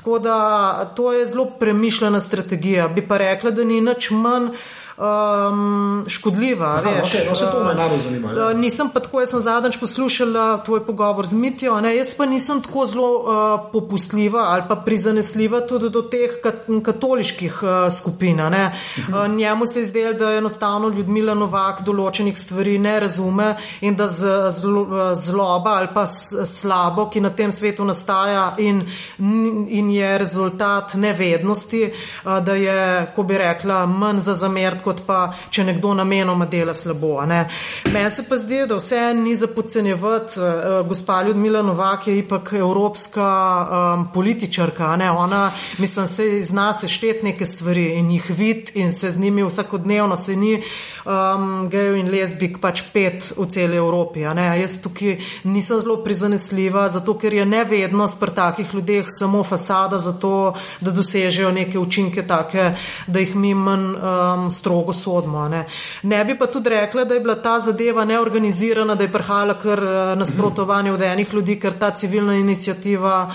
Tako 0.00 0.18
da 0.18 0.92
to 0.96 1.12
je 1.12 1.26
zelo 1.26 1.44
premišljena 1.58 2.20
strategija. 2.20 2.88
Bi 2.88 3.08
pa 3.08 3.16
rekla, 3.16 3.50
da 3.50 3.64
ni 3.64 3.80
nič 3.80 4.10
manj 4.10 4.46
um, 5.00 6.04
škodljiva. 6.08 6.66
Aha, 6.66 6.90
okay, 6.90 7.28
no, 7.28 7.36
se 7.36 7.44
to 7.52 7.64
me 7.64 7.74
najbolj 7.74 7.98
zanima. 7.98 8.28
Uh, 8.28 8.58
nisem 8.58 8.90
pa 8.94 9.00
tako, 9.00 9.20
jaz 9.20 9.30
sem 9.30 9.40
zadnjič 9.40 9.76
poslušala 9.80 10.62
tvoj 10.64 10.84
pogovor 10.86 11.26
z 11.26 11.32
Mitijo, 11.32 11.80
ne, 11.80 11.94
jaz 11.96 12.14
pa 12.16 12.26
nisem 12.26 12.62
tako 12.62 12.86
zelo 12.86 13.10
uh, 13.18 13.60
popustljiva 13.72 14.40
ali 14.40 14.62
pa 14.68 14.76
prizanesljiva 14.76 15.60
tudi 15.60 15.90
do 15.90 16.02
teh 16.02 16.40
kat 16.42 16.68
katoliških 16.84 17.62
uh, 17.62 17.92
skupin. 17.92 18.40
Uh, 18.40 19.28
njemu 19.28 19.66
se 19.66 19.80
je 19.80 19.84
zdelo, 19.84 20.12
da 20.12 20.32
enostavno 20.32 20.88
Ljudmila 20.88 21.34
Novak 21.34 21.82
določenih 21.84 22.36
stvari 22.38 22.78
ne 22.78 23.00
razume 23.00 23.54
in 23.80 23.96
da 23.96 24.06
z, 24.08 24.50
zlo, 24.50 25.14
zloba 25.14 25.76
ali 25.80 25.88
pa 25.94 26.06
slabo, 26.06 27.08
ki 27.10 27.20
na 27.20 27.30
tem 27.30 27.52
svetu 27.52 27.84
nastaja 27.84 28.54
in, 28.58 28.82
in 29.68 29.90
je 29.90 30.18
rezultat 30.18 30.94
nevednosti, 30.94 31.82
uh, 31.90 32.38
da 32.44 32.54
je, 32.54 32.80
ko 33.16 33.22
bi 33.22 33.38
rekla, 33.38 33.86
manj 33.86 34.20
za 34.28 34.34
zamert 34.34 34.82
kot 34.90 35.04
pa 35.06 35.20
če 35.50 35.64
nekdo 35.70 35.94
namenoma 35.94 36.46
dela 36.50 36.74
slabo. 36.74 37.20
Meni 37.26 38.10
se 38.10 38.26
pa 38.28 38.36
zdi, 38.36 38.64
da 38.66 38.78
vse 38.78 39.14
ni 39.14 39.36
za 39.36 39.46
podcenjevati. 39.54 40.40
Uh, 40.40 40.86
gospa 40.88 41.22
Ljudmila 41.22 41.62
Novak 41.62 42.06
je 42.06 42.18
ipak 42.18 42.52
evropska 42.58 43.26
um, 43.96 44.06
političarka, 44.14 44.96
ne? 44.96 45.10
ona 45.10 45.50
mislim, 45.78 46.06
se 46.06 46.42
zna 46.42 46.72
sešteti 46.74 47.24
neke 47.24 47.46
stvari 47.46 47.86
in 47.98 48.10
jih 48.10 48.30
vid 48.30 48.70
in 48.74 48.92
se 48.92 49.10
z 49.10 49.18
njimi 49.18 49.44
vsakodnevno 49.44 50.16
se 50.16 50.36
ni 50.36 50.62
um, 51.04 51.68
gejo 51.70 51.94
in 51.96 52.10
lesbik 52.10 52.58
pač 52.60 52.82
pet 52.92 53.32
v 53.36 53.46
celi 53.50 53.76
Evropi. 53.76 54.20
Jaz 54.20 54.80
tukaj 54.82 55.18
nisem 55.44 55.80
zelo 55.80 56.00
prizanesljiva, 56.04 56.88
zato 56.88 57.14
ker 57.18 57.34
je 57.34 57.46
nevednost 57.46 58.20
pri 58.20 58.34
takih 58.34 58.74
ljudeh 58.74 59.06
samo 59.08 59.44
fasada 59.44 59.98
za 59.98 60.12
to, 60.18 60.54
da 60.80 60.90
dosežejo 60.90 61.50
neke 61.50 61.78
učinke 61.78 62.26
take, 62.26 62.72
da 63.06 63.20
jih 63.20 63.34
mi 63.36 63.54
manj 63.54 63.94
um, 63.94 64.50
strogo 64.50 64.79
sodimo. 64.92 65.48
Ne? 65.48 65.66
ne 66.02 66.24
bi 66.24 66.38
pa 66.38 66.46
tudi 66.46 66.68
rekla, 66.68 67.04
da 67.04 67.14
je 67.14 67.20
bila 67.20 67.34
ta 67.42 67.60
zadeva 67.60 68.04
neorganizirana, 68.04 68.94
da 68.94 69.04
je 69.04 69.12
prihajala 69.12 69.54
kar 69.60 69.84
uh, 69.84 70.18
nasprotovanje 70.18 70.92
od 70.92 71.02
enih 71.02 71.34
ljudi, 71.34 71.60
ker 71.60 71.78
ta 71.78 71.90
civilna 71.90 72.34
inicijativa 72.34 73.30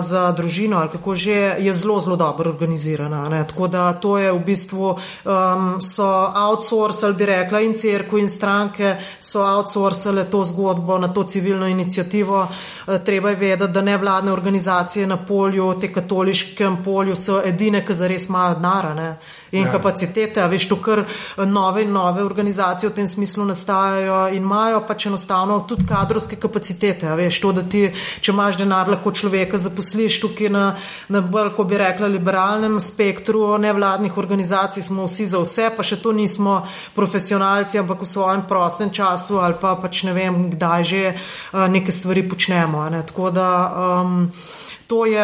za 0.00 0.32
družino 0.32 0.78
ali 0.78 0.88
kako 0.88 1.14
že 1.14 1.32
je 1.58 1.74
zelo, 1.74 2.00
zelo 2.00 2.16
dobro 2.16 2.50
organizirana. 2.50 3.28
Ne? 3.28 3.46
Tako 3.48 3.68
da 3.68 3.92
to 3.92 4.18
je 4.18 4.32
v 4.32 4.38
bistvu 4.44 4.88
um, 4.88 5.80
so 5.82 6.08
outsourcali, 6.34 7.14
bi 7.14 7.26
rekla, 7.26 7.60
in 7.60 7.74
crkve 7.74 8.20
in 8.20 8.28
stranke 8.28 8.96
so 9.20 9.42
outsourcale 9.42 10.24
to 10.30 10.44
zgodbo 10.44 10.98
na 10.98 11.08
to 11.08 11.24
civilno 11.24 11.66
inicijativo. 11.66 12.48
E, 12.88 12.98
treba 13.04 13.30
je 13.30 13.36
vedeti, 13.36 13.72
da 13.72 13.82
nevladne 13.82 14.32
organizacije 14.32 15.06
na 15.06 15.16
polju, 15.16 15.74
te 15.80 15.92
katoliškem 15.92 16.84
polju 16.84 17.16
so 17.16 17.42
edine, 17.44 17.84
ki 17.86 17.94
zares 17.94 18.28
imajo 18.28 18.54
denara 18.54 19.16
in 19.50 19.64
ja. 19.64 19.72
kapacitete. 19.72 20.46
Veš, 20.48 20.68
to 20.68 20.76
kar 20.82 21.04
nove 21.46 21.82
in 21.82 21.92
nove 21.92 22.24
organizacije 22.24 22.90
v 22.90 22.94
tem 22.94 23.08
smislu 23.08 23.44
nastajajo 23.44 24.28
in 24.28 24.42
imajo 24.42 24.80
pač 24.88 25.06
enostavno 25.06 25.60
tudi 25.68 25.86
kadrovske 25.86 26.36
kapacitete. 26.36 27.14
Veš, 27.16 27.40
to, 27.40 27.52
da 27.52 27.62
ti, 27.62 27.88
če 28.20 28.32
imaš 28.32 28.58
denar, 28.60 28.88
lahko 28.88 29.12
človeka 29.12 29.57
zaposliš 29.58 30.20
tukaj 30.20 30.50
na, 30.52 30.64
na 31.08 31.20
bolj, 31.20 31.52
ko 31.56 31.64
bi 31.64 31.78
rekla, 31.78 32.08
liberalnem 32.10 32.78
spektru 32.80 33.58
nevladnih 33.58 34.18
organizacij, 34.18 34.82
smo 34.82 35.06
vsi 35.08 35.26
za 35.26 35.42
vse, 35.42 35.70
pa 35.76 35.86
še 35.86 36.00
to 36.02 36.12
nismo 36.12 36.60
profesionalci, 36.94 37.78
ampak 37.78 38.02
v 38.02 38.12
svojem 38.12 38.46
prostem 38.48 38.90
času 38.90 39.42
ali 39.42 39.58
pa 39.60 39.76
pač 39.76 40.04
ne 40.08 40.14
vem, 40.16 40.48
kdaj 40.54 40.84
že 40.84 41.02
uh, 41.12 41.66
neke 41.68 41.92
stvari 41.92 42.24
počnemo. 42.28 42.88
Ne? 42.90 43.02
Tako 43.06 43.30
da. 43.34 43.50
Um, 44.02 44.30
To, 44.88 45.04
je, 45.06 45.20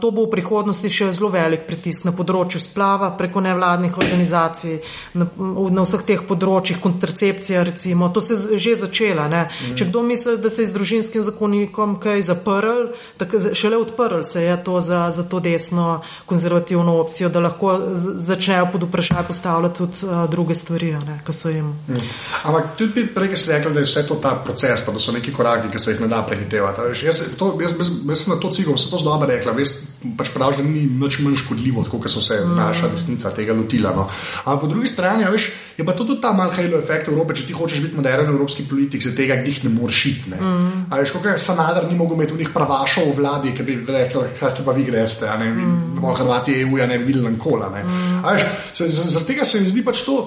to 0.00 0.10
bo 0.14 0.22
v 0.26 0.30
prihodnosti 0.30 0.86
še 0.86 1.08
zelo 1.10 1.26
velik 1.34 1.64
pritisk 1.66 2.04
na 2.06 2.12
področju 2.14 2.60
splava 2.62 3.08
preko 3.18 3.40
nevladnih 3.42 3.96
organizacij, 3.98 4.76
na, 5.18 5.26
na 5.74 5.82
vseh 5.82 6.04
teh 6.06 6.20
področjih, 6.22 6.78
kontracepcija 6.78 7.64
recimo. 7.66 8.12
To 8.14 8.22
se 8.22 8.36
je 8.54 8.60
že 8.62 8.76
začela. 8.84 9.26
Mm. 9.26 9.74
Če 9.74 9.88
kdo 9.90 10.04
misli, 10.06 10.36
da 10.38 10.46
se 10.46 10.62
je 10.62 10.70
z 10.70 10.76
družinskim 10.76 11.24
zakonikom 11.26 11.96
kaj 11.98 12.22
zaprl, 12.28 12.92
tako 13.18 13.40
šele 13.58 13.80
odprl 13.82 14.22
se 14.22 14.44
je 14.44 14.54
to 14.62 14.78
za, 14.78 15.10
za 15.10 15.26
to 15.26 15.42
desno 15.42 16.02
konzervativno 16.30 16.94
opcijo, 17.02 17.32
da 17.34 17.42
lahko 17.42 17.74
začnejo 18.22 18.70
pod 18.70 18.86
vprašanje 18.86 19.26
postavljati 19.26 19.78
tudi 19.82 20.06
uh, 20.06 20.30
druge 20.30 20.54
stvari, 20.54 20.94
ki 21.26 21.34
so 21.34 21.50
jim. 21.50 21.74
Mm. 21.90 22.06
Ampak 22.46 22.78
tudi 22.78 23.08
prej 23.10 23.34
ste 23.34 23.58
rekli, 23.58 23.74
da 23.74 23.82
je 23.82 23.90
vse 23.90 24.06
to 24.06 24.20
ta 24.22 24.36
proces, 24.46 24.86
pa 24.86 24.94
da 24.94 25.02
so 25.02 25.10
neki 25.18 25.34
koraki, 25.34 25.74
ki 25.74 25.82
se 25.82 25.96
jih 25.96 26.06
ne 26.06 26.12
da 26.14 26.22
prehitevati. 26.22 26.86
Jaz, 26.94 27.02
jaz, 27.02 27.20
jaz, 27.34 27.78
jaz, 27.82 27.92
jaz 28.06 28.22
sem 28.22 28.34
na 28.36 28.38
to 28.38 28.54
cigal 28.54 28.78
to 28.92 29.00
zelo 29.00 29.16
rekla, 29.24 29.54
veš, 29.56 29.72
pač 30.18 30.30
pravi, 30.34 30.60
da 30.60 30.64
ni 30.66 30.84
nič 31.00 31.18
manj 31.24 31.38
škodljivo, 31.40 31.84
kot 31.88 32.10
so 32.12 32.20
se 32.20 32.36
mm. 32.40 32.56
naša 32.58 32.90
desnica 32.92 33.32
tega 33.32 33.56
lotila. 33.56 33.94
No. 33.96 34.04
Ampak 34.44 34.60
po 34.60 34.68
drugi 34.68 34.90
strani, 34.92 35.24
veš, 35.32 35.48
je 35.78 35.86
pa 35.88 35.94
to 35.96 36.04
tudi 36.04 36.20
ta 36.20 36.34
mal 36.36 36.52
halo 36.52 36.78
efekt 36.78 37.08
Evrope, 37.08 37.36
če 37.38 37.46
ti 37.48 37.56
hočeš 37.56 37.80
biti 37.86 37.96
moderen 37.96 38.28
evropski 38.28 38.66
politik, 38.68 39.02
se 39.02 39.14
tega 39.16 39.40
njih 39.40 39.62
ne 39.64 39.72
moreš 39.72 40.02
šiti. 40.04 40.34
Mm. 40.36 40.84
Veš, 40.92 41.14
kot 41.16 41.30
je 41.30 41.38
Sanader 41.40 41.88
ni 41.88 41.96
mogel 41.96 42.20
imeti 42.20 42.36
v 42.36 42.42
njih 42.42 42.52
pravašov 42.52 43.08
v 43.08 43.16
vladi, 43.22 43.54
ki 43.56 43.66
bi 43.66 43.78
rekli, 43.88 44.28
kaj 44.40 44.52
se 44.52 44.66
pa 44.68 44.76
vi 44.76 44.84
greste, 44.84 45.30
a 45.30 45.38
ne, 45.40 45.48
mm. 45.48 46.04
Hrvati 46.12 46.60
EU, 46.60 46.76
ja 46.76 46.86
ne, 46.86 46.98
videli 47.00 47.32
kola. 47.40 47.72
Mm. 47.72 48.22
Zaradi 48.76 49.26
tega 49.26 49.48
se 49.48 49.64
mi 49.64 49.72
zdi 49.72 49.84
pač 49.86 50.04
to. 50.04 50.20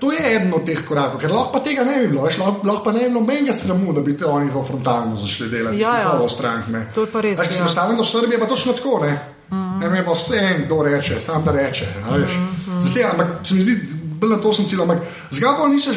To 0.00 0.12
je 0.12 0.36
eno 0.36 0.56
od 0.56 0.66
teh 0.68 0.80
korakov, 0.84 1.20
ker 1.20 1.32
lahko 1.32 1.54
pa 1.54 1.60
tega 1.64 1.84
ne 1.88 2.02
bi 2.02 2.08
bilo, 2.12 2.26
veš, 2.26 2.36
lahko, 2.38 2.66
lahko 2.68 2.84
pa 2.84 2.92
ne 2.92 2.98
bi 3.00 3.08
bilo 3.08 3.20
nobenega 3.20 3.52
sramu, 3.56 3.94
da 3.96 4.02
bi 4.04 4.16
te 4.16 4.26
oni 4.28 4.52
to 4.52 4.62
frontalno 4.64 5.16
začeli 5.16 5.50
delati. 5.50 5.78
Ja, 5.80 5.94
ja. 5.98 6.28
Strank, 6.28 6.68
to 6.94 7.06
je 7.06 7.08
pa 7.12 7.22
res. 7.24 7.40
Če 7.40 7.54
se 7.54 7.62
postavim 7.64 7.96
do 7.96 8.04
Srbije, 8.04 8.40
pa 8.40 8.46
točno 8.46 8.72
tako, 8.72 8.98
ne. 9.04 9.12
Mm 9.50 9.56
-hmm. 9.56 9.80
Ne 9.80 9.88
vem, 9.88 10.04
vse 10.12 10.36
en, 10.36 10.64
kdo 10.64 10.82
reče, 10.82 11.20
sam 11.20 11.44
da 11.44 11.52
reče. 11.52 11.84
Mm 11.84 12.12
-hmm. 12.12 12.80
Zdaj, 12.90 13.04
ampak 13.04 13.26
se 13.42 13.54
mi 13.54 13.60
zdi, 13.60 13.78
bil 14.20 14.30
na 14.30 14.36
to 14.36 14.52
sem 14.52 14.64
cilj, 14.64 14.82
ampak 14.82 14.98
zgabo 15.30 15.68
nisem, 15.68 15.94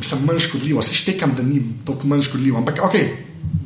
sem 0.00 0.26
manj 0.26 0.38
škodljiv, 0.38 0.82
se 0.82 0.94
štekam, 0.94 1.34
da 1.36 1.42
ni 1.42 1.62
tako 1.86 2.06
manj 2.06 2.22
škodljiv, 2.22 2.56
ampak 2.56 2.84
ok. 2.84 2.94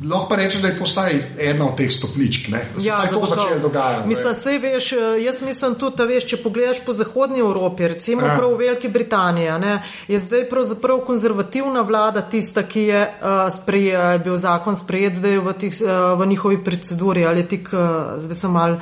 Lahko 0.03 0.29
pa 0.29 0.35
rečeš, 0.35 0.61
da 0.61 0.67
je 0.67 0.77
to 0.77 0.83
vsaj 0.83 1.13
ena 1.39 1.67
od 1.67 1.77
teh 1.77 1.91
stopničk, 1.91 2.49
da 2.51 2.57
se 2.81 2.87
ja, 2.87 2.97
to 3.07 3.25
začne 3.25 3.59
dogajati. 3.61 4.07
Mislim, 4.07 4.33
sej, 4.35 4.57
veš, 4.59 4.91
jaz 5.23 5.41
mislim 5.41 5.75
tudi, 5.79 5.95
da 5.97 6.03
veš, 6.03 6.25
če 6.27 6.39
pogledaš 6.43 6.81
po 6.85 6.93
Zahodnji 6.93 7.39
Evropi, 7.39 7.87
recimo 7.87 8.25
ja. 8.27 8.35
prav 8.37 8.51
v 8.51 8.57
Veliki 8.65 8.89
Britaniji, 8.89 9.47
ne, 9.63 9.77
je 10.07 10.19
zdaj 10.19 10.43
pravzaprav 10.49 10.99
konzervativna 11.07 11.81
vlada 11.87 12.21
tista, 12.21 12.65
ki 12.67 12.83
je, 12.89 13.01
uh, 13.07 13.47
sprejel, 13.51 14.11
je 14.17 14.23
bil 14.27 14.37
zakon 14.37 14.75
sprejet 14.75 15.15
zdaj 15.21 15.39
v, 15.39 15.57
tih, 15.59 15.81
uh, 15.87 16.19
v 16.19 16.27
njihovi 16.27 16.63
proceduri 16.63 17.25
ali 17.25 17.47
tik, 17.47 17.71
uh, 17.71 18.17
zdaj 18.19 18.43
sem 18.43 18.51
mal. 18.51 18.79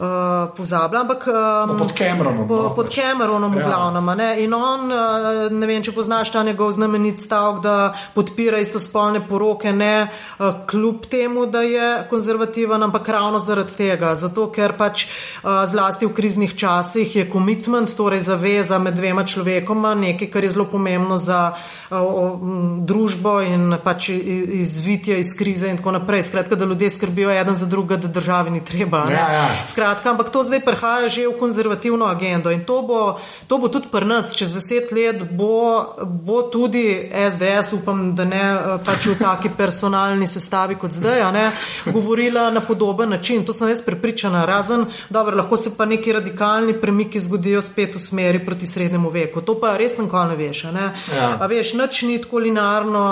Uh, 0.00 0.48
pozabila, 0.56 1.00
ampak 1.00 1.26
um, 1.28 1.34
no, 1.68 1.74
pod 1.76 1.92
Cameronom. 1.92 2.48
Po, 2.48 2.56
no, 2.56 2.68
pod 2.72 2.86
pač. 2.88 2.94
Cameronom, 2.96 3.52
ja. 3.58 3.66
glavnem. 3.68 4.06
Ne? 4.16 4.28
In 4.40 4.54
on, 4.56 4.88
uh, 4.88 5.52
ne 5.52 5.66
vem, 5.68 5.82
če 5.84 5.92
poznaš 5.92 6.30
ta 6.32 6.40
njegov 6.40 6.70
znamenit 6.72 7.20
stavek, 7.20 7.58
da 7.60 7.74
podpira 8.14 8.62
istospolne 8.64 9.20
poroke, 9.28 9.74
ne 9.76 10.08
uh, 10.08 10.62
kljub 10.64 11.04
temu, 11.04 11.44
da 11.52 11.60
je 11.68 11.90
konzervativen, 12.08 12.80
ampak 12.80 13.10
ravno 13.12 13.42
zaradi 13.44 13.76
tega. 13.76 14.14
Zato, 14.16 14.46
ker 14.48 14.72
pač 14.78 15.04
uh, 15.04 15.68
zlasti 15.68 16.08
v 16.08 16.14
kriznih 16.16 16.56
časih 16.56 17.16
je 17.20 17.26
komitment, 17.28 17.92
torej 17.92 18.24
zaveza 18.24 18.80
med 18.80 18.96
dvema 18.96 19.26
človekoma, 19.28 19.92
nekaj, 20.00 20.32
kar 20.32 20.48
je 20.48 20.54
zelo 20.56 20.64
pomembno 20.72 21.20
za 21.20 21.42
uh, 21.52 22.00
um, 22.00 22.80
družbo 22.88 23.36
in 23.44 23.76
pač 23.84 24.08
izvitje 24.16 25.20
iz 25.20 25.36
krize 25.36 25.68
in 25.68 25.76
tako 25.76 25.98
naprej. 26.00 26.24
Skratka, 26.32 26.56
da 26.56 26.64
ljudje 26.64 26.88
skrbijo 26.96 27.36
eden 27.36 27.60
za 27.60 27.68
drugega, 27.68 28.00
da 28.00 28.14
državi 28.16 28.56
ni 28.56 28.64
treba. 28.64 29.04
Ja, 29.12 29.28
ja 29.36 29.46
skratka, 29.68 29.89
ampak 30.06 30.30
to 30.30 30.44
zdaj 30.44 30.60
prehaja 30.64 31.08
že 31.08 31.28
v 31.28 31.38
konzervativno 31.38 32.06
agendo 32.06 32.50
in 32.50 32.64
to 32.64 32.82
bo, 32.82 33.18
to 33.46 33.58
bo 33.58 33.68
tudi 33.68 33.88
pri 33.90 34.06
nas, 34.06 34.34
čez 34.34 34.52
deset 34.52 34.92
let 34.92 35.22
bo, 35.32 35.84
bo 36.04 36.42
tudi 36.42 37.10
SDS, 37.10 37.72
upam, 37.82 38.14
da 38.14 38.24
ne 38.24 38.44
pač 38.84 39.06
v 39.06 39.18
taki 39.18 39.50
personalni 39.56 40.26
sestavi 40.26 40.74
kot 40.80 40.92
zdaj, 40.92 41.32
ne, 41.32 41.50
govorila 41.86 42.50
na 42.50 42.60
podoben 42.60 43.10
način. 43.10 43.44
To 43.44 43.52
sem 43.52 43.68
jaz 43.68 43.82
prepričana, 43.86 44.44
razen, 44.44 44.86
dobro, 45.10 45.36
lahko 45.36 45.56
se 45.56 45.74
pa 45.76 45.84
neki 45.84 46.12
radikalni 46.12 46.74
premiki 46.80 47.20
zgodijo 47.20 47.62
spet 47.62 47.94
v 47.94 47.98
smeri 47.98 48.44
proti 48.46 48.66
srednjemu 48.66 49.10
veku. 49.10 49.40
To 49.40 49.58
pa 49.60 49.76
res 49.76 49.98
nikoli 49.98 50.28
ne 50.28 50.36
veš. 50.36 50.62
Ne. 50.72 50.92
Ja. 51.16 51.36
A 51.40 51.46
veš, 51.46 51.74
nič 51.74 52.02
ni 52.02 52.18
tako 52.22 52.38
linearno 52.38 53.04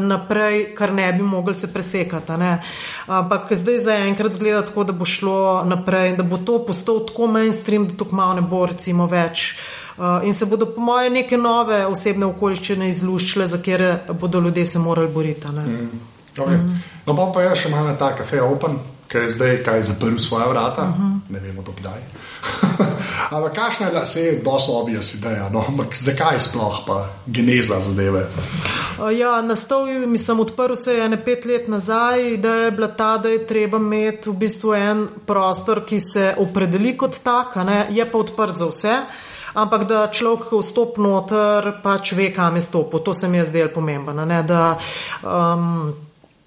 naprej, 0.00 0.74
kar 0.76 0.92
ne 0.92 1.12
bi 1.12 1.22
mogli 1.22 1.54
se 1.54 1.72
presekati. 1.72 2.32
Ampak 3.06 3.52
zdaj 3.52 3.78
zaenkrat 3.78 4.32
zgleda 4.32 4.62
tako, 4.66 4.84
da 4.84 4.92
bo 4.92 5.04
šlo 5.04 5.64
naprej 5.64 6.15
da 6.16 6.22
bo 6.22 6.38
to 6.38 6.58
postal 6.66 7.02
tako 7.06 7.26
mainstream, 7.26 7.86
da 7.88 7.96
to 7.96 8.08
kmalo 8.08 8.40
ne 8.40 8.40
bo 8.40 8.66
recimo 8.66 9.06
več. 9.06 9.58
Uh, 9.96 10.20
in 10.28 10.34
se 10.34 10.46
bodo, 10.46 10.66
po 10.66 10.80
mojem, 10.80 11.12
neke 11.12 11.38
nove 11.40 11.86
osebne 11.86 12.26
okoliščine 12.26 12.88
izluščile, 12.88 13.46
za 13.46 13.62
kere 13.64 14.02
bodo 14.20 14.40
ljudje 14.40 14.66
se 14.66 14.78
morali 14.78 15.08
boriti. 15.08 15.48
Mm. 15.48 15.88
Okay. 16.36 16.56
Mm. 16.56 16.82
No, 17.06 17.16
pa 17.16 17.30
pa 17.34 17.42
je 17.42 17.54
še 17.56 17.70
malo 17.72 17.94
ta 17.98 18.10
kafe 18.16 18.42
open, 18.42 18.76
ki 19.08 19.24
je 19.24 19.30
zdaj 19.38 19.62
kaj 19.64 19.82
zaprl 19.82 20.18
svoje 20.18 20.48
vrata, 20.50 20.84
mm 20.84 20.94
-hmm. 20.98 21.32
ne 21.32 21.40
vemo 21.40 21.62
do 21.62 21.72
kdaj. 21.72 22.00
Ampak 23.34 23.54
kakšna 23.54 23.86
je, 23.86 24.06
se 24.06 24.20
je 24.20 24.32
dosto 24.44 24.72
obvious 24.72 25.14
ideja, 25.14 25.48
no? 25.52 25.64
ampak 25.68 25.96
zakaj 25.96 26.38
sploh 26.40 26.82
pa 26.86 27.08
geneza 27.26 27.80
zadeve? 27.80 28.26
Ja, 29.18 29.42
nastavil 29.42 30.06
mi 30.06 30.18
sem 30.18 30.40
odprl 30.40 30.74
se 30.74 30.94
ene 31.04 31.18
pet 31.24 31.44
let 31.44 31.68
nazaj, 31.68 32.36
da 32.36 32.54
je 32.54 32.70
bila 32.70 32.88
ta, 32.88 33.16
da 33.18 33.28
je 33.28 33.46
treba 33.46 33.76
imeti 33.76 34.30
v 34.30 34.34
bistvu 34.34 34.74
en 34.74 35.08
prostor, 35.26 35.82
ki 35.84 36.00
se 36.00 36.34
opredeli 36.38 36.96
kot 36.96 37.18
tak, 37.22 37.56
ne? 37.56 37.86
je 37.90 38.04
pa 38.04 38.18
odprt 38.18 38.56
za 38.56 38.70
vse. 38.70 38.94
Ampak 39.56 39.86
da 39.88 40.06
človek, 40.12 40.50
ko 40.50 40.60
vstopi 40.60 41.00
noter, 41.00 41.70
pač 41.82 42.12
ve, 42.12 42.28
kam 42.28 42.56
je 42.56 42.62
stopil. 42.62 43.00
To 43.00 43.14
se 43.16 43.28
mi 43.28 43.38
je 43.38 43.46
zdelo 43.48 43.72
pomembno. 43.72 44.26
Da, 44.44 44.76
um, 45.24 45.94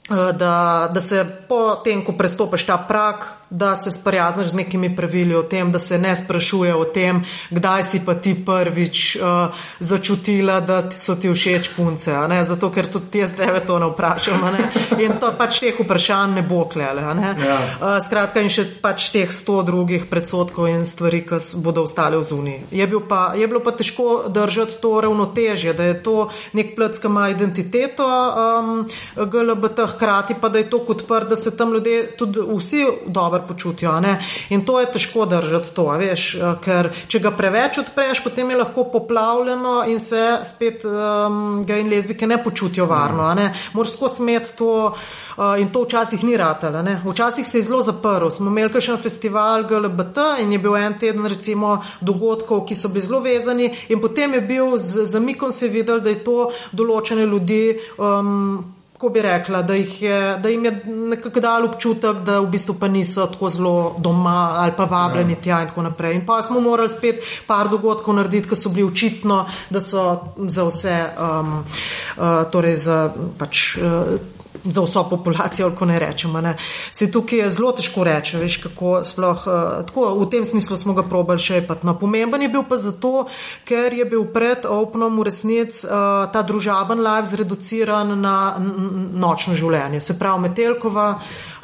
da, 0.09 0.89
da 0.93 1.01
se 1.01 1.25
potem, 1.49 2.05
ko 2.05 2.13
prestopiš 2.13 2.67
ta 2.69 2.77
prak, 2.77 3.38
da 3.49 3.75
se 3.75 3.91
sprijazniš 3.91 4.47
z 4.47 4.55
nekimi 4.55 4.95
pravili 4.95 5.35
o 5.35 5.43
tem, 5.43 5.71
da 5.71 5.79
se 5.79 5.97
ne 5.97 6.15
sprašuje 6.15 6.75
o 6.75 6.85
tem, 6.85 7.23
kdaj 7.49 7.83
si 7.83 8.01
pa 8.05 8.13
ti 8.13 8.35
prvič 8.45 9.15
uh, 9.15 9.55
začutila, 9.79 10.59
da 10.59 10.91
so 10.91 11.15
ti 11.15 11.29
všeč 11.29 11.69
punce. 11.75 12.13
Zato, 12.45 12.69
ker 12.69 12.87
tudi 12.87 13.19
jaz 13.19 13.31
zdaj 13.33 13.65
to 13.65 13.79
ne 13.79 13.89
vprašam. 13.89 14.41
Ne? 14.53 14.69
In 15.05 15.17
to 15.19 15.31
pač 15.37 15.59
teh 15.59 15.79
vprašanj 15.79 16.35
ne 16.39 16.43
bo 16.45 16.65
klele. 16.69 17.01
Ja. 17.01 17.33
Uh, 17.33 17.97
skratka, 18.03 18.41
in 18.41 18.53
še 18.53 18.67
pač 18.81 19.09
teh 19.13 19.31
sto 19.33 19.61
drugih 19.65 20.05
predsotkov 20.09 20.69
in 20.69 20.85
stvari, 20.85 21.23
ki 21.25 21.41
bodo 21.63 21.83
ostale 21.87 22.19
v 22.19 22.23
zuni. 22.23 22.55
Je, 22.71 22.85
bil 22.87 23.01
pa, 23.09 23.33
je 23.37 23.47
bilo 23.49 23.63
pa 23.65 23.73
težko 23.73 24.29
držati 24.29 24.77
to 24.81 24.93
ravnotežje, 25.01 25.73
da 25.73 25.89
je 25.89 25.97
to 26.03 26.17
nek 26.53 26.75
plec, 26.77 26.99
ki 27.01 27.09
ima 27.09 27.29
identiteto 27.33 28.05
um, 28.05 28.85
GLBT, 29.17 29.89
hkrati 29.95 30.37
pa 30.41 30.49
da 30.53 30.61
je 30.61 30.69
to 30.69 30.83
kot 30.85 31.05
pr, 31.07 31.25
da 31.29 31.35
se 31.35 31.55
tam 31.57 31.73
ljudje 31.73 32.11
tudi 32.17 32.45
vsi 32.45 32.85
dobro 33.07 33.38
dobro 33.39 33.47
počutijo. 33.47 33.99
Ne? 33.99 34.19
In 34.49 34.65
to 34.65 34.79
je 34.79 34.91
težko 34.91 35.25
držati, 35.25 35.73
to, 35.75 35.87
veš, 35.97 36.35
eh, 36.35 36.55
ker 36.63 36.89
če 37.07 37.19
ga 37.19 37.31
preveč 37.31 37.79
odpreš, 37.79 38.23
potem 38.23 38.49
je 38.49 38.57
lahko 38.57 38.83
poplavljeno 38.91 39.83
in 39.87 39.99
se 39.99 40.39
spet 40.43 40.83
um, 40.85 41.63
gej 41.65 41.81
in 41.81 41.89
lezbike 41.89 42.27
ne 42.27 42.43
počutijo 42.43 42.85
varno. 42.85 43.33
Ne? 43.33 43.53
Moraš 43.73 43.93
skozi 43.93 44.15
smet 44.15 44.53
to 44.57 44.93
uh, 44.93 45.59
in 45.59 45.69
to 45.69 45.83
včasih 45.83 46.23
ni 46.23 46.37
ratalo. 46.37 46.83
Včasih 47.05 47.47
se 47.47 47.57
je 47.57 47.63
zelo 47.63 47.81
zaprl. 47.81 48.29
Smo 48.29 48.49
imeli 48.49 48.81
še 48.81 48.93
en 48.93 49.01
festival 49.01 49.63
GLBT 49.69 50.41
in 50.43 50.53
je 50.53 50.59
bil 50.59 50.75
en 50.77 50.97
teden 50.99 51.25
recimo 51.25 51.79
dogodkov, 52.01 52.65
ki 52.67 52.75
so 52.75 52.89
bili 52.89 53.05
zelo 53.05 53.19
vezani 53.19 53.69
in 53.89 54.01
potem 54.01 54.33
je 54.33 54.41
bil 54.41 54.77
z 54.77 55.05
zamikom 55.05 55.51
se 55.51 55.67
videl, 55.67 56.01
da 56.01 56.09
je 56.09 56.23
to 56.23 56.49
določene 56.73 57.25
ljudi. 57.25 57.79
Um, 57.97 58.78
Ko 58.99 59.09
bi 59.09 59.21
rekla, 59.21 59.61
da, 59.61 59.73
je, 59.73 60.37
da 60.43 60.49
jim 60.49 60.65
je 60.65 60.71
nekako 60.85 61.39
dal 61.39 61.65
občutek, 61.65 62.17
da 62.27 62.39
v 62.43 62.49
bistvu 62.51 62.73
pa 62.79 62.87
niso 62.91 63.29
tako 63.31 63.49
zelo 63.49 63.95
doma 63.97 64.55
ali 64.59 64.73
pa 64.77 64.83
vabljeni 64.83 65.37
ja. 65.37 65.41
tja 65.43 65.61
in 65.61 65.69
tako 65.69 65.85
naprej. 65.87 66.15
In 66.15 66.25
pa 66.25 66.41
smo 66.43 66.59
morali 66.59 66.91
spet 66.91 67.23
par 67.47 67.69
dogodkov 67.71 68.15
narediti, 68.15 68.49
ki 68.49 68.57
so 68.59 68.69
bili 68.69 68.83
očitno, 68.83 69.45
da 69.69 69.79
so 69.79 70.03
za 70.37 70.65
vse, 70.67 70.97
um, 71.15 71.53
uh, 71.63 72.27
torej 72.51 72.75
za 72.75 72.99
pač. 73.39 73.77
Uh, 73.79 74.38
za 74.63 74.81
vso 74.81 75.03
populacijo, 75.09 75.71
ko 75.75 75.85
ne 75.85 75.99
rečemo. 75.99 76.41
Ne. 76.41 76.55
Se 76.91 77.11
tukaj 77.11 77.39
je 77.39 77.49
zelo 77.49 77.71
težko 77.71 78.03
reči, 78.03 78.37
veš, 78.37 78.57
kako 78.63 79.03
sploh. 79.05 79.45
Uh, 79.47 79.85
tako, 79.87 80.13
v 80.19 80.29
tem 80.29 80.45
smislu 80.45 80.77
smo 80.77 80.93
ga 80.93 81.03
probali 81.03 81.39
še 81.39 81.61
epat. 81.63 81.83
No, 81.87 81.95
pomemben 81.99 82.41
je 82.41 82.49
bil 82.49 82.65
pa 82.67 82.77
zato, 82.77 83.27
ker 83.67 83.93
je 83.93 84.05
bil 84.09 84.25
pred 84.33 84.65
Openom 84.65 85.19
v 85.19 85.27
resnici 85.29 85.85
uh, 85.87 86.27
ta 86.33 86.41
družaben 86.41 87.01
live 87.05 87.29
zreduciran 87.29 88.15
na 88.19 88.35
nočno 88.59 89.55
življenje. 89.55 90.01
Se 90.03 90.17
pravi, 90.19 90.49
Metelkova, 90.49 91.07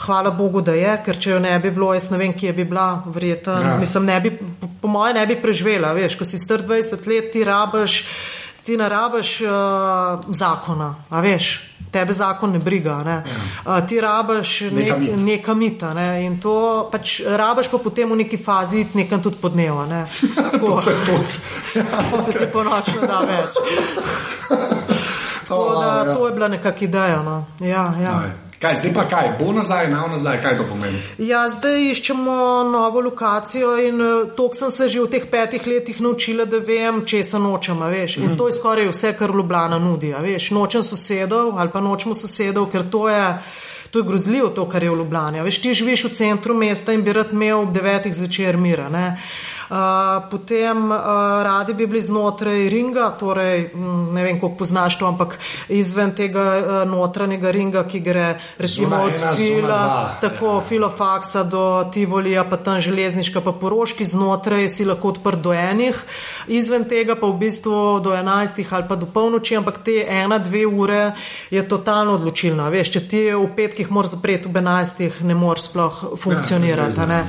hvala 0.06 0.32
Bogu, 0.36 0.62
da 0.66 0.78
je, 0.78 0.96
ker 1.06 1.20
če 1.20 1.36
jo 1.36 1.42
ne 1.44 1.58
bi 1.60 1.74
bilo, 1.74 1.92
jaz 1.98 2.12
ne 2.14 2.22
vem, 2.22 2.34
kje 2.38 2.54
bi 2.54 2.68
bila, 2.70 3.04
verjetno. 3.06 3.60
Ja. 3.66 3.76
Mislim, 3.82 4.08
ne 4.08 4.20
bi, 4.22 4.34
po, 4.38 4.72
po 4.82 4.94
moje 4.94 5.18
ne 5.18 5.26
bi 5.28 5.38
preživela, 5.42 5.94
veš, 5.98 6.20
ko 6.20 6.28
si 6.28 6.40
star 6.42 6.64
20 6.64 7.10
let, 7.10 7.32
ti 7.34 7.44
rabaš. 7.48 8.02
Ti 8.66 8.78
narabaš 8.78 9.42
uh, 9.42 10.26
zakona, 10.34 10.96
a 11.10 11.22
veš, 11.22 11.50
tebe 11.96 12.14
zakon 12.14 12.52
ne 12.52 12.60
briga. 12.60 13.04
Ne? 13.04 13.24
Ja. 13.66 13.82
Ti 13.88 14.02
rabaš 14.02 14.62
nek, 14.62 14.94
neka 15.22 15.54
mita 15.54 15.94
ne? 15.94 16.26
in 16.26 16.40
to 16.42 16.56
pač 16.92 17.20
rabaš 17.26 17.70
pa 17.72 17.78
potem 17.78 18.12
v 18.12 18.20
neki 18.24 18.38
fazi 18.38 18.86
nekam 18.94 19.22
tudi 19.24 19.40
podneva. 19.42 19.86
Ne? 19.86 20.06
to 20.62 20.80
se. 20.80 20.96
Ja, 21.76 22.24
se 22.24 22.32
ti 22.32 22.48
ponoči 22.54 23.00
da 23.08 23.22
več. 23.28 23.62
to, 25.48 25.62
da, 25.82 25.86
ja. 25.86 26.16
to 26.16 26.28
je 26.28 26.34
bila 26.34 26.48
nekakšna 26.48 26.88
ideja. 26.88 27.22
No? 27.24 27.38
Ja, 27.60 27.94
ja. 28.02 28.45
Kaj, 28.66 28.76
zdaj 28.76 28.94
pa 28.94 29.04
kaj, 29.10 29.28
bo 29.40 29.52
nazaj, 29.54 29.88
na 29.92 30.08
nazaj, 30.08 30.40
kaj 30.42 30.56
to 30.58 30.64
pomeni? 30.70 30.98
Ja, 31.22 31.44
zdaj 31.54 31.84
iščemo 31.92 32.64
novo 32.72 33.04
lokacijo 33.06 33.76
in 33.78 34.02
eh, 34.02 34.32
to 34.38 34.48
sem 34.58 34.72
se 34.74 34.88
že 34.90 35.04
v 35.04 35.12
teh 35.12 35.28
petih 35.30 35.68
letih 35.68 36.00
naučila, 36.02 36.48
da 36.50 36.58
vem, 36.58 37.04
če 37.06 37.22
se 37.24 37.40
nočem. 37.40 37.84
Veš. 37.92 38.18
In 38.18 38.32
mm. 38.32 38.38
to 38.40 38.48
je 38.50 38.56
skoraj 38.58 38.90
vse, 38.90 39.14
kar 39.20 39.30
Ljubljana 39.30 39.78
nudi. 39.78 40.16
Veš. 40.18 40.50
Nočem 40.58 40.82
sosedov 40.84 41.60
ali 41.60 41.70
pa 41.70 41.82
nočemo 41.82 42.18
sosedov, 42.18 42.72
ker 42.74 42.90
to 42.90 43.06
je. 43.10 43.22
To 43.94 44.02
je 44.02 44.04
grozljivo, 44.04 44.50
to, 44.50 44.66
kar 44.68 44.84
je 44.84 44.90
v 44.92 44.98
Ljubljani. 44.98 45.44
Veš, 45.46 45.62
ti 45.62 45.74
živiš 45.74 46.04
v 46.10 46.10
centru 46.18 46.56
mesta 46.58 46.92
in 46.92 47.04
bi 47.06 47.14
rad 47.14 47.32
imel 47.32 47.62
ob 47.62 47.72
devetih 47.72 48.16
zvečer 48.18 48.58
mira. 48.58 48.90
Uh, 48.90 49.30
potem 50.32 50.92
radi 51.44 51.74
bi 51.74 51.88
bili 51.88 52.02
znotraj 52.02 52.70
ringa, 52.70 53.10
torej 53.20 53.70
ne 54.14 54.24
vem, 54.24 54.40
koliko 54.40 54.58
poznaš 54.58 55.00
to, 55.00 55.08
ampak 55.08 55.38
izven 55.70 56.14
tega 56.16 56.86
notranjega 56.86 57.52
ringa, 57.52 57.84
ki 57.88 58.00
gre 58.00 58.28
recimo 58.58 58.96
od 59.08 59.18
fila, 59.38 60.10
tako 60.22 60.56
ja. 60.60 60.62
filofaksa 60.70 61.44
do 61.44 61.66
Tivolija, 61.94 62.44
pa 62.50 62.58
tam 62.58 62.80
železniška, 62.80 63.42
pa 63.42 63.52
poroški, 63.52 64.06
znotraj 64.06 64.70
si 64.70 64.86
lahko 64.86 65.16
odprt 65.16 65.42
do 65.42 65.54
enih, 65.54 65.98
izven 66.48 66.86
tega 66.90 67.16
pa 67.16 67.28
v 67.28 67.40
bistvu 67.46 68.00
do 68.04 68.14
enajstih 68.16 68.74
ali 68.74 68.88
pa 68.88 68.96
do 68.96 69.06
polnoči, 69.06 69.58
ampak 69.58 69.82
te 69.86 70.06
ena, 70.10 70.38
dve 70.38 70.66
ure 70.66 71.12
je 71.50 71.68
totalno 71.68 72.20
odločilna. 72.20 72.70
Veš, 72.70 72.92
če 72.98 73.02
ti 73.10 73.24
v 73.34 73.48
petkih 73.56 73.92
moraš 73.92 74.16
zapreti, 74.18 74.50
v 74.52 74.62
enajstih 74.62 75.22
ne 75.26 75.36
moreš 75.36 75.70
sploh 75.70 76.02
funkcionirati. 76.22 77.00
Ja, 77.00 77.24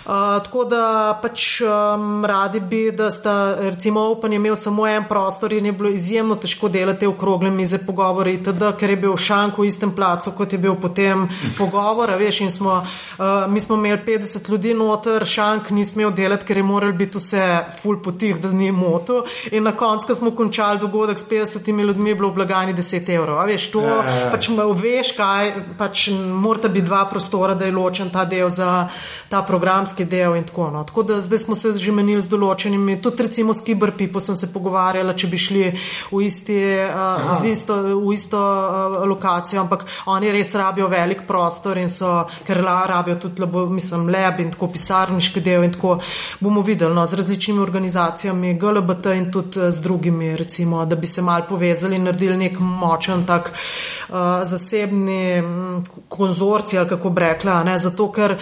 Uh, 0.00 0.12
tako 0.44 0.64
da 0.64 1.18
pač 1.22 1.60
um, 1.60 2.24
radi 2.24 2.60
bi, 2.60 2.90
da 2.90 3.10
sta 3.10 3.54
recimo 3.60 4.00
Open 4.00 4.32
imel 4.32 4.56
samo 4.56 4.86
en 4.88 5.04
prostor 5.08 5.52
in 5.52 5.66
je 5.66 5.72
bilo 5.72 5.90
izjemno 5.90 6.36
težko 6.40 6.68
delati 6.68 7.06
v 7.06 7.12
krogle 7.20 7.50
mize 7.50 7.78
pogovori, 7.86 8.38
teda, 8.42 8.72
ker 8.80 8.90
je 8.90 8.96
bil 8.96 9.16
šank 9.16 9.58
v 9.58 9.66
istem 9.68 9.92
placu, 9.92 10.32
kot 10.36 10.52
je 10.52 10.58
bil 10.58 10.78
potem 10.80 11.26
pogovor. 11.58 12.14
Veš, 12.16 12.38
smo, 12.48 12.78
uh, 12.80 13.26
mi 13.52 13.60
smo 13.60 13.76
imeli 13.76 14.00
50 14.06 14.48
ljudi 14.50 14.72
noter, 14.74 15.26
šank 15.26 15.68
ni 15.76 15.84
smel 15.84 16.14
delati, 16.16 16.48
ker 16.48 16.56
je 16.56 16.64
moral 16.64 16.96
biti 16.96 17.20
vse 17.20 17.44
full 17.82 18.00
potih, 18.00 18.40
da 18.40 18.48
ni 18.50 18.72
moto. 18.72 19.24
In 19.52 19.68
na 19.68 19.74
koncu, 19.76 20.08
ko 20.08 20.14
smo 20.14 20.32
končali 20.32 20.80
dogodek 20.80 21.18
s 21.18 21.28
50 21.28 21.68
ljudmi, 21.68 22.10
je 22.10 22.14
bilo 22.14 22.32
v 22.32 22.38
blagajni 22.40 22.74
10 22.74 23.12
evrov. 23.18 23.44
Veš, 23.52 23.68
to 23.76 23.84
ja, 23.84 24.00
ja, 24.00 24.16
ja. 24.16 24.32
pač 24.32 24.48
veš, 24.80 25.12
kaj, 25.20 25.52
pač 25.78 26.08
morata 26.16 26.72
biti 26.72 26.88
dva 26.88 27.04
prostora, 27.04 27.54
da 27.54 27.68
je 27.68 27.76
ločen 27.76 28.08
ta 28.08 28.24
del 28.24 28.48
za 28.48 28.88
ta 29.28 29.44
program 29.44 29.89
programski 29.90 30.04
del 30.04 30.36
in 30.36 30.44
tako 30.44 30.62
naprej. 30.62 30.78
No. 30.78 30.84
Tako 30.84 31.02
da 31.02 31.20
zdaj 31.20 31.38
smo 31.38 31.54
se 31.54 31.74
že 31.74 31.92
menili 31.92 32.22
z 32.22 32.28
določenimi, 32.28 33.00
tudi 33.02 33.22
recimo 33.22 33.54
s 33.54 33.64
Kiberpipo 33.64 34.20
sem 34.20 34.34
se 34.34 34.52
pogovarjala, 34.52 35.14
če 35.14 35.26
bi 35.26 35.38
šli 35.38 35.64
v, 36.10 36.22
isti, 36.24 36.58
uh, 36.86 37.44
isto, 37.44 37.74
v 37.98 38.14
isto 38.14 38.38
uh, 38.38 39.04
lokacijo, 39.08 39.60
ampak 39.62 39.84
oni 40.06 40.30
res 40.32 40.54
rabijo 40.54 40.88
velik 40.88 41.26
prostor 41.26 41.78
in 41.78 41.88
so, 41.88 42.26
ker 42.46 42.62
rabijo 42.62 43.16
tudi, 43.16 43.42
labo, 43.42 43.66
mislim, 43.66 44.08
lab 44.08 44.40
in 44.40 44.50
tako 44.50 44.70
pisarniški 44.70 45.40
del 45.40 45.64
in 45.64 45.72
tako 45.72 45.98
bomo 46.40 46.62
videli 46.62 46.94
no, 46.94 47.06
z 47.06 47.18
različnimi 47.20 47.60
organizacijami, 47.60 48.54
GLBT 48.58 49.16
in 49.16 49.30
tudi 49.32 49.70
z 49.72 49.82
drugimi, 49.82 50.36
recimo, 50.36 50.84
da 50.86 50.96
bi 50.96 51.06
se 51.06 51.22
mal 51.22 51.46
povezali 51.48 51.96
in 51.96 52.06
naredili 52.08 52.36
nek 52.36 52.60
močen 52.60 53.26
tak 53.26 53.52
uh, 53.52 54.42
zasebni 54.44 55.40
um, 55.40 55.84
konzorci 56.08 56.78
ali 56.78 56.88
kako 56.88 57.10
bi 57.10 57.20
rekla, 57.24 57.62
ne, 57.64 57.78
zato 57.78 58.10
ker 58.12 58.36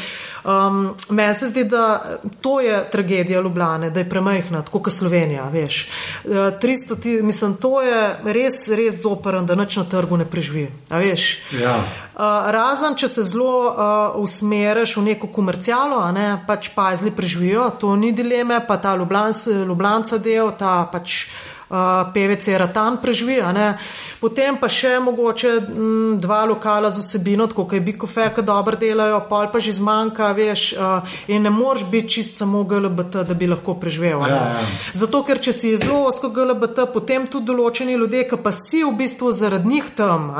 um, 0.45 0.95
meni 1.11 1.38
se 1.39 1.49
zdi, 1.53 1.65
da 1.65 2.19
to 2.41 2.59
je 2.61 2.83
tragedija 2.93 3.41
Ljubljane, 3.41 3.91
da 3.91 4.01
je 4.01 4.09
premajhna, 4.09 4.63
tako 4.67 4.83
kot 4.83 4.93
Slovenija. 4.93 5.49
Veš. 5.53 5.79
300, 6.25 7.01
ti, 7.03 7.19
mislim, 7.23 7.57
to 7.57 7.83
je 7.83 8.03
res, 8.25 8.61
res 8.77 9.03
zoprn, 9.03 9.47
da 9.47 9.55
noč 9.55 9.77
na 9.79 9.85
trgu 9.85 10.17
ne 10.17 10.27
preživi. 10.29 10.69
Ja. 11.63 11.79
Razen, 12.53 12.97
če 12.99 13.09
se 13.09 13.23
zelo 13.23 13.53
uh, 13.69 13.77
usmeriš 14.19 14.97
v 14.99 15.05
neko 15.13 15.31
komercialo, 15.33 16.01
ne, 16.13 16.33
pač 16.47 16.73
pazli 16.75 17.13
preživijo, 17.15 17.71
to 17.79 17.95
ni 17.97 18.13
dileme, 18.13 18.59
pa 18.67 18.77
ta 18.83 18.97
Ljubljanca 18.99 20.19
del, 20.19 20.51
ta 20.59 20.83
pač 20.93 21.29
je 22.47 22.59
Ratan 22.59 22.97
preživi, 23.03 23.39
potem 24.21 24.57
pa 24.57 24.69
še 24.69 24.99
mogoče 25.01 25.49
m, 25.49 25.65
mm, 25.69 26.21
dva 26.21 26.45
lokala 26.45 26.91
z 26.91 26.99
osebino, 26.99 27.47
kot 27.49 27.73
je 27.73 27.81
Bikofe, 27.81 28.31
ki 28.35 28.43
dobro 28.43 28.77
delajo, 28.77 29.21
pol 29.29 29.51
pa 29.53 29.61
že 29.61 29.73
zmanjka, 29.73 30.33
veš, 30.33 30.63
uh, 30.75 31.05
in 31.29 31.43
ne 31.43 31.51
moreš 31.51 31.85
biti 31.91 32.19
čist 32.19 32.39
samo 32.39 32.65
GLBT, 32.65 33.23
da 33.29 33.35
bi 33.35 33.47
lahko 33.47 33.77
preživel. 33.81 34.25
Ja, 34.27 34.41
ja. 34.59 34.65
Zato, 34.95 35.23
ker 35.23 35.39
če 35.39 35.53
si 35.53 35.77
zelo 35.77 36.07
osko 36.09 36.33
GLBT, 36.35 36.89
potem 36.93 37.27
tudi 37.31 37.51
določeni 37.53 37.95
ljudje, 37.99 38.25
ki 38.33 38.41
pa 38.43 38.53
si 38.53 38.83
v 38.85 38.95
bistvu 38.99 39.33
zaradi 39.33 39.69
njih 39.69 39.93
tam, 39.97 40.33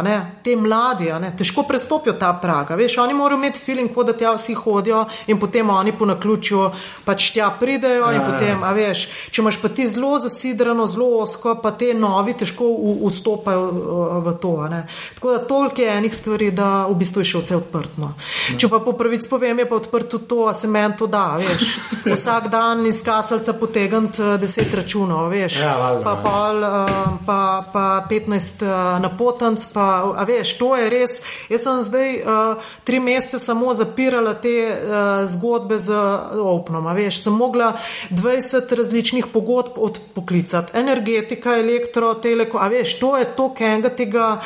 te 0.45 0.57
mladi, 0.57 1.13
težko 1.39 1.67
prestopijo 1.69 2.17
ta 2.19 2.33
praga. 2.41 2.77
Veš, 2.79 2.99
oni 3.05 3.15
morajo 3.15 3.39
imeti 3.39 3.63
feeling, 3.63 3.93
da 4.09 4.13
tja 4.17 4.33
vsi 4.37 4.55
hodijo 4.55 5.05
in 5.27 5.39
potem 5.39 5.71
oni 5.71 5.93
po 5.93 6.07
naključju 6.07 6.71
pač 7.05 7.33
tja 7.35 7.51
pridejo 7.61 8.07
ja, 8.09 8.15
in 8.17 8.23
potem, 8.25 8.61
ja. 8.63 8.69
a 8.69 8.73
veš, 8.77 9.05
če 9.31 9.43
imaš 9.43 9.59
pa 9.63 9.69
ti 9.69 9.87
zelo 9.87 10.17
zasidrano, 10.23 10.87
zelo 10.87 11.18
osko, 11.23 11.55
pa 11.63 11.71
te 11.73 11.93
novi 11.95 12.35
težko 12.35 12.65
v- 12.65 13.09
vstopajo 13.09 13.65
uh, 13.69 14.25
v 14.25 14.35
to. 14.41 14.69
ne. 14.69 14.87
Tako 15.15 15.33
da 15.33 15.39
toliko 15.39 15.83
je 15.83 15.89
enih 15.97 16.15
stvari, 16.15 16.51
da 16.51 16.87
v 16.87 16.95
bistvu 16.95 17.21
je 17.21 17.31
še 17.33 17.39
vse 17.39 17.57
odprto. 17.57 18.13
Če 18.59 18.69
pa 18.69 18.79
po 18.81 18.93
pravici 18.93 19.29
povem, 19.29 19.59
je 19.59 19.69
pa 19.69 19.77
odprto 19.77 20.19
to, 20.19 20.47
a 20.49 20.55
se 20.55 20.69
meni 20.69 20.97
to 20.99 21.07
da, 21.07 21.39
veš. 21.39 21.79
Vsak 22.15 22.49
dan 22.49 22.87
iz 22.87 23.03
kasalca 23.03 23.53
potegniti 23.53 24.23
uh, 24.23 24.37
deset 24.41 24.75
računov, 24.75 25.29
veš. 25.33 25.59
Ja, 25.61 25.77
valjda, 25.79 26.05
pa, 26.05 26.15
pol, 26.25 26.63
uh, 26.63 27.19
pa, 27.27 27.41
pa 27.73 27.87
15 28.11 28.63
uh, 28.65 29.01
napotenc, 29.03 29.67
pa 29.75 29.87
a 30.17 30.25
veš, 30.29 30.55
to 30.59 30.73
je 30.77 30.91
res. 30.91 31.19
Jaz 31.51 31.63
sem 31.67 31.83
zdaj 31.83 32.11
uh, 32.23 32.71
tri 32.85 33.01
mesece 33.01 33.39
samo 33.39 33.75
zapirala 33.75 34.35
te 34.35 34.55
uh, 34.69 35.27
zgodbe 35.29 35.79
z 35.79 35.95
Opnom, 36.39 36.87
a 36.87 36.93
veš, 36.97 37.21
sem 37.23 37.35
mogla 37.35 37.73
20 38.11 38.73
različnih 38.77 39.27
pogodb 39.33 39.77
odpoklicati, 39.77 40.73
energetika, 41.09 41.57
elektro, 41.57 42.15
teleko, 42.15 42.59
a 42.59 42.69
veš, 42.69 42.99
to 42.99 43.17
je 43.17 43.25
to, 43.37 43.55
kenga 43.55 43.89
tega. 43.89 44.39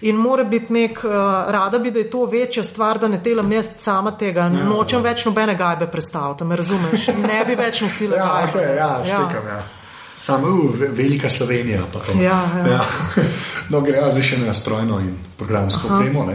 In 0.00 0.16
mora 0.16 0.44
biti 0.44 0.72
nek, 0.72 0.98
uh, 1.04 1.12
rada 1.48 1.78
bi, 1.78 1.90
da 1.90 1.98
je 1.98 2.10
to 2.10 2.24
večja 2.24 2.64
stvar, 2.64 2.98
da 2.98 3.08
ne 3.08 3.18
delam 3.18 3.52
jaz 3.52 3.68
sama 3.78 4.10
tega. 4.18 4.40
Ja, 4.40 4.64
Nočem 4.68 5.02
več 5.02 5.24
nobene 5.24 5.54
gajbe 5.56 5.86
predstaviti, 5.90 6.44
a 6.44 6.46
me 6.46 6.56
razumeš? 6.56 7.06
Ne 7.28 7.44
bi 7.46 7.54
več 7.54 7.80
nosila 7.80 8.16
Ja, 8.20 8.26
gajbe. 8.26 8.58
okay, 8.58 8.76
ja, 8.76 8.90
štekam, 9.04 9.48
ja. 9.48 9.62
Samo 10.20 10.46
uh, 10.48 10.70
velika 10.92 11.30
Slovenija. 11.30 11.80
to. 11.92 12.00
Ja, 12.20 12.42
ja. 12.68 12.84
No, 13.70 13.80
grejo 13.80 14.10
zdaj 14.10 14.22
še 14.22 14.36
na 14.44 14.54
strojno 14.54 15.00
in 15.00 15.16
programsko 15.38 15.88
opremo. 15.88 16.28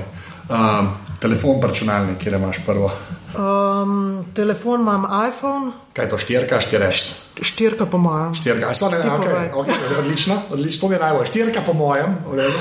Um, 0.52 0.90
telefon, 1.20 1.62
računalnik, 1.64 2.18
kjer 2.20 2.34
imaš 2.34 2.66
prvo. 2.66 2.92
Um, 3.32 4.26
telefon 4.36 4.82
imam 4.82 5.08
iPhone, 5.28 5.72
Kaj 5.94 6.06
je 6.06 6.10
to, 6.10 6.18
štirka, 6.18 6.60
štiriš? 6.62 7.00
štirka 7.42 7.86
po 7.86 7.98
mojem. 7.98 8.36
Štirka, 8.36 8.68
a 8.68 8.76
sploh 8.76 8.92
ne, 8.92 9.02
Ti 9.02 9.08
okay, 9.08 9.52
okay, 9.56 10.00
odlično, 10.00 10.36
odlično, 10.52 10.82
to 10.82 10.88
mi 10.88 10.96
je 10.96 11.00
najbolj. 11.00 11.26
Štirka 11.26 11.62
po 11.66 11.74
mojem, 11.74 12.18
v 12.28 12.36
redu. 12.36 12.60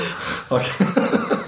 Okay. 0.49 1.40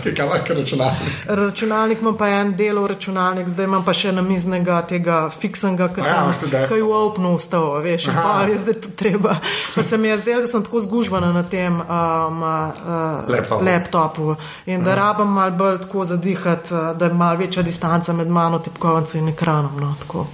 Okay, 0.00 0.14
kaj 0.16 0.26
imaš, 0.26 0.48
računalnik? 0.48 1.16
Računalnik 1.26 2.00
imam 2.00 2.16
pa 2.16 2.28
en 2.28 2.56
delov 2.56 2.86
računalnik, 2.86 3.48
zdaj 3.48 3.64
imam 3.64 3.84
pa 3.84 3.94
še 3.94 4.12
namiznega 4.12 4.80
tega 4.88 5.20
fiksnega, 5.30 5.88
ki 5.94 6.04
ja, 6.04 6.32
sem 6.32 6.50
desno. 6.50 6.66
kaj 6.74 6.82
v 6.82 6.96
opnu 6.96 7.34
ustal, 7.36 7.80
veš, 7.84 8.08
Aha. 8.10 8.22
pa 8.22 8.46
je 8.48 8.58
zdaj 8.58 8.78
to 8.80 8.92
treba. 8.96 9.36
Pa 9.74 9.82
se 9.82 9.98
mi 9.98 10.08
je 10.08 10.18
zdelo, 10.18 10.40
da 10.46 10.50
sem 10.50 10.64
tako 10.64 10.80
zgužvana 10.80 11.32
na 11.32 11.42
tem 11.42 11.80
um, 11.80 12.42
uh, 12.42 13.28
Laptopu. 13.28 13.64
laptopu 13.64 14.36
in 14.66 14.84
da 14.84 14.94
rabam 14.94 15.32
mal 15.32 15.50
bolj 15.50 15.80
tako 15.84 16.04
zadihati, 16.04 16.74
uh, 16.74 16.96
da 16.96 17.06
je 17.10 17.14
mal 17.14 17.36
večja 17.36 17.62
distanca 17.62 18.12
med 18.12 18.28
mano, 18.28 18.58
tipkovnico 18.58 19.18
in 19.18 19.28
ekranom. 19.28 19.80
No, 19.80 19.94
tako. 20.00 20.26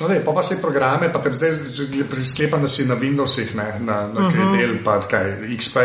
No, 0.00 0.08
dej, 0.08 0.22
pa 0.24 0.32
pa 0.32 0.42
se 0.42 0.60
programe, 0.62 1.12
pa 1.12 1.22
te 1.22 1.32
zdaj 1.32 1.52
sklepam, 2.24 2.62
da 2.62 2.68
si 2.68 2.86
na 2.86 2.94
Windowsih, 2.94 3.54
ne, 3.56 3.74
na, 3.80 4.06
na 4.12 4.30
kaj 4.30 4.58
del, 4.58 4.78
pa 4.84 5.00
kaj, 5.00 5.36
XP. 5.58 5.76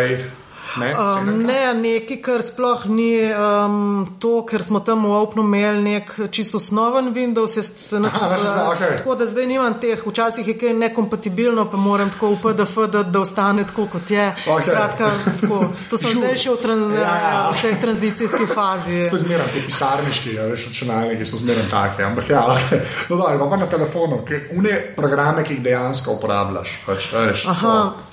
Ne, 0.78 0.93
Um, 0.93 1.43
ne, 1.45 1.74
nekaj, 1.74 2.18
kar 2.22 2.41
sploh 2.41 2.86
ni 2.89 3.18
um, 3.30 4.05
to, 4.20 4.41
ker 4.47 4.64
smo 4.64 4.80
tam 4.80 5.05
v 5.05 5.14
Opnu 5.14 5.43
imeli 5.45 5.82
nek 5.84 6.14
čisto 6.32 6.57
osnoven 6.57 7.11
Windows. 7.14 7.57
jaz 7.57 7.70
Se 7.78 7.99
veš, 7.99 8.43
da, 8.43 8.70
okej. 8.72 8.97
Tako 8.97 9.16
da 9.16 9.26
zdaj 9.26 9.47
nimam 9.47 9.76
teh, 9.82 10.01
včasih 10.05 10.47
je 10.47 10.55
kaj 10.57 10.74
nekompatibilno, 10.74 11.66
pa 11.72 11.78
moram 11.78 12.09
tako 12.09 12.34
v 12.34 12.39
PDF, 12.43 12.78
da, 12.91 13.03
da 13.03 13.20
ostane 13.20 13.68
tako, 13.68 13.86
kot 13.91 14.11
je. 14.11 14.30
Okej. 14.47 14.66
Skratka, 14.66 15.11
tako, 15.41 15.59
to 15.89 15.97
sem 15.97 16.16
zdaj 16.18 16.38
še 16.38 16.55
v, 16.55 16.61
tran, 16.61 16.84
Ja, 17.03 17.14
ja. 17.18 17.43
v 17.51 17.61
tej 17.61 17.76
tranzicijski 17.82 18.47
fazi. 18.53 19.01
To 19.09 19.20
je 19.20 19.24
zmeraj, 19.26 19.51
ti 19.53 19.66
pisarniški, 19.68 20.36
ja, 20.38 20.47
veš, 20.51 20.68
računalniki 20.72 21.28
so 21.28 21.41
zmeraj 21.41 21.70
take. 21.70 22.05
Ampak 22.05 22.30
ja, 22.30 22.45
okay. 22.55 22.82
no, 23.09 23.20
da, 23.20 23.36
pa, 23.38 23.59
na 23.61 23.70
telefonu, 23.70 24.24
une 24.57 24.80
programe, 24.95 25.43
ki 25.43 25.57
jih 25.57 25.64
dejansko 25.70 26.18
uporabljaš. 26.18 26.80
Pač, 26.88 27.11
veš, 27.14 27.45
Aha. 27.53 27.78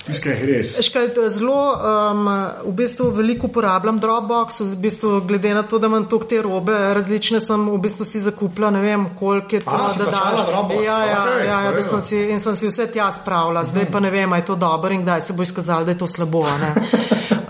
je 1.21 1.29
zelo, 1.29 1.77
um, 1.77 2.29
v 2.65 2.73
bistvu 2.73 3.09
veliko 3.09 3.47
uporabljam 3.47 3.99
Dropbox, 3.99 4.59
v 4.59 4.79
bistvu 4.81 5.21
glede 5.21 5.53
na 5.53 5.63
to, 5.63 5.79
da 5.79 5.87
imam 5.87 6.05
toliko 6.09 6.27
te 6.27 6.41
robe, 6.41 6.73
različne 6.93 7.39
sem 7.39 7.69
v 7.69 7.77
bistvu 7.77 8.05
si 8.05 8.19
zakupila, 8.19 8.71
ne 8.73 8.81
vem, 8.81 9.05
koliko 9.19 9.55
je 9.55 9.61
to, 9.61 9.69
A, 9.69 9.89
da 9.97 10.05
Dropbox, 10.49 10.83
Ja, 10.85 10.97
ja, 11.05 11.21
okej, 11.23 11.47
ja, 11.47 11.59
ja 11.61 11.71
da 11.71 11.83
sem 11.83 12.01
si, 12.01 12.21
in 12.33 12.39
sem 12.39 12.55
si 12.55 12.67
vse 12.67 12.87
tja 12.91 13.11
spravila, 13.11 13.65
zdaj 13.65 13.91
pa 13.91 13.99
ne 13.99 14.09
vem, 14.09 14.33
a 14.33 14.41
je 14.41 14.45
to 14.45 14.55
dobro 14.55 14.93
in 14.93 15.05
kdaj 15.05 15.21
se 15.21 15.33
bo 15.33 15.43
izkazalo, 15.43 15.85
da 15.85 15.91
je 15.91 15.97
to 15.97 16.07
slabo. 16.07 16.45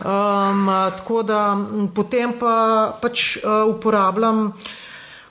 Um, 0.01 0.67
tako 0.97 1.23
da 1.23 1.57
potem 1.95 2.33
pa 2.39 2.91
pač 3.01 3.37
uh, 3.37 3.69
uporabljam, 3.69 4.51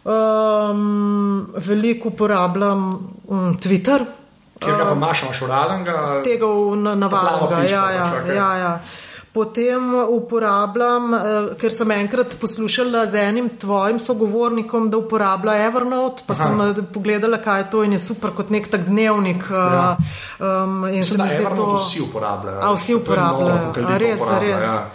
um, 0.05 1.47
veliko 1.57 2.09
uporabljam 2.09 2.89
um, 3.27 3.59
Twitter. 3.59 4.20
Kjer 4.61 4.75
ga 4.75 4.85
pa 4.85 4.93
imaš, 4.93 5.23
imaš 5.23 5.43
uralenga. 5.43 5.99
Tega 6.25 6.47
v 6.47 6.77
navadnega. 6.97 7.63
Ja, 7.67 7.91
ja, 7.91 8.09
ja, 8.35 8.55
ja. 8.57 8.73
Potem 9.33 9.81
uporabljam, 10.11 11.15
eh, 11.15 11.21
ker 11.55 11.71
sem 11.71 11.91
enkrat 11.93 12.35
poslušala 12.35 13.07
z 13.07 13.15
enim 13.21 13.49
tvojim 13.51 13.99
sogovornikom, 13.99 14.91
da 14.91 14.99
uporablja 14.99 15.55
Evernote, 15.65 16.23
pa 16.27 16.35
Aha. 16.35 16.45
sem 16.45 16.61
eh, 16.63 16.83
pogledala, 16.93 17.39
kaj 17.39 17.61
je 17.61 17.71
to 17.71 17.83
in 17.85 17.93
je 17.93 17.99
super 18.01 18.31
kot 18.33 18.51
nek 18.51 18.69
tak 18.69 18.81
dnevnik. 18.83 19.45
eh, 19.45 19.55
Ja. 19.55 19.97
Um, 20.41 20.85
in 20.87 21.05
se 21.05 21.15
Mislim, 21.15 21.21
mi 21.21 21.29
da 21.29 21.35
Evernote 21.37 21.71
to. 21.73 21.77
vsi 21.79 22.01
uporabljajo. 22.03 22.59
A 22.61 22.73
vsi 22.75 22.93
novo, 22.93 23.03
uporabljajo. 23.03 23.73
ljudi 23.79 23.99
res, 24.01 24.21
uporablja, 24.21 24.59
res. 24.59 24.67
ja. 24.67 24.91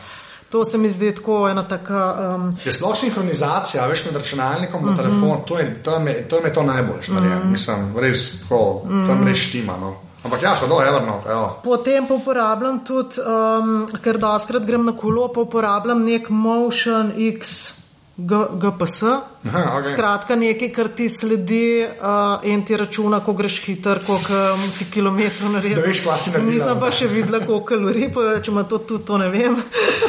To 0.55 0.65
se 0.65 0.77
mi 0.77 0.89
zdi 0.89 1.15
tako 1.15 1.49
ena 1.49 1.63
taka. 1.63 2.15
Um, 2.35 2.53
Je 2.65 2.71
sploh 2.73 2.95
sinhronizacija, 2.95 3.87
veš, 3.87 4.05
med 4.05 4.15
računalnikom 4.15 4.81
in 4.81 4.87
Mhm. 4.87 4.97
telefonom, 4.97 5.37
to 5.47 5.59
je 5.59 5.83
to 5.83 5.91
je, 5.97 6.27
to 6.29 6.35
je, 6.37 6.53
to 6.53 6.63
najboljše. 6.63 7.11
Mm 7.11 7.17
-hmm. 7.17 7.51
Mislim, 7.51 7.93
res 7.97 8.41
tako, 8.41 8.81
tam 8.83 9.17
Mhm. 9.17 9.27
res 9.27 9.37
štima. 9.37 9.77
No. 9.77 9.95
Ampak 10.23 10.41
ja, 10.41 10.55
hodo, 10.55 10.81
Evernote, 10.81 11.29
evo. 11.29 11.59
Potem 11.63 12.07
pa 12.07 12.13
uporabljam 12.13 12.79
tudi, 12.79 13.15
um, 13.21 13.87
ker 14.01 14.17
doskrat 14.17 14.65
grem 14.65 14.85
na 14.85 14.91
kolo, 14.91 15.27
pa 15.33 15.39
uporabljam 15.41 16.03
nek 16.05 16.29
Motion 16.29 17.11
X. 17.17 17.71
G- 18.17 18.47
GPS. 18.55 19.03
Aha, 19.03 19.61
okej. 19.79 19.91
Skratka, 19.91 20.35
nekaj, 20.35 20.69
kar 20.71 20.87
ti 20.87 21.09
sledi 21.09 21.83
uh, 21.83 22.39
in 22.47 22.63
ti 22.65 22.77
računa, 22.77 23.19
ko 23.19 23.33
greš 23.35 23.57
hiter, 23.65 23.99
koliko 24.07 24.33
um, 24.53 24.69
si 24.71 24.87
kilometrov 24.91 25.51
naredil. 25.51 25.81
Da 25.81 25.87
veš, 25.87 26.03
kva 26.05 26.15
si 26.17 26.31
naredila. 26.31 26.53
Nisem 26.53 26.79
pa 26.79 26.91
še 26.95 27.09
videla, 27.11 27.41
koliko 27.43 27.65
kalorij, 27.73 28.07
pa 28.15 28.37
če 28.39 28.51
ima 28.53 28.63
to 28.63 28.79
tudi, 28.87 29.03
to 29.05 29.17
ne 29.17 29.29
vem. 29.29 29.59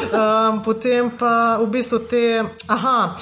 Um, 0.07 0.61
potem 0.63 1.09
pa 1.19 1.57
v 1.59 1.65
bistvu 1.67 1.97
te. 2.07 2.21
Aha. 2.71 3.17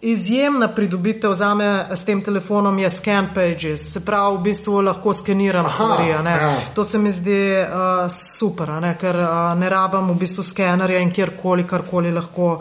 Izjemna 0.00 0.68
pridobitev 0.72 1.32
za 1.36 1.54
me 1.54 1.66
s 1.92 2.04
tem 2.04 2.22
telefonom 2.24 2.78
je 2.78 2.90
scan 2.90 3.28
pages, 3.34 3.84
se 3.92 4.00
pravi, 4.04 4.36
v 4.36 4.42
bistvu 4.42 4.80
lahko 4.84 5.12
skeniram 5.14 5.66
Aha, 5.66 5.74
stvari. 5.74 6.08
ja. 6.08 6.54
To 6.74 6.84
se 6.84 6.98
mi 6.98 7.10
zdi 7.12 7.38
uh, 7.60 8.08
super, 8.12 8.72
ne, 8.80 8.94
ker 9.00 9.16
uh, 9.20 9.52
ne 9.58 9.68
rabim 9.68 10.08
v 10.10 10.16
bistvu 10.24 10.44
skenerja 10.44 11.00
in 11.04 11.12
kjerkoli, 11.12 11.66
karkoli 11.68 12.12
lahko. 12.12 12.58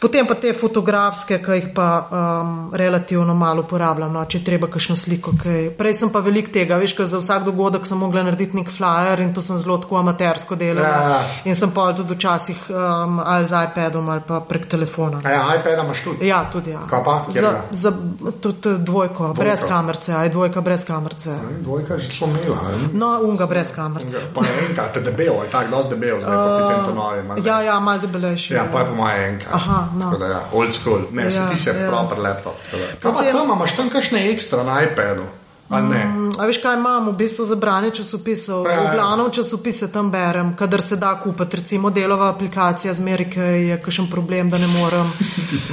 Potem 0.00 0.26
pa 0.26 0.34
te 0.34 0.52
fotografske, 0.56 1.36
ki 1.44 1.56
jih 1.58 1.66
pa 1.76 1.86
um, 2.08 2.70
relativno 2.74 3.34
malo 3.34 3.60
uporabljam, 3.66 4.12
no, 4.12 4.22
če 4.24 4.38
treba 4.44 4.70
kakšno 4.72 4.96
sliko. 4.96 5.34
Kaj. 5.42 5.66
Prej 5.76 5.94
sem 5.98 6.12
pa 6.12 6.22
velik 6.24 6.48
tega, 6.54 6.78
veš, 6.80 6.94
ker 6.96 7.08
za 7.10 7.20
vsak 7.20 7.44
dogodek 7.44 7.84
sem 7.86 8.00
mogla 8.00 8.22
narediti 8.24 8.56
nek 8.56 8.70
flyer 8.72 9.20
in 9.20 9.34
to 9.36 9.44
sem 9.44 9.58
zelo 9.60 9.76
tako 9.82 9.98
amatersko 10.00 10.56
delala. 10.56 10.88
Ja, 10.88 11.10
ja. 11.10 11.18
In 11.52 11.58
sem 11.58 11.74
pa 11.74 11.90
tudi 11.92 12.16
včasih 12.16 12.62
um, 12.72 13.18
ali 13.20 13.46
z 13.46 13.60
iPadom 13.68 14.08
ali 14.08 14.24
pa 14.26 14.40
prek 14.40 14.64
telefona. 14.72 15.20
A 15.24 15.34
ja, 15.34 15.42
iPad 15.58 15.84
imaš 15.84 16.04
tudi. 16.06 16.30
Ja, 16.32 16.40
tudi 16.52 16.72
ja. 16.72 16.80
Kaj 16.88 17.04
pa? 17.04 17.18
Kjer 17.28 17.44
Za, 17.44 17.50
ga? 17.50 17.60
za 17.70 17.92
tudi 18.40 18.56
dvojko, 18.78 18.84
dvojko, 18.84 19.34
brez 19.36 19.66
kamerce, 19.68 20.14
aj 20.16 20.32
dvojka 20.32 20.60
brez 20.64 20.84
kamerce. 20.88 21.36
Dvojka 21.60 21.98
že 21.98 22.08
smo 22.12 22.30
imela. 22.32 22.72
ne? 22.72 22.88
No, 22.96 23.12
unga 23.28 23.46
brez 23.46 23.74
kamerce. 23.76 24.24
Pa 24.34 24.46
je 24.48 24.56
enka, 24.70 24.88
te 24.94 25.00
debel, 25.04 25.44
je 25.44 25.50
tako, 25.52 25.76
dosti 25.76 25.94
debel, 25.94 26.20
zdaj 26.24 26.36
pa 26.36 26.48
potem 26.56 26.84
to 26.88 26.94
novi. 26.94 27.22
malo. 27.28 27.40
Ja, 27.44 27.60
ja, 27.60 27.80
malo 27.80 28.00
debelejši. 28.00 28.54
Ja, 28.54 28.64
pa 28.72 28.80
je 28.80 28.86
po 28.86 28.94
moje 28.96 29.28
enka. 29.28 29.48
Aha, 29.52 29.89
no. 29.94 30.10
Tako 30.10 30.18
da 30.18 30.26
ja, 30.26 30.40
old 30.52 30.74
school. 30.74 31.00
Ne, 31.12 31.24
ja, 31.24 31.48
ti 31.50 31.56
se 31.56 31.70
ja. 31.70 31.88
proper 31.88 32.18
laptop. 32.18 32.54
Kaj 33.02 33.12
pa 33.12 33.22
tam, 33.32 33.52
imaš 33.56 33.76
tam 33.76 33.90
kakšne 33.90 34.30
ekstra 34.30 34.62
na 34.62 34.82
iPadu? 34.82 35.26
Mm, 35.70 36.32
A 36.38 36.46
veš, 36.46 36.58
kaj 36.58 36.74
imam 36.74 37.08
v 37.08 37.12
bistvu 37.14 37.44
za 37.46 37.54
branje 37.56 37.90
časopisov? 37.90 38.66
Ja, 38.66 38.72
ja. 38.72 38.90
V 38.90 38.94
glavnem 38.94 39.30
časopise 39.30 39.92
tam 39.92 40.10
berem, 40.10 40.56
kadar 40.56 40.82
se 40.82 40.96
da 40.96 41.14
kupiti. 41.14 41.56
Recimo 41.56 41.90
delova 41.90 42.28
aplikacija 42.28 42.92
z 42.94 43.00
Amerike 43.00 43.40
je 43.40 43.82
kakšen 43.82 44.10
problem, 44.10 44.50
da 44.50 44.58
ne 44.58 44.66
morem. 44.66 45.06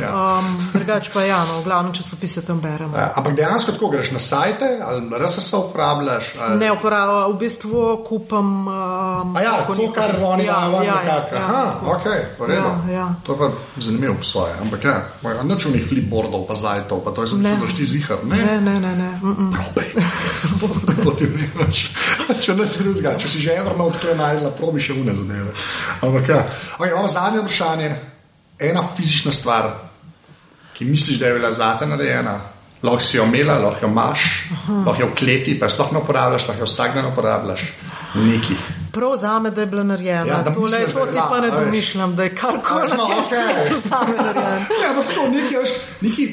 Ja. 0.01 0.09
Um, 0.13 0.45
drugač 0.73 1.09
pa 1.13 1.21
ja, 1.21 1.37
no, 1.45 1.61
v 1.61 1.63
glavnem 1.63 1.93
časopise 1.93 2.41
tam 2.45 2.59
berem. 2.61 2.89
Ja, 2.93 3.13
Ampak 3.15 3.33
dejansko 3.37 3.71
tako 3.71 3.89
greš 3.89 4.11
na 4.11 4.19
sajte 4.19 4.77
ali 4.81 5.09
RSS 5.17 5.53
uporabljaš? 5.53 6.35
Ali... 6.39 6.57
Ne 6.57 6.71
uporabljam, 6.71 7.31
v 7.33 7.37
bistvu 7.37 8.03
kupam. 8.05 8.67
Um, 8.67 9.35
A 9.37 9.41
ja, 9.41 9.65
to, 9.67 9.73
neko- 9.73 9.93
kar 9.93 10.15
oni 10.21 10.45
ja, 10.45 10.65
imajo 10.69 10.83
ja, 10.83 10.95
nekako. 10.95 11.35
ja, 11.35 11.41
Aha, 11.41 11.63
tako. 11.73 11.91
ok, 11.91 12.05
v 12.39 12.45
redu. 12.45 12.69
Ja, 12.89 12.93
ja. 12.93 13.05
To 13.23 13.33
je 13.33 13.37
pa 13.37 13.47
zanimivo 13.77 14.13
po 14.17 14.23
svoje. 14.23 14.53
Ampak 14.61 14.83
ja, 14.83 14.97
noč 15.43 15.65
unih 15.65 15.85
flipboardov 15.87 16.45
pa 16.47 16.55
zajtov, 16.55 17.01
pa 17.05 17.11
to 17.11 17.21
je 17.21 17.27
šlo, 17.27 17.67
ti 17.77 17.85
zihar. 17.85 18.17
Ne, 18.25 18.37
Ne, 18.37 18.61
ne, 18.61 18.79
ne. 18.79 18.93
ne. 18.95 19.09
Mm 19.21 19.35
-mm. 19.35 19.49
probej. 19.53 19.86
To 21.03 21.11
ti 21.11 21.25
veš. 21.25 21.81
Če 22.41 22.55
ne 22.55 22.67
si 22.67 22.83
drugega, 22.83 23.15
če 23.19 23.29
si 23.31 23.41
že 23.43 23.55
evrno 23.57 23.89
odkle 23.91 24.15
najdela, 24.17 24.51
probi 24.57 24.83
še 24.83 24.97
une 24.97 25.13
zadeve. 25.15 25.53
Ampak 26.01 26.29
ja, 26.29 26.43
okay, 26.77 26.91
imamo 26.91 27.07
zadnje 27.07 27.43
vprašanje. 27.45 27.89
Ena 28.57 28.81
fizična 28.97 29.31
stvar, 29.31 29.67
ki 30.73 30.85
misliš, 30.85 31.19
da 31.21 31.27
je 31.27 31.35
bila 31.37 31.51
zate 31.53 31.85
narejena, 31.85 32.39
lahko 32.83 33.03
si 33.05 33.17
jo 33.17 33.25
imela, 33.29 33.59
lahko 33.61 33.85
jo 33.85 33.91
imaš, 33.91 34.23
lahko 34.85 35.01
jo 35.01 35.09
v 35.11 35.15
kleti, 35.19 35.53
pa 35.59 35.69
sploh 35.69 35.93
ne 35.93 36.01
uporabljaš, 36.01 36.47
lahko 36.49 36.65
jo 36.65 36.69
vsak 36.69 36.97
dan 36.97 37.11
uporabljaš. 37.11 37.67
Neki. 38.17 38.57
Prav 38.93 39.13
za 39.21 39.39
me, 39.39 39.51
da 39.51 39.61
je 39.61 39.69
bila 39.69 39.83
narejena. 39.83 40.25
Ja, 40.25 40.53
Tole, 40.53 40.79
misliš, 40.79 40.93
to 40.93 41.05
si 41.05 41.11
bila, 41.11 41.29
pa 41.29 41.41
ne 41.41 41.51
domišljam, 41.51 42.15
da 42.15 42.23
je 42.23 42.35
karkoli 42.35 42.97
no, 42.97 43.07
svetu 43.29 43.81
za 43.89 44.01
me 44.07 44.15
narejeno. 44.17 44.81
Ja, 44.81 44.89
ampak 44.89 45.05
tako 45.13 45.27
nekaj, 45.29 45.69
nekaj, 46.01 46.25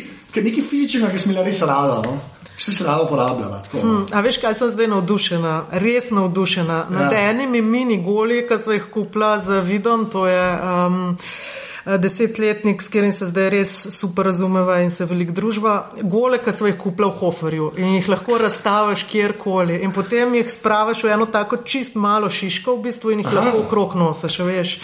nekaj 0.49 0.65
fizičnega, 0.71 1.13
ki 1.13 1.19
smo 1.19 1.37
ga 1.37 1.45
res 1.45 1.61
rada, 1.61 2.01
no? 2.09 2.17
Si 2.57 2.85
rada 2.85 3.03
uporabljala. 3.03 3.63
Tako, 3.63 3.87
no. 3.87 4.07
A 4.11 4.21
veš, 4.21 4.37
kaj 4.37 4.55
sem 4.55 4.71
zdaj 4.71 4.87
navdušena, 4.89 5.55
res 5.73 6.11
navdušena. 6.11 6.87
Nad 6.91 7.13
Ja. 7.13 7.31
enimi 7.31 7.63
mini 7.63 7.99
goli, 7.99 8.47
ki 8.49 8.59
smo 8.59 8.73
jih 8.73 8.85
kupila 8.91 9.41
z 9.41 9.61
vidom, 9.61 10.07
to 10.07 10.27
je 10.27 10.45
um, 10.55 11.17
desetletnik, 11.99 12.81
s 12.81 12.89
katerim 12.89 13.13
se 13.13 13.27
zdaj 13.27 13.51
res 13.51 13.73
super 13.91 14.25
razumeva 14.25 14.79
in 14.81 14.91
se 14.91 15.05
velik 15.05 15.31
družba. 15.31 15.75
Gole, 16.03 16.39
ki 16.39 16.53
smo 16.53 16.67
jih 16.67 16.79
kupila 16.79 17.09
v 17.09 17.19
Hoferju 17.19 17.73
in 17.77 17.95
jih 17.95 18.09
lahko 18.09 18.39
razstaviš 18.39 19.03
kjerkoli. 19.05 19.81
In 19.83 19.93
potem 19.93 20.35
jih 20.35 20.49
spraviš 20.49 21.03
v 21.03 21.09
eno 21.09 21.27
tako 21.27 21.57
čist 21.59 21.95
malo 21.97 22.31
šiško 22.31 22.77
v 22.77 22.83
bistvu 22.83 23.11
in 23.11 23.19
jih 23.19 23.27
Aha. 23.29 23.37
lahko 23.37 23.59
okrog 23.59 23.95
nosiš, 23.97 24.41
a 24.41 24.45
veš. 24.45 24.79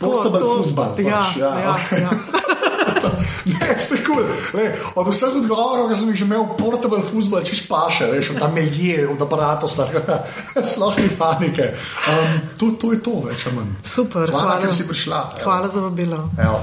Portable 0.00 0.40
football, 0.40 0.98
Ja, 0.98 1.20
pač, 1.20 1.36
ja, 1.36 1.52
ja, 1.58 1.76
okej. 1.76 2.00
ja. 2.00 2.10
Ne, 3.44 3.78
se 3.78 3.98
kul. 4.04 4.22
Cool. 4.50 4.68
Od 4.94 5.08
vseh 5.08 5.36
odgovorov, 5.42 5.90
ki 5.90 5.98
sem 5.98 6.12
jih 6.12 6.20
že 6.22 6.26
imel, 6.28 6.46
portable 6.58 7.02
football, 7.02 7.44
češ 7.46 7.64
paše, 7.68 8.10
veš, 8.12 8.34
od 8.34 8.42
tam 8.42 8.58
je, 8.58 9.08
od 9.08 9.22
aparata, 9.22 9.68
sploh 10.72 10.98
ni 10.98 11.10
panike. 11.18 11.72
Um, 12.08 12.40
to, 12.56 12.72
to 12.78 12.92
je 12.92 13.02
to, 13.02 13.18
več 13.26 13.46
ali 13.46 13.56
manj. 13.58 13.72
Super, 13.82 14.30
hvala, 14.30 14.56
hvala. 14.56 14.60
ker 14.62 14.74
si 14.74 14.88
prišla. 14.88 15.22
evo. 15.36 15.44
Hvala 15.44 15.68
za 15.68 15.80
vabilo. 15.80 16.28
Evo. 16.38 16.60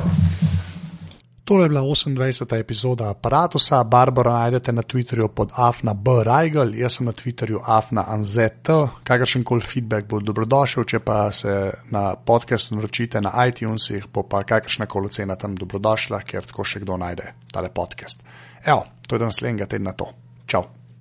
Tole 1.49 1.65
je 1.65 1.69
bila 1.69 1.81
28. 1.81 2.59
epizoda 2.59 3.09
aparata. 3.09 3.83
Barbara 3.83 4.33
najdete 4.33 4.71
na 4.71 4.81
Twitterju 4.81 5.27
pod 5.27 5.49
Afna 5.55 5.93
B. 5.93 6.11
Rajgal, 6.23 6.75
jaz 6.75 6.97
sem 6.97 7.05
na 7.05 7.11
Twitterju 7.11 7.59
Afna 7.65 8.05
Anzet. 8.07 8.69
Kakršen 9.03 9.43
koli 9.43 9.61
feedback 9.61 10.05
bo 10.05 10.19
dobrodošel, 10.21 10.85
če 10.85 10.99
pa 10.99 11.31
se 11.33 11.71
na 11.89 12.13
podkastu 12.15 12.77
naročite 12.77 13.21
na 13.21 13.33
iTunesih, 13.47 14.05
bo 14.13 14.23
pa 14.29 14.43
kakršna 14.43 14.85
koli 14.85 15.09
ocena 15.09 15.35
tam 15.35 15.57
dobrodošla, 15.57 16.21
ker 16.21 16.45
tako 16.45 16.63
še 16.63 16.85
kdo 16.85 17.01
najde 17.01 17.33
tale 17.51 17.73
podcast. 17.73 18.21
Evo, 18.65 18.85
to 19.07 19.15
je 19.15 19.19
do 19.19 19.33
naslednjega 19.33 19.65
tedna 19.65 19.97
to. 19.97 20.13
Čau! 20.45 20.78